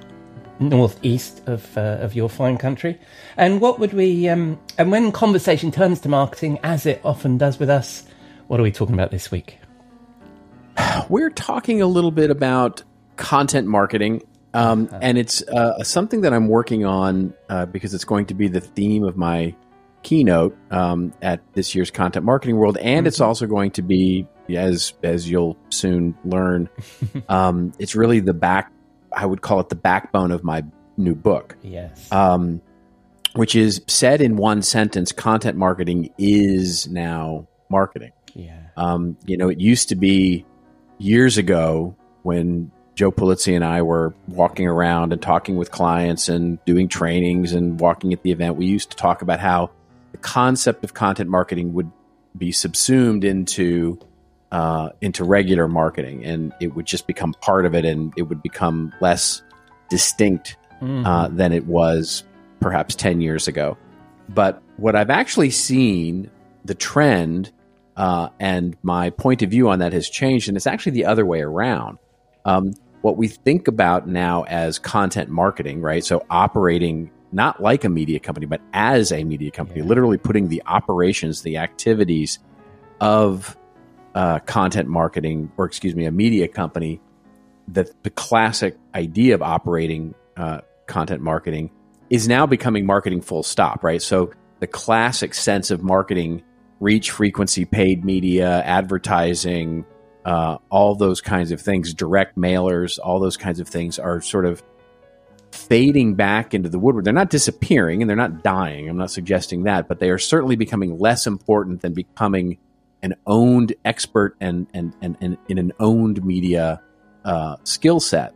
northeast 0.60 1.42
of 1.46 1.76
uh, 1.76 1.98
of 2.00 2.14
your 2.14 2.28
fine 2.28 2.58
country. 2.58 2.98
And 3.36 3.60
what 3.60 3.78
would 3.80 3.92
we? 3.92 4.28
Um, 4.28 4.60
and 4.78 4.90
when 4.90 5.10
conversation 5.12 5.70
turns 5.72 6.00
to 6.00 6.08
marketing, 6.08 6.58
as 6.62 6.86
it 6.86 7.00
often 7.04 7.38
does 7.38 7.58
with 7.58 7.70
us, 7.70 8.04
what 8.46 8.60
are 8.60 8.62
we 8.62 8.70
talking 8.70 8.94
about 8.94 9.10
this 9.10 9.30
week? 9.30 9.58
We're 11.08 11.30
talking 11.30 11.82
a 11.82 11.86
little 11.86 12.10
bit 12.12 12.30
about 12.30 12.82
content 13.16 13.66
marketing 13.66 14.22
Um, 14.52 14.88
and 15.00 15.16
it's 15.16 15.42
uh, 15.42 15.82
something 15.84 16.22
that 16.22 16.32
I'm 16.32 16.48
working 16.48 16.84
on 16.84 17.34
uh, 17.48 17.66
because 17.66 17.94
it's 17.94 18.04
going 18.04 18.26
to 18.26 18.34
be 18.34 18.48
the 18.48 18.60
theme 18.60 19.04
of 19.04 19.16
my 19.16 19.54
keynote 20.02 20.56
um, 20.70 21.12
at 21.22 21.40
this 21.52 21.74
year's 21.74 21.90
Content 21.90 22.24
Marketing 22.24 22.56
World, 22.56 22.76
and 22.78 23.06
it's 23.06 23.20
also 23.20 23.46
going 23.46 23.70
to 23.72 23.82
be, 23.82 24.26
as 24.48 24.92
as 25.02 25.30
you'll 25.30 25.56
soon 25.68 26.16
learn, 26.24 26.68
um, 27.28 27.72
it's 27.78 27.94
really 27.94 28.20
the 28.20 28.34
back. 28.34 28.72
I 29.12 29.26
would 29.26 29.42
call 29.42 29.60
it 29.60 29.68
the 29.68 29.76
backbone 29.76 30.30
of 30.30 30.44
my 30.44 30.64
new 30.96 31.14
book, 31.14 31.56
Yes. 31.62 32.10
um, 32.12 32.60
which 33.34 33.54
is 33.56 33.82
said 33.86 34.20
in 34.20 34.36
one 34.36 34.62
sentence: 34.62 35.12
content 35.12 35.56
marketing 35.56 36.10
is 36.18 36.88
now 36.88 37.46
marketing. 37.68 38.12
yeah. 38.34 38.58
Um, 38.76 39.16
you 39.26 39.36
know, 39.36 39.48
it 39.48 39.60
used 39.60 39.88
to 39.90 39.96
be 39.96 40.44
years 40.98 41.38
ago 41.38 41.96
when 42.22 42.70
Joe 42.94 43.10
Pulizzi 43.10 43.54
and 43.54 43.64
I 43.64 43.82
were 43.82 44.14
walking 44.28 44.66
around 44.66 45.12
and 45.12 45.20
talking 45.22 45.56
with 45.56 45.70
clients 45.70 46.28
and 46.28 46.62
doing 46.64 46.88
trainings 46.88 47.52
and 47.52 47.80
walking 47.80 48.12
at 48.12 48.22
the 48.22 48.30
event. 48.32 48.56
We 48.56 48.66
used 48.66 48.90
to 48.90 48.96
talk 48.96 49.22
about 49.22 49.40
how 49.40 49.70
the 50.12 50.18
concept 50.18 50.84
of 50.84 50.92
content 50.94 51.30
marketing 51.30 51.72
would 51.74 51.90
be 52.36 52.52
subsumed 52.52 53.24
into 53.24 53.98
uh, 54.52 54.90
into 55.00 55.24
regular 55.24 55.68
marketing, 55.68 56.24
and 56.24 56.52
it 56.60 56.74
would 56.74 56.86
just 56.86 57.06
become 57.06 57.34
part 57.40 57.66
of 57.66 57.74
it, 57.74 57.84
and 57.84 58.12
it 58.16 58.22
would 58.22 58.42
become 58.42 58.92
less 59.00 59.42
distinct 59.88 60.56
Mhm. 60.82 61.06
uh, 61.06 61.28
than 61.28 61.52
it 61.52 61.66
was 61.66 62.24
perhaps 62.60 62.94
10 62.94 63.20
years 63.20 63.48
ago. 63.48 63.76
But 64.28 64.62
what 64.76 64.96
I've 64.96 65.10
actually 65.10 65.50
seen, 65.50 66.30
the 66.64 66.74
trend, 66.74 67.50
uh, 67.96 68.28
and 68.38 68.76
my 68.82 69.10
point 69.10 69.42
of 69.42 69.50
view 69.50 69.68
on 69.68 69.78
that 69.80 69.92
has 69.92 70.08
changed, 70.08 70.48
and 70.48 70.56
it's 70.56 70.66
actually 70.66 70.92
the 70.92 71.04
other 71.06 71.26
way 71.26 71.40
around. 71.42 71.98
Um, 72.44 72.72
what 73.02 73.16
we 73.16 73.28
think 73.28 73.66
about 73.68 74.08
now 74.08 74.44
as 74.44 74.78
content 74.78 75.30
marketing, 75.30 75.80
right? 75.80 76.04
So 76.04 76.24
operating 76.30 77.10
not 77.32 77.62
like 77.62 77.84
a 77.84 77.88
media 77.88 78.18
company, 78.18 78.46
but 78.46 78.60
as 78.72 79.12
a 79.12 79.22
media 79.24 79.50
company, 79.50 79.80
Yeah. 79.80 79.86
literally 79.86 80.18
putting 80.18 80.48
the 80.48 80.62
operations, 80.66 81.42
the 81.42 81.58
activities 81.58 82.38
of 83.00 83.56
uh, 84.14 84.38
content 84.40 84.88
marketing, 84.88 85.50
or 85.56 85.64
excuse 85.64 85.94
me, 85.94 86.04
a 86.06 86.10
media 86.10 86.48
company, 86.48 87.00
that 87.68 87.90
the 88.02 88.10
classic 88.10 88.76
idea 88.94 89.34
of 89.34 89.42
operating 89.42 90.14
uh, 90.36 90.60
content 90.86 91.22
marketing 91.22 91.70
is 92.08 92.26
now 92.26 92.46
becoming 92.46 92.84
marketing 92.84 93.20
full 93.20 93.42
stop, 93.42 93.84
right? 93.84 94.02
So 94.02 94.32
the 94.58 94.66
classic 94.66 95.34
sense 95.34 95.70
of 95.70 95.82
marketing, 95.82 96.42
reach, 96.80 97.10
frequency, 97.10 97.64
paid 97.64 98.04
media, 98.04 98.62
advertising, 98.62 99.84
uh, 100.24 100.58
all 100.68 100.94
those 100.96 101.20
kinds 101.20 101.52
of 101.52 101.60
things, 101.60 101.94
direct 101.94 102.36
mailers, 102.36 102.98
all 103.02 103.20
those 103.20 103.36
kinds 103.36 103.60
of 103.60 103.68
things 103.68 103.98
are 103.98 104.20
sort 104.20 104.44
of 104.44 104.62
fading 105.52 106.14
back 106.14 106.54
into 106.54 106.68
the 106.68 106.78
woodwork. 106.78 107.04
They're 107.04 107.12
not 107.12 107.30
disappearing 107.30 108.02
and 108.02 108.08
they're 108.08 108.16
not 108.16 108.42
dying. 108.42 108.88
I'm 108.88 108.98
not 108.98 109.10
suggesting 109.10 109.64
that, 109.64 109.88
but 109.88 109.98
they 109.98 110.10
are 110.10 110.18
certainly 110.18 110.56
becoming 110.56 110.98
less 110.98 111.26
important 111.26 111.80
than 111.80 111.94
becoming 111.94 112.58
an 113.02 113.14
owned 113.26 113.74
expert 113.84 114.36
and 114.40 114.66
and 114.74 114.94
and, 115.00 115.16
and 115.20 115.38
in 115.48 115.58
an 115.58 115.72
owned 115.80 116.24
media 116.24 116.80
uh, 117.24 117.56
skill 117.64 118.00
set, 118.00 118.34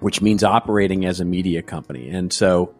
which 0.00 0.20
means 0.20 0.44
operating 0.44 1.04
as 1.04 1.20
a 1.20 1.24
media 1.24 1.62
company. 1.62 2.08
And 2.10 2.32
so, 2.32 2.74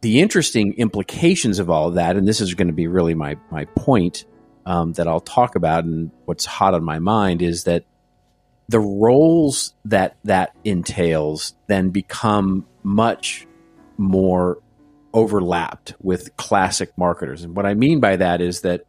the 0.00 0.20
interesting 0.20 0.74
implications 0.74 1.58
of 1.58 1.70
all 1.70 1.88
of 1.88 1.94
that, 1.94 2.16
and 2.16 2.26
this 2.26 2.40
is 2.40 2.54
going 2.54 2.68
to 2.68 2.74
be 2.74 2.86
really 2.86 3.14
my 3.14 3.36
my 3.50 3.64
point 3.76 4.24
um, 4.66 4.92
that 4.94 5.08
I'll 5.08 5.20
talk 5.20 5.56
about, 5.56 5.84
and 5.84 6.10
what's 6.24 6.44
hot 6.44 6.74
on 6.74 6.84
my 6.84 6.98
mind 6.98 7.42
is 7.42 7.64
that 7.64 7.84
the 8.68 8.80
roles 8.80 9.74
that 9.84 10.16
that 10.24 10.54
entails 10.64 11.54
then 11.66 11.90
become 11.90 12.66
much 12.82 13.46
more 13.98 14.58
overlapped 15.14 15.94
with 16.00 16.36
classic 16.36 16.96
marketers. 16.96 17.44
And 17.44 17.54
what 17.54 17.66
I 17.66 17.74
mean 17.74 18.00
by 18.00 18.16
that 18.16 18.40
is 18.40 18.62
that 18.62 18.84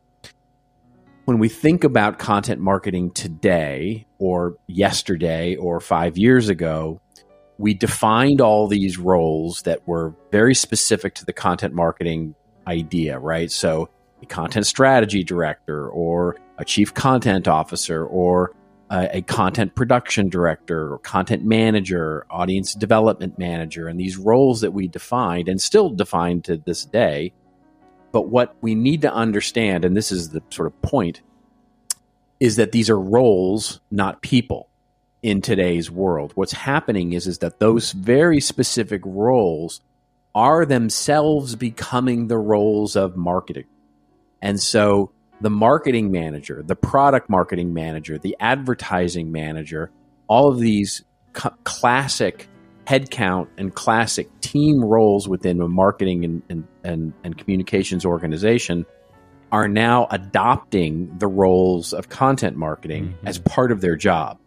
when 1.25 1.39
we 1.39 1.47
think 1.47 1.83
about 1.83 2.19
content 2.19 2.59
marketing 2.59 3.11
today 3.11 4.05
or 4.19 4.57
yesterday 4.67 5.55
or 5.55 5.79
five 5.79 6.17
years 6.17 6.49
ago, 6.49 6.99
we 7.57 7.73
defined 7.73 8.41
all 8.41 8.67
these 8.67 8.97
roles 8.97 9.61
that 9.61 9.87
were 9.87 10.13
very 10.31 10.55
specific 10.55 11.15
to 11.15 11.25
the 11.25 11.33
content 11.33 11.73
marketing 11.73 12.35
idea, 12.67 13.19
right? 13.19 13.51
So, 13.51 13.89
a 14.21 14.25
content 14.25 14.65
strategy 14.65 15.23
director 15.23 15.89
or 15.89 16.37
a 16.57 16.65
chief 16.65 16.93
content 16.93 17.47
officer 17.47 18.05
or 18.05 18.55
a, 18.89 19.17
a 19.17 19.21
content 19.21 19.75
production 19.75 20.29
director 20.29 20.93
or 20.93 20.99
content 20.99 21.43
manager, 21.43 22.25
audience 22.29 22.73
development 22.73 23.37
manager, 23.37 23.87
and 23.87 23.99
these 23.99 24.17
roles 24.17 24.61
that 24.61 24.71
we 24.71 24.87
defined 24.87 25.47
and 25.47 25.61
still 25.61 25.89
define 25.89 26.41
to 26.43 26.57
this 26.57 26.85
day. 26.85 27.33
But 28.13 28.29
what 28.29 28.55
we 28.61 28.75
need 28.75 29.01
to 29.01 29.13
understand, 29.13 29.83
and 29.83 29.97
this 29.97 30.11
is 30.11 30.29
the 30.29 30.41
sort 30.51 30.67
of 30.67 30.81
point, 30.81 31.21
is 32.39 32.55
that 32.55 32.71
these 32.71 32.89
are 32.89 32.99
roles, 32.99 33.81
not 33.91 34.21
people 34.21 34.69
in 35.23 35.41
today's 35.41 35.89
world. 35.89 36.31
What's 36.35 36.53
happening 36.53 37.13
is, 37.13 37.27
is 37.27 37.39
that 37.39 37.59
those 37.59 37.91
very 37.91 38.39
specific 38.39 39.01
roles 39.03 39.81
are 40.35 40.65
themselves 40.65 41.55
becoming 41.55 42.27
the 42.27 42.37
roles 42.37 42.95
of 42.95 43.17
marketing. 43.17 43.65
And 44.41 44.59
so 44.59 45.11
the 45.41 45.49
marketing 45.49 46.11
manager, 46.11 46.61
the 46.63 46.75
product 46.75 47.29
marketing 47.29 47.73
manager, 47.73 48.17
the 48.19 48.35
advertising 48.39 49.31
manager, 49.31 49.89
all 50.27 50.49
of 50.49 50.59
these 50.59 51.03
classic 51.63 52.47
headcount 52.85 53.47
and 53.57 53.73
classic 53.73 54.29
team 54.41 54.83
roles 54.83 55.27
within 55.27 55.61
a 55.61 55.67
marketing 55.67 56.25
and, 56.25 56.41
and, 56.49 56.67
and, 56.83 57.13
and 57.23 57.37
communications 57.37 58.05
organization 58.05 58.85
are 59.51 59.67
now 59.67 60.07
adopting 60.09 61.15
the 61.19 61.27
roles 61.27 61.93
of 61.93 62.09
content 62.09 62.57
marketing 62.57 63.15
Mhm. 63.23 63.27
as 63.27 63.39
part 63.39 63.71
of 63.71 63.81
their 63.81 63.95
job. 63.95 64.37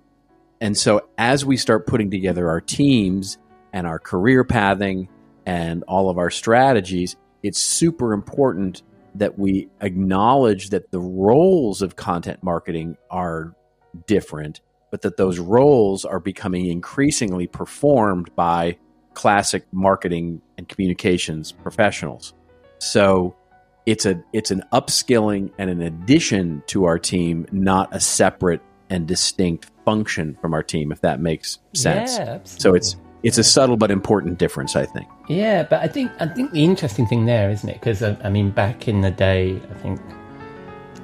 And 0.61 0.76
so 0.76 1.03
as 1.16 1.45
we 1.45 1.57
start 1.57 1.87
putting 1.87 2.11
together 2.11 2.49
our 2.49 2.61
teams 2.61 3.39
and 3.72 3.87
our 3.87 3.99
career 3.99 4.43
pathing 4.45 5.09
and 5.45 5.84
all 5.87 6.11
of 6.11 6.18
our 6.18 6.30
strategies, 6.30 7.16
it's 7.43 7.59
super 7.61 8.12
important 8.12 8.82
that 9.14 9.39
we 9.39 9.68
acknowledge 9.80 10.70
that 10.70 10.91
the 10.91 11.01
roles 11.01 11.82
of 11.82 11.97
content 11.97 12.43
marketing 12.43 12.97
are 13.11 13.55
different, 14.07 14.61
but 14.91 15.03
that 15.03 15.16
those 15.16 15.39
roles 15.39 16.05
are 16.05 16.20
becoming 16.20 16.66
increasingly 16.66 17.47
performed 17.47 18.34
by 18.34 18.76
classic 19.14 19.64
marketing 19.72 20.41
and 20.59 20.68
communications 20.68 21.53
professionals. 21.53 22.34
So 22.78 23.34
it's 23.87 24.05
a 24.05 24.22
it's 24.32 24.51
an 24.51 24.62
upskilling 24.72 25.51
and 25.59 25.70
an 25.70 25.80
addition 25.80 26.62
to 26.68 26.84
our 26.84 26.99
team, 26.99 27.47
not 27.53 27.89
a 27.95 28.01
separate 28.01 28.61
and 28.91 29.07
distinct 29.07 29.70
function 29.84 30.37
from 30.41 30.55
our 30.55 30.62
team, 30.62 30.93
if 30.93 31.01
that 31.01 31.20
makes 31.20 31.59
sense. 31.74 32.18
Yeah, 32.18 32.39
so 32.45 32.74
it's 32.74 32.97
it's 33.22 33.39
a 33.39 33.45
subtle 33.45 33.76
but 33.76 33.91
important 33.91 34.39
difference, 34.39 34.76
I 34.76 34.87
think. 34.87 35.09
Yeah, 35.28 35.62
but 35.64 35.80
I 35.80 35.89
think 35.89 36.12
I 36.20 36.26
think 36.26 36.53
the 36.53 36.64
interesting 36.64 37.07
thing 37.07 37.26
there, 37.26 37.51
isn't 37.51 37.68
it? 37.68 37.80
Because 37.80 38.03
I, 38.03 38.16
I 38.22 38.28
mean, 38.28 38.51
back 38.51 38.87
in 38.87 39.01
the 39.01 39.11
day, 39.11 39.61
I 39.70 39.74
think 39.74 40.01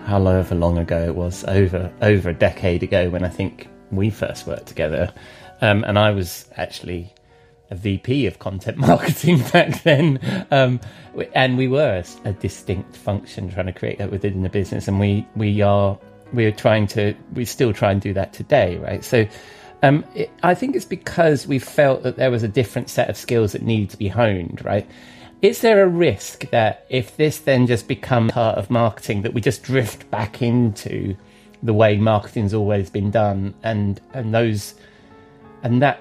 however 0.04 0.54
long 0.54 0.78
ago 0.78 1.02
it 1.02 1.14
was, 1.14 1.44
over 1.44 1.92
over 2.02 2.30
a 2.30 2.34
decade 2.34 2.82
ago, 2.82 3.10
when 3.10 3.24
I 3.24 3.28
think 3.28 3.68
we 3.93 4.11
first 4.11 4.47
worked 4.47 4.66
together, 4.66 5.12
um, 5.61 5.84
and 5.84 5.99
I 5.99 6.11
was 6.11 6.47
actually 6.57 7.12
a 7.70 7.74
VP 7.74 8.26
of 8.26 8.38
content 8.38 8.76
marketing 8.88 9.43
back 9.53 9.82
then, 9.82 10.47
um, 10.51 10.80
and 11.34 11.57
we 11.57 11.68
were 11.68 12.03
a, 12.24 12.32
distinct 12.32 12.97
function 12.97 13.51
trying 13.51 13.66
to 13.66 13.72
create 13.72 13.99
that 13.99 14.11
within 14.11 14.43
the 14.43 14.49
business, 14.49 14.88
and 14.88 14.99
we 14.99 15.26
we 15.36 15.61
are 15.62 15.99
we 16.32 16.47
are 16.47 16.53
trying 16.53 16.86
to 16.88 17.14
we 17.34 17.45
still 17.45 17.72
try 17.72 17.93
and 17.93 18.01
do 18.01 18.12
that 18.12 18.32
today, 18.32 18.76
right? 18.78 19.05
So. 19.05 19.26
Um, 19.84 20.05
it, 20.14 20.30
I 20.45 20.55
think 20.55 20.76
it's 20.76 20.84
because 20.84 21.45
we 21.49 21.59
felt 21.59 22.05
that 22.05 22.14
there 22.14 22.30
was 22.30 22.45
a 22.45 22.49
different 22.49 22.88
set 22.88 23.11
of 23.11 23.16
skills 23.16 23.51
that 23.51 23.62
needed 23.62 23.90
to 23.90 23.97
be 23.97 24.07
honed, 24.07 24.64
right? 24.64 24.88
Is 25.43 25.61
there 25.61 25.82
a 25.82 25.88
risk 25.88 26.49
that 26.51 26.86
if 26.88 27.16
this 27.16 27.38
then 27.38 27.66
just 27.66 27.88
becomes 27.88 28.30
part 28.30 28.59
of 28.59 28.70
marketing, 28.70 29.22
that 29.22 29.34
we 29.34 29.40
just 29.40 29.64
drift 29.64 30.09
back 30.09 30.40
into 30.40 31.16
the 31.62 31.72
way 31.74 31.96
marketing's 31.96 32.54
always 32.54 32.90
been 32.90 33.10
done, 33.10 33.54
and 33.62 34.00
and 34.12 34.34
those 34.34 34.74
and 35.62 35.80
that 35.82 36.00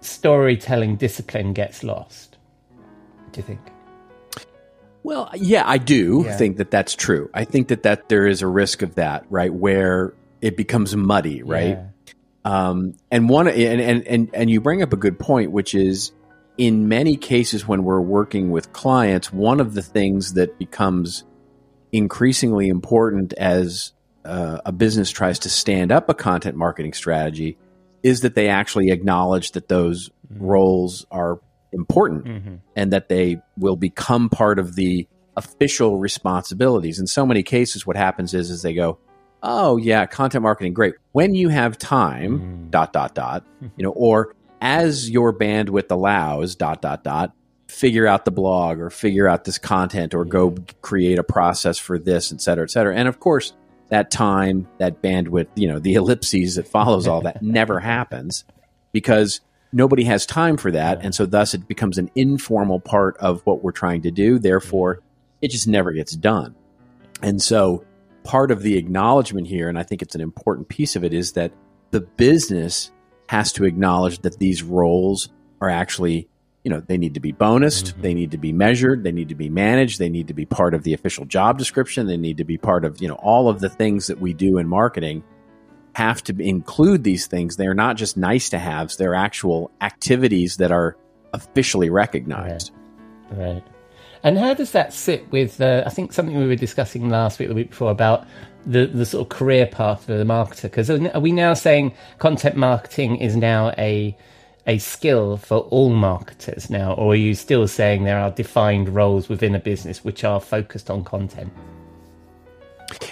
storytelling 0.00 0.96
discipline 0.96 1.52
gets 1.52 1.82
lost? 1.82 2.36
Do 3.32 3.40
you 3.40 3.46
think? 3.46 3.60
Well, 5.02 5.30
yeah, 5.34 5.62
I 5.64 5.78
do 5.78 6.24
Yeah. 6.26 6.36
think 6.36 6.56
that 6.56 6.70
that's 6.70 6.94
true. 6.94 7.30
I 7.32 7.44
think 7.44 7.68
that 7.68 7.84
that 7.84 8.08
there 8.08 8.26
is 8.26 8.42
a 8.42 8.46
risk 8.48 8.82
of 8.82 8.96
that, 8.96 9.24
right, 9.30 9.52
where 9.54 10.14
it 10.40 10.56
becomes 10.56 10.96
muddy, 10.96 11.42
right? 11.42 11.78
Yeah. 11.78 11.86
Um, 12.44 12.94
and 13.10 13.28
one 13.28 13.46
and, 13.48 13.80
and 13.80 14.06
and 14.06 14.30
and 14.34 14.50
you 14.50 14.60
bring 14.60 14.82
up 14.82 14.92
a 14.92 14.96
good 14.96 15.18
point, 15.18 15.50
which 15.52 15.74
is 15.74 16.12
in 16.58 16.88
many 16.88 17.16
cases 17.16 17.68
when 17.68 17.84
we're 17.84 18.00
working 18.00 18.50
with 18.50 18.72
clients, 18.72 19.32
one 19.32 19.60
of 19.60 19.74
the 19.74 19.82
things 19.82 20.34
that 20.34 20.58
becomes 20.58 21.24
increasingly 21.92 22.68
important 22.68 23.32
as 23.34 23.92
uh, 24.26 24.60
a 24.64 24.72
business 24.72 25.10
tries 25.10 25.38
to 25.40 25.48
stand 25.48 25.92
up 25.92 26.08
a 26.08 26.14
content 26.14 26.56
marketing 26.56 26.92
strategy 26.92 27.56
is 28.02 28.20
that 28.20 28.34
they 28.34 28.48
actually 28.48 28.90
acknowledge 28.90 29.52
that 29.52 29.68
those 29.68 30.10
roles 30.30 31.06
are 31.10 31.40
important 31.72 32.24
Mhm. 32.24 32.58
and 32.76 32.92
that 32.92 33.08
they 33.08 33.40
will 33.58 33.76
become 33.76 34.28
part 34.28 34.58
of 34.58 34.74
the 34.76 35.06
official 35.36 35.98
responsibilities. 35.98 36.98
In 36.98 37.06
so 37.06 37.26
many 37.26 37.42
cases, 37.42 37.86
what 37.86 37.96
happens 37.96 38.32
is, 38.34 38.50
is 38.50 38.62
they 38.62 38.74
go, 38.74 38.98
"Oh 39.42 39.76
yeah, 39.76 40.06
content 40.06 40.42
marketing, 40.42 40.72
great. 40.72 40.94
When 41.12 41.34
you 41.34 41.48
have 41.48 41.76
time, 41.78 42.40
Mm. 42.66 42.70
dot 42.70 42.92
dot 42.92 43.14
dot, 43.14 43.44
you 43.76 43.84
know, 43.84 43.90
or 43.90 44.34
as 44.60 45.10
your 45.10 45.32
bandwidth 45.34 45.90
allows, 45.90 46.54
dot 46.54 46.80
dot 46.80 47.04
dot, 47.04 47.32
figure 47.68 48.06
out 48.06 48.24
the 48.24 48.30
blog 48.30 48.78
or 48.80 48.88
figure 48.88 49.28
out 49.28 49.44
this 49.44 49.58
content 49.58 50.14
or 50.14 50.24
go 50.24 50.54
create 50.80 51.18
a 51.18 51.22
process 51.24 51.76
for 51.76 51.98
this, 51.98 52.32
et 52.32 52.40
cetera, 52.40 52.64
et 52.64 52.70
cetera. 52.70 52.94
And 52.96 53.08
of 53.08 53.18
course, 53.20 53.52
that 53.88 54.10
time, 54.10 54.68
that 54.78 55.02
bandwidth, 55.02 55.48
you 55.54 55.68
know, 55.68 55.78
the 55.78 55.94
ellipses 55.94 56.56
that 56.56 56.68
follows 56.68 57.06
all 57.06 57.22
that 57.22 57.42
never 57.42 57.80
happens 57.80 58.44
because 58.92 59.40
nobody 59.72 60.04
has 60.04 60.26
time 60.26 60.56
for 60.56 60.70
that. 60.70 61.04
And 61.04 61.14
so 61.14 61.26
thus 61.26 61.54
it 61.54 61.68
becomes 61.68 61.98
an 61.98 62.10
informal 62.14 62.80
part 62.80 63.16
of 63.18 63.42
what 63.44 63.62
we're 63.62 63.72
trying 63.72 64.02
to 64.02 64.10
do. 64.10 64.38
Therefore, 64.38 65.00
it 65.40 65.50
just 65.50 65.68
never 65.68 65.92
gets 65.92 66.16
done. 66.16 66.54
And 67.22 67.40
so 67.40 67.84
part 68.24 68.50
of 68.50 68.62
the 68.62 68.76
acknowledgement 68.76 69.46
here, 69.46 69.68
and 69.68 69.78
I 69.78 69.82
think 69.82 70.02
it's 70.02 70.14
an 70.14 70.20
important 70.20 70.68
piece 70.68 70.96
of 70.96 71.04
it, 71.04 71.14
is 71.14 71.32
that 71.32 71.52
the 71.90 72.00
business 72.00 72.90
has 73.28 73.52
to 73.52 73.64
acknowledge 73.64 74.20
that 74.20 74.38
these 74.38 74.62
roles 74.62 75.28
are 75.60 75.70
actually, 75.70 76.28
you 76.66 76.70
know, 76.70 76.82
they 76.84 76.98
need 76.98 77.14
to 77.14 77.20
be 77.20 77.32
bonused, 77.32 77.94
they 78.02 78.12
need 78.12 78.32
to 78.32 78.38
be 78.38 78.52
measured, 78.52 79.04
they 79.04 79.12
need 79.12 79.28
to 79.28 79.36
be 79.36 79.48
managed, 79.48 80.00
they 80.00 80.08
need 80.08 80.26
to 80.26 80.34
be 80.34 80.44
part 80.44 80.74
of 80.74 80.82
the 80.82 80.94
official 80.94 81.24
job 81.24 81.58
description, 81.58 82.08
they 82.08 82.16
need 82.16 82.38
to 82.38 82.44
be 82.44 82.58
part 82.58 82.84
of, 82.84 83.00
you 83.00 83.06
know, 83.06 83.14
all 83.14 83.48
of 83.48 83.60
the 83.60 83.68
things 83.68 84.08
that 84.08 84.20
we 84.20 84.34
do 84.34 84.58
in 84.58 84.66
marketing 84.66 85.22
have 85.92 86.24
to 86.24 86.36
include 86.42 87.04
these 87.04 87.28
things. 87.28 87.54
They're 87.54 87.72
not 87.72 87.96
just 87.96 88.16
nice 88.16 88.48
to 88.48 88.58
haves, 88.58 88.96
they're 88.96 89.14
actual 89.14 89.70
activities 89.80 90.56
that 90.56 90.72
are 90.72 90.96
officially 91.32 91.88
recognized. 91.88 92.72
Right. 93.30 93.62
And 94.24 94.36
how 94.36 94.54
does 94.54 94.72
that 94.72 94.92
sit 94.92 95.30
with, 95.30 95.60
uh, 95.60 95.84
I 95.86 95.90
think 95.90 96.12
something 96.12 96.36
we 96.36 96.48
were 96.48 96.56
discussing 96.56 97.08
last 97.10 97.38
week, 97.38 97.46
the 97.46 97.54
week 97.54 97.70
before, 97.70 97.92
about 97.92 98.26
the, 98.66 98.86
the 98.86 99.06
sort 99.06 99.22
of 99.22 99.28
career 99.28 99.66
path 99.66 100.06
for 100.06 100.16
the 100.16 100.24
marketer? 100.24 100.62
Because 100.62 100.90
are 100.90 101.20
we 101.20 101.30
now 101.30 101.54
saying 101.54 101.94
content 102.18 102.56
marketing 102.56 103.18
is 103.18 103.36
now 103.36 103.70
a 103.78 104.16
a 104.66 104.78
skill 104.78 105.36
for 105.36 105.58
all 105.58 105.90
marketers 105.90 106.68
now, 106.70 106.92
or 106.94 107.12
are 107.12 107.16
you 107.16 107.34
still 107.34 107.68
saying 107.68 108.04
there 108.04 108.18
are 108.18 108.30
defined 108.30 108.88
roles 108.88 109.28
within 109.28 109.54
a 109.54 109.60
business 109.60 110.02
which 110.04 110.24
are 110.24 110.40
focused 110.40 110.90
on 110.90 111.04
content? 111.04 111.52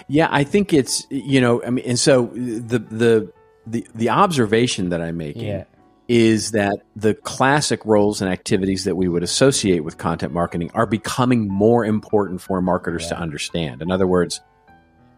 Yeah, 0.09 0.29
I 0.31 0.45
think 0.45 0.73
it's 0.73 1.07
you 1.11 1.41
know, 1.41 1.63
I 1.65 1.71
mean, 1.71 1.85
and 1.87 1.99
so 1.99 2.27
the 2.35 2.79
the 2.79 3.33
the 3.67 3.87
the 3.95 4.09
observation 4.11 4.91
that 4.91 5.01
I'm 5.01 5.17
making 5.17 5.45
Yeah. 5.45 5.65
is 6.09 6.51
that 6.53 6.77
the 6.95 7.15
classic 7.15 7.85
roles 7.85 8.21
and 8.21 8.31
activities 8.31 8.85
that 8.85 8.97
we 8.97 9.09
would 9.09 9.23
associate 9.23 9.81
with 9.81 9.97
content 9.99 10.33
marketing 10.33 10.71
are 10.75 10.87
becoming 10.87 11.49
more 11.49 11.85
important 11.85 12.41
for 12.41 12.61
marketers 12.61 13.09
to 13.09 13.19
understand. 13.19 13.81
In 13.81 13.91
other 13.91 14.07
words, 14.07 14.41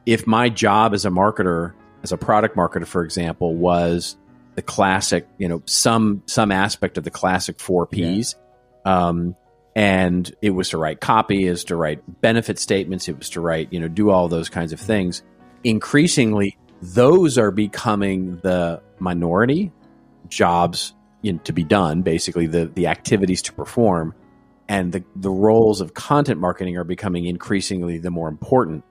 if 0.07 0.27
my 0.27 0.49
job 0.49 0.95
as 0.95 1.05
a 1.05 1.11
marketer, 1.11 1.73
as 2.03 2.13
a 2.13 2.17
product 2.17 2.57
marketer, 2.57 2.87
for 2.87 3.03
example, 3.03 3.57
was 3.57 4.17
the 4.57 4.63
classic, 4.63 5.29
you 5.39 5.49
know, 5.49 5.63
some 5.67 6.23
some 6.27 6.51
aspect 6.51 6.99
of 6.99 7.05
the 7.05 7.11
classic 7.11 7.61
four 7.61 7.87
Ps, 7.87 8.35
um, 8.85 9.37
and 9.77 10.35
it 10.43 10.51
was 10.51 10.71
to 10.71 10.79
write 10.79 11.01
copy, 11.01 11.45
is 11.47 11.65
to 11.65 11.77
write 11.77 12.01
benefit 12.21 12.59
statements, 12.59 13.09
it 13.09 13.19
was 13.19 13.31
to 13.31 13.41
write, 13.41 13.73
you 13.73 13.79
know, 13.79 13.89
do 13.89 14.11
all 14.11 14.29
those 14.29 14.49
kinds 14.49 14.73
of 14.73 14.81
things. 14.81 15.23
Increasingly, 15.63 16.57
those 16.81 17.37
are 17.39 17.51
becoming 17.51 18.39
the 18.43 18.83
minority 18.99 19.73
jobs 20.29 20.95
you 21.21 21.35
know, 21.35 21.39
to 21.45 21.53
be 21.53 21.63
done, 21.63 22.01
basically 22.03 22.47
the 22.47 22.67
the 22.67 22.87
activities 22.87 23.43
to 23.43 23.53
perform, 23.53 24.15
and 24.69 24.93
the 24.93 25.05
the 25.17 25.31
roles 25.31 25.83
of 25.83 25.93
content 25.93 26.41
marketing 26.41 26.79
are 26.79 26.85
becoming 26.85 27.27
increasingly 27.27 27.99
the 27.99 28.11
more 28.11 28.29
important 28.29 28.85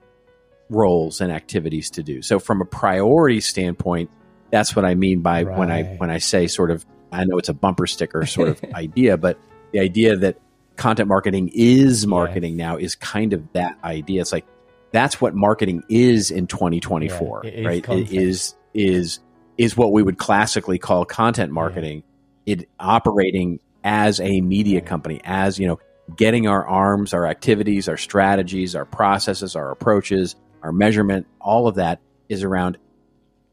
roles 0.68 1.20
and 1.20 1.32
activities 1.32 1.90
to 1.90 2.04
do. 2.04 2.22
So 2.22 2.38
from 2.38 2.60
a 2.60 2.64
priority 2.64 3.40
standpoint, 3.40 4.10
that's 4.50 4.74
what 4.76 4.84
I 4.84 4.94
mean 4.94 5.20
by 5.20 5.44
when 5.44 5.70
I 5.70 5.84
when 5.96 6.10
I 6.10 6.18
say 6.18 6.46
sort 6.46 6.70
of 6.70 6.84
I 7.12 7.24
know 7.24 7.38
it's 7.38 7.48
a 7.48 7.54
bumper 7.54 7.86
sticker 7.86 8.26
sort 8.26 8.48
of 8.48 8.64
idea, 8.74 9.16
but 9.16 9.38
the 9.72 9.80
idea 9.80 10.16
that 10.16 10.38
content 10.76 11.08
marketing 11.08 11.50
is 11.54 12.06
marketing 12.06 12.56
now 12.56 12.76
is 12.76 12.94
kind 12.94 13.32
of 13.32 13.52
that 13.52 13.78
idea. 13.82 14.20
It's 14.20 14.32
like 14.32 14.46
that's 14.92 15.20
what 15.20 15.34
marketing 15.34 15.82
is 15.88 16.30
in 16.30 16.46
2024, 16.46 17.42
Yeah, 17.44 17.50
it 17.50 17.58
is 17.58 17.66
right? 17.66 17.82
content. 17.84 18.12
It 18.12 18.22
is 18.22 18.54
is 18.74 19.20
is 19.58 19.76
what 19.76 19.92
we 19.92 20.02
would 20.02 20.18
classically 20.18 20.78
call 20.78 21.04
content 21.04 21.52
marketing. 21.52 22.02
It 22.44 22.68
operating 22.78 23.60
as 23.82 24.20
a 24.20 24.40
media 24.40 24.80
company, 24.80 25.20
as 25.24 25.58
you 25.58 25.66
know, 25.66 25.78
getting 26.16 26.46
our 26.46 26.66
arms, 26.66 27.14
our 27.14 27.26
activities, 27.26 27.88
our 27.88 27.96
strategies, 27.96 28.76
our 28.76 28.84
processes, 28.84 29.56
our 29.56 29.70
approaches, 29.70 30.36
our 30.62 30.72
measurement, 30.72 31.26
all 31.40 31.68
of 31.68 31.76
that 31.76 32.00
is 32.28 32.42
around 32.42 32.78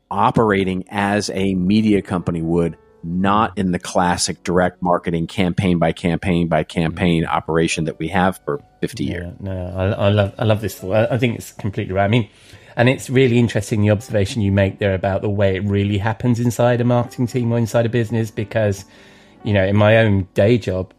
operating 0.10 0.86
as 0.90 1.30
a 1.32 1.56
media 1.56 2.02
company 2.02 2.42
would, 2.42 2.78
not 3.04 3.58
in 3.58 3.72
the 3.72 3.80
classic 3.80 4.44
direct 4.44 4.82
marketing 4.82 5.28
campaign 5.28 5.78
by 5.78 5.92
campaign 5.92 6.48
by 6.48 6.64
campaign 6.64 7.26
operation 7.26 7.86
that 7.86 8.00
we 8.00 8.08
have 8.08 8.40
for 8.46 8.62
50 8.82 9.04
years. 9.04 9.34
No, 9.40 9.74
I, 9.76 10.06
I 10.06 10.10
love 10.10 10.34
I 10.40 10.46
love 10.46 10.62
this 10.62 10.80
thought. 10.80 11.12
I, 11.12 11.16
I 11.16 11.18
think 11.18 11.38
it's 11.38 11.52
completely 11.52 11.94
right. 11.94 12.06
I 12.06 12.08
mean, 12.08 12.30
and 12.76 12.90
it's 12.90 13.10
really 13.10 13.38
interesting 13.38 13.82
the 13.82 13.92
observation 13.92 14.42
you 14.42 14.52
make 14.52 14.80
there 14.80 14.94
about 14.94 15.22
the 15.22 15.30
way 15.30 15.56
it 15.56 15.64
really 15.64 15.98
happens 15.98 16.40
inside 16.40 16.82
a 16.82 16.84
marketing 16.84 17.28
team 17.28 17.52
or 17.52 17.58
inside 17.58 17.86
a 17.86 17.90
business 17.90 18.32
because, 18.32 18.86
you 19.44 19.54
know, 19.54 19.66
in 19.66 19.76
my 19.76 19.98
own 19.98 20.28
day 20.34 20.58
job, 20.58 20.94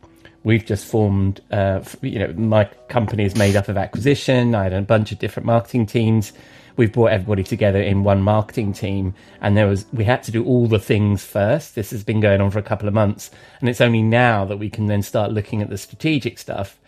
we've 0.45 0.65
just 0.65 0.87
formed. 0.87 1.41
Uh, 1.51 1.83
you 2.03 2.19
know, 2.19 2.33
my 2.35 2.65
company 2.89 3.25
is 3.25 3.35
made 3.35 3.57
up 3.57 3.69
of 3.69 3.77
acquisition. 3.77 4.55
I 4.55 4.65
had 4.65 4.73
a 4.73 4.83
bunch 4.83 5.11
of 5.11 5.19
different 5.19 5.47
marketing 5.47 5.87
teams. 5.87 6.33
We've 6.77 6.93
brought 6.93 7.13
everybody 7.13 7.45
together 7.45 7.81
in 7.81 8.05
one 8.05 8.23
marketing 8.23 8.73
team, 8.75 9.15
and 9.41 9.57
there 9.57 9.67
was 9.69 9.87
we 9.93 10.05
had 10.05 10.23
to 10.25 10.33
do 10.33 10.45
all 10.45 10.69
the 10.69 10.81
things 10.81 11.25
first. 11.25 11.75
This 11.75 11.91
has 11.91 12.05
been 12.05 12.21
going 12.21 12.41
on 12.41 12.51
for 12.51 12.59
a 12.61 12.63
couple 12.65 12.89
of 12.89 12.95
months, 12.95 13.31
and 13.61 13.69
it's 13.69 13.81
only 13.81 14.03
now 14.03 14.45
that 14.47 14.59
we 14.59 14.71
can 14.71 14.87
then 14.87 15.03
start 15.03 15.33
looking 15.33 15.63
at 15.63 15.71
the 15.71 15.79
strategic 15.79 16.39
stuff 16.39 16.79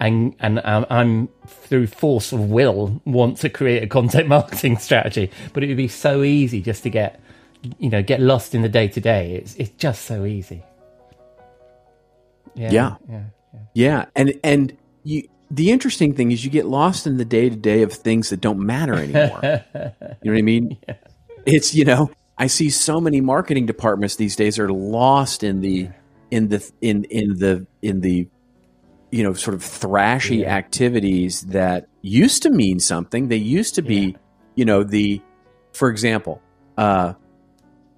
and 0.00 0.34
and 0.40 0.60
um, 0.64 0.86
I'm 0.90 1.28
through 1.46 1.88
force 1.88 2.32
of 2.32 2.50
will 2.50 3.00
want 3.04 3.38
to 3.38 3.50
create 3.50 3.82
a 3.82 3.88
content 3.88 4.28
marketing 4.36 4.78
strategy, 4.78 5.30
but 5.52 5.64
it 5.64 5.68
would 5.68 5.78
be 5.78 5.88
so 5.88 6.22
easy 6.22 6.62
just 6.62 6.84
to 6.84 6.90
get 6.90 7.20
you 7.78 7.90
know 7.90 8.02
get 8.02 8.20
lost 8.20 8.54
in 8.54 8.62
the 8.62 8.70
day 8.70 8.88
to 8.88 9.00
day. 9.00 9.34
It's 9.34 9.56
it's 9.56 9.70
just 9.72 10.04
so 10.06 10.24
easy. 10.24 10.64
Yeah, 12.54 12.72
Yeah. 12.72 12.96
yeah. 13.10 13.24
Yeah, 13.74 14.06
and 14.16 14.34
and 14.44 14.78
you 15.04 15.28
the 15.50 15.70
interesting 15.70 16.14
thing 16.14 16.30
is 16.30 16.44
you 16.44 16.50
get 16.50 16.66
lost 16.66 17.06
in 17.06 17.16
the 17.16 17.24
day 17.24 17.50
to 17.50 17.56
day 17.56 17.82
of 17.82 17.92
things 17.92 18.30
that 18.30 18.40
don't 18.40 18.60
matter 18.60 18.94
anymore. 18.94 19.40
you 19.42 19.80
know 19.80 20.32
what 20.32 20.38
I 20.38 20.42
mean? 20.42 20.78
It's 21.44 21.74
you 21.74 21.84
know 21.84 22.10
I 22.38 22.46
see 22.46 22.70
so 22.70 23.00
many 23.00 23.20
marketing 23.20 23.66
departments 23.66 24.16
these 24.16 24.36
days 24.36 24.58
are 24.58 24.70
lost 24.70 25.42
in 25.42 25.60
the 25.60 25.88
in 26.30 26.48
the 26.48 26.70
in 26.80 27.04
in 27.04 27.38
the 27.38 27.66
in 27.82 28.00
the 28.00 28.28
you 29.10 29.24
know 29.24 29.32
sort 29.32 29.54
of 29.54 29.62
thrashy 29.62 30.46
activities 30.46 31.42
that 31.42 31.88
used 32.00 32.44
to 32.44 32.50
mean 32.50 32.78
something. 32.78 33.28
They 33.28 33.36
used 33.36 33.74
to 33.74 33.82
be 33.82 34.16
you 34.54 34.64
know 34.64 34.84
the 34.84 35.20
for 35.72 35.90
example. 35.90 36.40
uh 36.78 37.14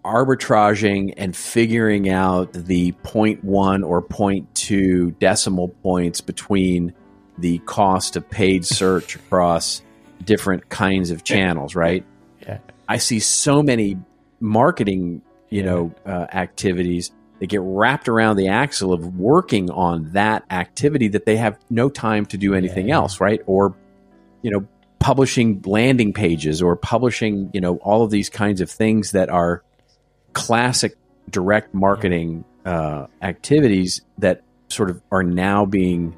arbitraging 0.05 1.15
and 1.17 1.37
figuring 1.37 2.09
out 2.09 2.53
the 2.53 2.91
0.1 3.05 3.87
or 3.87 4.03
0.2 4.03 5.17
decimal 5.21 5.69
points 5.69 6.21
between 6.21 6.93
the 7.39 7.59
cost 7.59 8.17
of 8.17 8.29
paid 8.29 8.65
search 8.65 9.17
across 9.27 9.83
different 10.25 10.69
kinds 10.69 11.11
of 11.11 11.25
channels, 11.25 11.75
right? 11.75 12.05
Yeah. 12.43 12.59
I 12.89 12.99
see 12.99 13.21
so 13.21 13.63
many 13.63 13.97
marketing, 14.41 15.23
you 15.51 15.63
know, 15.63 15.95
uh, 16.07 16.27
activities 16.33 17.11
that 17.41 17.47
get 17.47 17.61
wrapped 17.63 18.09
around 18.09 18.37
the 18.37 18.49
axle 18.49 18.93
of 18.93 19.17
working 19.19 19.71
on 19.71 20.13
that 20.13 20.45
activity 20.51 21.09
that 21.09 21.27
they 21.27 21.37
have 21.37 21.59
no 21.71 21.89
time 21.89 22.27
to 22.27 22.37
do 22.39 22.55
anything 22.55 22.89
Yeah. 22.89 22.97
else, 22.97 23.21
right? 23.21 23.41
Or, 23.47 23.75
you 24.43 24.51
know, 24.51 24.67
publishing 25.01 25.61
landing 25.67 26.13
pages 26.13 26.63
or 26.63 26.77
publishing, 26.77 27.51
you 27.53 27.61
know, 27.61 27.77
all 27.79 28.05
of 28.05 28.11
these 28.11 28.29
kinds 28.29 28.61
of 28.61 28.71
things 28.71 29.11
that 29.13 29.29
are 29.29 29.65
classic 30.33 30.95
direct 31.31 31.75
marketing 31.75 32.45
uh, 32.65 33.07
activities 33.23 34.03
that 34.19 34.43
sort 34.69 34.91
of 34.91 35.03
are 35.11 35.25
now 35.25 35.65
being 35.65 36.15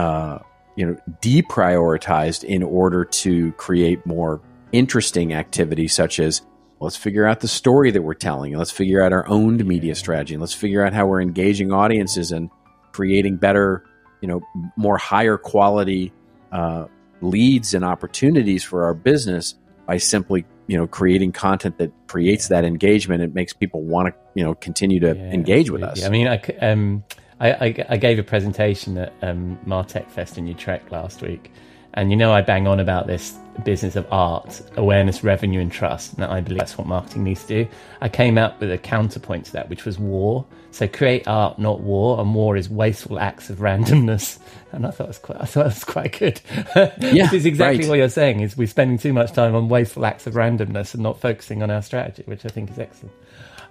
uh, 0.00 0.38
you 0.76 0.86
know 0.86 0.96
deprioritized 1.20 2.42
in 2.44 2.62
order 2.62 3.04
to 3.04 3.52
create 3.52 4.04
more 4.06 4.40
interesting 4.72 5.34
activities 5.34 5.92
such 5.92 6.18
as 6.20 6.42
let's 6.80 6.96
figure 6.96 7.26
out 7.26 7.40
the 7.40 7.48
story 7.48 7.90
that 7.90 8.02
we're 8.02 8.14
telling 8.14 8.52
and 8.52 8.58
let's 8.58 8.70
figure 8.70 9.02
out 9.02 9.12
our 9.12 9.28
owned 9.28 9.62
media 9.66 9.94
strategy 9.94 10.32
and 10.34 10.40
let's 10.40 10.54
figure 10.54 10.82
out 10.84 10.94
how 10.94 11.06
we're 11.06 11.20
engaging 11.20 11.70
audiences 11.72 12.32
and 12.32 12.48
creating 12.92 13.36
better 13.36 13.84
you 14.22 14.28
know 14.28 14.40
more 14.76 14.96
higher 14.96 15.36
quality 15.36 16.12
uh, 16.52 16.86
leads 17.20 17.74
and 17.74 17.84
opportunities 17.84 18.64
for 18.64 18.84
our 18.84 18.94
business 18.94 19.54
by 19.86 19.98
simply 19.98 20.44
you 20.66 20.76
know 20.78 20.86
creating 20.86 21.32
content 21.32 21.76
that 21.78 21.92
creates 22.06 22.48
that 22.48 22.64
engagement. 22.64 23.22
It 23.22 23.34
makes 23.34 23.52
people 23.52 23.82
want 23.82 24.08
to 24.08 24.14
you 24.34 24.44
know 24.44 24.54
continue 24.54 25.00
to 25.00 25.14
Yeah, 25.14 25.32
engage 25.32 25.68
with 25.68 25.82
absolutely. 25.82 26.24
us. 26.24 26.38
I 26.38 26.38
mean, 26.38 26.56
I, 26.62 26.72
um, 26.72 27.04
I, 27.40 27.50
I, 27.52 27.86
I 27.90 27.96
gave 27.96 28.18
a 28.18 28.22
presentation 28.22 28.98
at 28.98 29.12
um, 29.22 29.58
Martech 29.66 30.08
Fest 30.10 30.38
in 30.38 30.46
Utrecht 30.46 30.92
last 30.92 31.22
week, 31.22 31.50
and 31.94 32.10
you 32.10 32.16
know 32.16 32.32
I 32.32 32.42
bang 32.42 32.66
on 32.66 32.80
about 32.80 33.06
this 33.06 33.36
business 33.64 33.96
of 33.96 34.06
art, 34.12 34.60
awareness, 34.76 35.24
revenue, 35.24 35.60
and 35.60 35.72
trust, 35.72 36.14
and 36.14 36.24
I 36.24 36.40
believe 36.40 36.58
that's 36.58 36.78
what 36.78 36.86
marketing 36.86 37.24
needs 37.24 37.44
to 37.46 37.64
do. 37.64 37.70
I 38.00 38.08
came 38.08 38.38
up 38.38 38.60
with 38.60 38.70
a 38.70 38.78
counterpoint 38.78 39.46
to 39.46 39.52
that, 39.54 39.68
which 39.70 39.84
was 39.84 39.98
war. 39.98 40.44
So 40.72 40.86
create 40.86 41.26
art, 41.26 41.58
not 41.58 41.80
war, 41.80 42.20
and 42.20 42.34
war 42.34 42.56
is 42.56 42.70
wasteful 42.70 43.18
acts 43.18 43.50
of 43.50 43.58
randomness. 43.58 44.38
And 44.72 44.86
I 44.86 44.92
thought 44.92 45.06
it 45.06 45.08
was 45.08 45.18
quite, 45.18 45.40
I 45.40 45.46
thought 45.46 45.62
it 45.66 45.74
was 45.74 45.84
quite 45.84 46.16
good. 46.16 46.40
Yeah, 47.00 47.24
Which 47.24 47.32
is 47.32 47.44
exactly 47.44 47.80
right. 47.80 47.88
what 47.88 47.98
you're 47.98 48.08
saying. 48.08 48.38
Is 48.38 48.56
we're 48.56 48.68
spending 48.68 48.98
too 48.98 49.12
much 49.12 49.32
time 49.32 49.56
on 49.56 49.68
wasteful 49.68 50.06
acts 50.06 50.28
of 50.28 50.34
randomness 50.34 50.94
and 50.94 51.02
not 51.02 51.20
focusing 51.20 51.60
on 51.64 51.72
our 51.72 51.82
strategy, 51.82 52.22
which 52.26 52.44
I 52.44 52.50
think 52.50 52.70
is 52.70 52.78
excellent. 52.78 53.12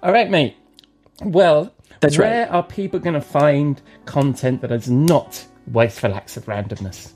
All 0.03 0.11
right, 0.11 0.29
mate. 0.29 0.57
Well, 1.23 1.73
That's 1.99 2.17
where 2.17 2.45
right. 2.45 2.51
are 2.51 2.63
people 2.63 2.99
going 2.99 3.13
to 3.13 3.21
find 3.21 3.79
content 4.05 4.61
that 4.61 4.71
is 4.71 4.89
not 4.89 5.45
wasteful 5.67 6.13
acts 6.13 6.37
of 6.37 6.45
randomness? 6.45 7.11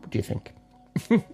What 0.00 0.10
do 0.10 0.18
you 0.18 0.24
think? 0.24 0.52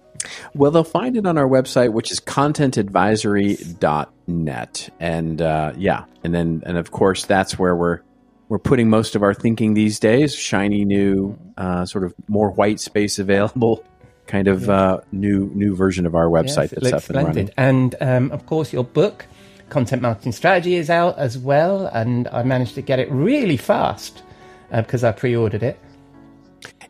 Well, 0.53 0.71
they'll 0.71 0.83
find 0.83 1.15
it 1.17 1.25
on 1.25 1.37
our 1.37 1.47
website, 1.47 1.93
which 1.93 2.11
is 2.11 2.19
contentadvisory.net. 2.19 4.89
And 4.99 5.41
uh, 5.41 5.71
yeah, 5.77 6.03
and 6.23 6.35
then 6.35 6.61
and 6.65 6.77
of 6.77 6.91
course 6.91 7.25
that's 7.25 7.57
where 7.57 7.73
we're 7.75 8.01
we're 8.49 8.59
putting 8.59 8.89
most 8.89 9.15
of 9.15 9.23
our 9.23 9.33
thinking 9.33 9.73
these 9.75 9.99
days. 9.99 10.35
Shiny 10.35 10.83
new, 10.85 11.37
uh, 11.57 11.85
sort 11.85 12.03
of 12.03 12.13
more 12.27 12.51
white 12.51 12.79
space 12.79 13.19
available, 13.19 13.83
kind 14.27 14.47
of 14.47 14.69
uh, 14.69 15.01
new 15.11 15.49
new 15.53 15.75
version 15.75 16.05
of 16.05 16.15
our 16.15 16.25
website 16.25 16.71
Yes, 16.71 16.91
that's 16.91 17.09
up 17.09 17.15
and 17.15 17.27
running. 17.27 17.49
And 17.57 17.95
um, 18.01 18.31
of 18.31 18.45
course, 18.45 18.73
your 18.73 18.83
book, 18.83 19.25
Content 19.69 20.01
Marketing 20.01 20.31
Strategy, 20.31 20.75
is 20.75 20.89
out 20.89 21.17
as 21.17 21.37
well. 21.37 21.87
And 21.87 22.27
I 22.29 22.43
managed 22.43 22.75
to 22.75 22.81
get 22.81 22.99
it 22.99 23.11
really 23.11 23.57
fast 23.57 24.23
uh, 24.71 24.81
because 24.81 25.03
I 25.03 25.11
pre-ordered 25.11 25.63
it. 25.63 25.79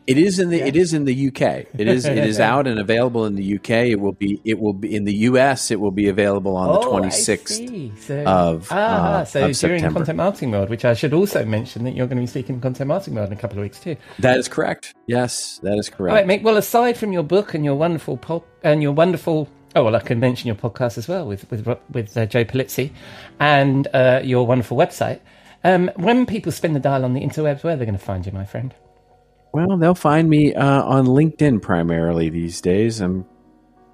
It 0.06 0.18
is 0.18 0.40
in 0.40 0.48
the 0.48 0.60
it 0.60 0.74
is 0.74 0.92
in 0.92 1.04
the 1.04 1.28
UK. 1.28 1.66
It 1.78 1.86
is 1.86 2.04
it 2.04 2.18
is 2.18 2.40
out 2.50 2.66
and 2.66 2.80
available 2.80 3.26
in 3.26 3.36
the 3.36 3.56
UK. 3.56 3.70
It 3.70 4.00
will 4.00 4.12
be 4.12 4.40
it 4.44 4.58
will 4.58 4.72
be 4.72 4.92
in 4.92 5.04
the 5.04 5.14
US. 5.28 5.70
It 5.70 5.78
will 5.78 5.92
be 5.92 6.08
available 6.08 6.56
on 6.56 6.72
the 6.72 6.78
Oh, 6.80 6.82
I 6.82 6.90
twenty 6.90 7.10
sixth. 7.10 7.60
So, 8.00 8.24
of, 8.24 8.66
ah, 8.72 9.18
uh, 9.20 9.24
so 9.24 9.46
of 9.46 9.56
during 9.56 9.78
September. 9.78 10.00
Content 10.00 10.16
Marketing 10.16 10.50
World, 10.50 10.68
which 10.68 10.84
I 10.84 10.94
should 10.94 11.12
also 11.12 11.44
mention 11.44 11.84
that 11.84 11.92
you're 11.94 12.08
going 12.08 12.16
to 12.16 12.22
be 12.22 12.26
speaking 12.26 12.60
Content 12.60 12.88
Marketing 12.88 13.14
World 13.14 13.28
in 13.28 13.38
a 13.38 13.40
couple 13.40 13.58
of 13.58 13.62
weeks 13.62 13.78
too. 13.78 13.96
That 14.18 14.38
is 14.38 14.48
correct. 14.48 14.94
Yes, 15.06 15.60
that 15.62 15.78
is 15.78 15.88
correct. 15.88 16.10
All 16.10 16.16
right, 16.16 16.26
mate. 16.26 16.42
Well, 16.42 16.56
aside 16.56 16.96
from 16.96 17.12
your 17.12 17.22
book 17.22 17.54
and 17.54 17.64
your 17.64 17.76
wonderful 17.76 18.16
pop 18.16 18.44
and 18.64 18.82
your 18.82 18.92
wonderful, 18.92 19.48
oh 19.74 19.84
well, 19.84 19.96
I 19.96 20.00
can 20.00 20.20
mention 20.20 20.46
your 20.48 20.56
podcast 20.56 20.98
as 20.98 21.08
well 21.08 21.26
with 21.26 21.50
with 21.50 21.66
with 21.92 22.16
uh, 22.16 22.26
Joe 22.26 22.44
Pulizzi, 22.44 22.92
and 23.38 23.86
uh, 23.92 24.20
your 24.22 24.46
wonderful 24.46 24.76
website. 24.76 25.20
Um, 25.62 25.90
when 25.96 26.24
people 26.26 26.52
spin 26.52 26.72
the 26.72 26.80
dial 26.80 27.04
on 27.04 27.12
the 27.14 27.20
interwebs, 27.20 27.62
where 27.62 27.74
are 27.74 27.76
they 27.76 27.84
going 27.84 27.98
to 27.98 28.04
find 28.04 28.24
you, 28.24 28.32
my 28.32 28.46
friend? 28.46 28.74
Well, 29.52 29.76
they'll 29.76 29.94
find 29.94 30.28
me 30.30 30.54
uh, 30.54 30.82
on 30.82 31.06
LinkedIn 31.06 31.60
primarily 31.60 32.30
these 32.30 32.60
days. 32.60 33.00
I'm 33.00 33.26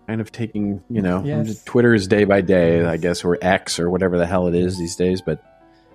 kind 0.07 0.21
of 0.21 0.31
taking, 0.31 0.83
you 0.89 1.03
know, 1.03 1.25
Yes. 1.25 1.65
Twitter 1.65 1.95
is 1.95 2.07
day 2.07 2.25
by 2.25 2.41
day, 2.43 2.85
I 2.85 2.99
guess, 2.99 3.25
or 3.25 3.39
X 3.41 3.81
or 3.81 3.91
whatever 3.91 4.19
the 4.19 4.27
hell 4.27 4.47
it 4.47 4.55
is 4.55 4.79
these 4.79 4.95
days. 4.97 5.23
But 5.23 5.43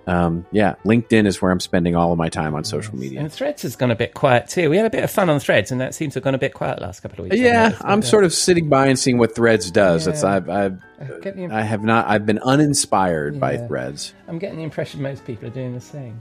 um, 0.06 0.44
yeah, 0.50 0.74
LinkedIn 0.84 1.26
is 1.26 1.40
where 1.40 1.50
I'm 1.52 1.60
spending 1.60 1.94
all 1.94 2.10
of 2.12 2.18
my 2.18 2.28
time 2.28 2.54
on 2.54 2.64
social 2.64 2.96
media. 2.96 3.20
And 3.20 3.32
Threads 3.32 3.62
has 3.62 3.76
gone 3.76 3.90
a 3.90 3.94
bit 3.96 4.14
quiet 4.14 4.48
too. 4.48 4.68
We 4.70 4.76
had 4.76 4.86
a 4.86 4.90
bit 4.90 5.04
of 5.04 5.10
fun 5.10 5.30
on 5.30 5.38
Threads, 5.38 5.70
and 5.70 5.80
that 5.80 5.94
seems 5.94 6.14
to 6.14 6.18
have 6.18 6.24
gone 6.24 6.34
a 6.34 6.38
bit 6.38 6.54
quiet 6.54 6.80
last 6.80 7.00
couple 7.00 7.24
of 7.24 7.30
weeks. 7.30 7.40
Yeah, 7.42 7.76
I'm 7.82 8.02
sort 8.02 8.24
of 8.24 8.32
sitting 8.32 8.68
by 8.68 8.86
and 8.88 8.98
seeing 8.98 9.18
what 9.18 9.34
Threads 9.34 9.70
does. 9.70 10.06
It's 10.06 10.24
I've, 10.24 10.48
I've 10.50 10.80
the- 10.98 11.48
I 11.52 11.62
have 11.62 11.82
not 11.82 12.08
I've 12.08 12.26
been 12.26 12.38
uninspired 12.38 13.38
by 13.40 13.56
Threads. 13.58 14.14
I'm 14.28 14.38
getting 14.38 14.58
the 14.58 14.64
impression 14.64 15.02
most 15.02 15.24
people 15.24 15.46
are 15.48 15.52
doing 15.52 15.74
the 15.74 15.80
same. 15.80 16.20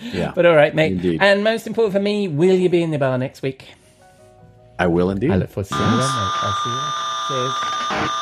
Yeah, 0.00 0.32
But 0.34 0.46
all 0.46 0.54
right, 0.56 0.74
mate. 0.74 0.92
Indeed. 0.92 1.22
And 1.22 1.42
most 1.44 1.66
important 1.66 1.94
for 1.94 2.00
me, 2.00 2.28
will 2.28 2.56
you 2.56 2.68
be 2.68 2.82
in 2.82 2.90
the 2.90 2.98
bar 2.98 3.18
next 3.18 3.42
week? 3.42 3.66
I 4.78 4.86
will 4.86 5.10
indeed. 5.10 5.32
I 5.32 5.36
look 5.36 5.50
forward 5.50 5.66
to 5.68 5.74
seeing 5.74 5.90
you 5.90 5.96
then. 5.96 6.08
I'll 6.10 6.54
see 7.28 7.34
you. 7.34 8.08
Cheers. 8.08 8.18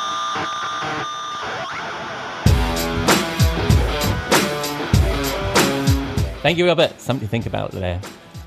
Thank 6.47 6.59
you, 6.59 6.65
Robert. 6.65 6.97
Something 7.01 7.27
to 7.27 7.29
think 7.29 7.45
about 7.45 7.71
there. 7.71 7.99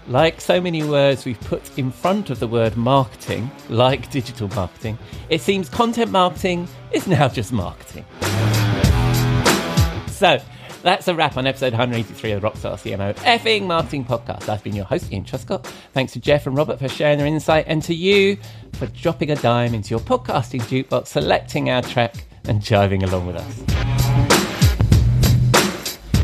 Like 0.08 0.40
so 0.40 0.58
many 0.58 0.82
words 0.82 1.26
we've 1.26 1.38
put 1.38 1.78
in 1.78 1.90
front 1.90 2.30
of 2.30 2.40
the 2.40 2.46
word 2.46 2.74
marketing, 2.74 3.50
like 3.68 4.10
digital 4.10 4.48
marketing, 4.48 4.96
it 5.28 5.42
seems 5.42 5.68
content 5.68 6.10
marketing 6.10 6.66
is 6.92 7.06
now 7.06 7.28
just 7.28 7.52
marketing. 7.52 8.06
So 10.06 10.40
that's 10.82 11.08
a 11.08 11.14
wrap 11.14 11.36
on 11.36 11.46
episode 11.46 11.74
183 11.74 12.32
of 12.32 12.40
the 12.40 12.48
Rockstar 12.48 12.72
CMO 12.72 13.14
effing 13.16 13.66
marketing 13.66 14.06
podcast. 14.06 14.48
I've 14.48 14.64
been 14.64 14.74
your 14.74 14.86
host, 14.86 15.12
Ian 15.12 15.26
Truscott. 15.26 15.66
Thanks 15.92 16.14
to 16.14 16.20
Jeff 16.20 16.46
and 16.46 16.56
Robert 16.56 16.78
for 16.78 16.88
sharing 16.88 17.18
their 17.18 17.26
insight 17.26 17.66
and 17.68 17.82
to 17.82 17.94
you 17.94 18.38
for 18.72 18.86
dropping 18.86 19.30
a 19.30 19.36
dime 19.36 19.74
into 19.74 19.90
your 19.90 20.00
podcasting 20.00 20.62
jukebox, 20.62 21.08
selecting 21.08 21.68
our 21.68 21.82
track 21.82 22.24
and 22.44 22.62
jiving 22.62 23.06
along 23.06 23.26
with 23.26 23.36
us. 23.36 23.99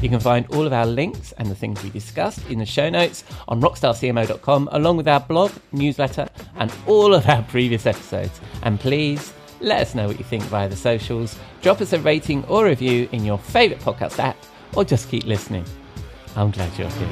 You 0.06 0.10
can 0.10 0.20
find 0.20 0.46
all 0.50 0.64
of 0.64 0.72
our 0.72 0.86
links 0.86 1.32
and 1.32 1.50
the 1.50 1.54
things 1.56 1.82
we 1.82 1.90
discussed 1.90 2.48
in 2.48 2.60
the 2.60 2.64
show 2.64 2.88
notes 2.88 3.24
on 3.48 3.60
rockstarcmo.com, 3.60 4.68
along 4.70 4.98
with 4.98 5.08
our 5.08 5.18
blog, 5.18 5.50
newsletter, 5.72 6.28
and 6.54 6.72
all 6.86 7.12
of 7.12 7.28
our 7.28 7.42
previous 7.42 7.86
episodes. 7.86 8.40
And 8.62 8.78
please 8.78 9.32
let 9.60 9.80
us 9.80 9.96
know 9.96 10.06
what 10.06 10.20
you 10.20 10.24
think 10.24 10.44
via 10.44 10.68
the 10.68 10.76
socials. 10.76 11.36
Drop 11.60 11.80
us 11.80 11.92
a 11.92 11.98
rating 11.98 12.44
or 12.44 12.66
review 12.66 13.08
in 13.10 13.24
your 13.24 13.36
favourite 13.36 13.82
podcast 13.82 14.20
app, 14.20 14.36
or 14.76 14.84
just 14.84 15.08
keep 15.08 15.24
listening. 15.24 15.64
I'm 16.36 16.52
glad 16.52 16.70
you're 16.78 16.88
here. 16.88 17.08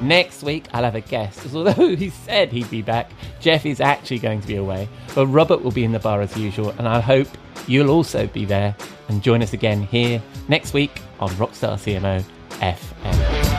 Next 0.00 0.44
week, 0.44 0.66
I'll 0.72 0.84
have 0.84 0.94
a 0.94 1.00
guest. 1.00 1.44
Although 1.52 1.96
he 1.96 2.10
said 2.10 2.52
he'd 2.52 2.70
be 2.70 2.82
back, 2.82 3.10
Jeff 3.40 3.66
is 3.66 3.80
actually 3.80 4.20
going 4.20 4.40
to 4.40 4.46
be 4.46 4.54
away. 4.54 4.88
But 5.16 5.26
Robert 5.26 5.64
will 5.64 5.72
be 5.72 5.82
in 5.82 5.90
the 5.90 5.98
bar 5.98 6.20
as 6.20 6.36
usual, 6.36 6.70
and 6.78 6.86
I 6.86 7.00
hope 7.00 7.26
you'll 7.66 7.90
also 7.90 8.28
be 8.28 8.44
there 8.44 8.76
and 9.10 9.22
join 9.22 9.42
us 9.42 9.52
again 9.52 9.82
here 9.82 10.22
next 10.48 10.72
week 10.72 11.02
on 11.18 11.28
Rockstar 11.30 11.74
CMO 11.74 12.24
FM. 12.60 13.50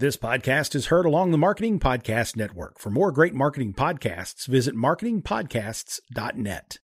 This 0.00 0.16
podcast 0.16 0.76
is 0.76 0.86
heard 0.86 1.06
along 1.06 1.32
the 1.32 1.38
Marketing 1.38 1.80
Podcast 1.80 2.36
Network. 2.36 2.78
For 2.78 2.88
more 2.88 3.10
great 3.10 3.34
marketing 3.34 3.74
podcasts, 3.74 4.46
visit 4.46 4.76
marketingpodcasts.net. 4.76 6.76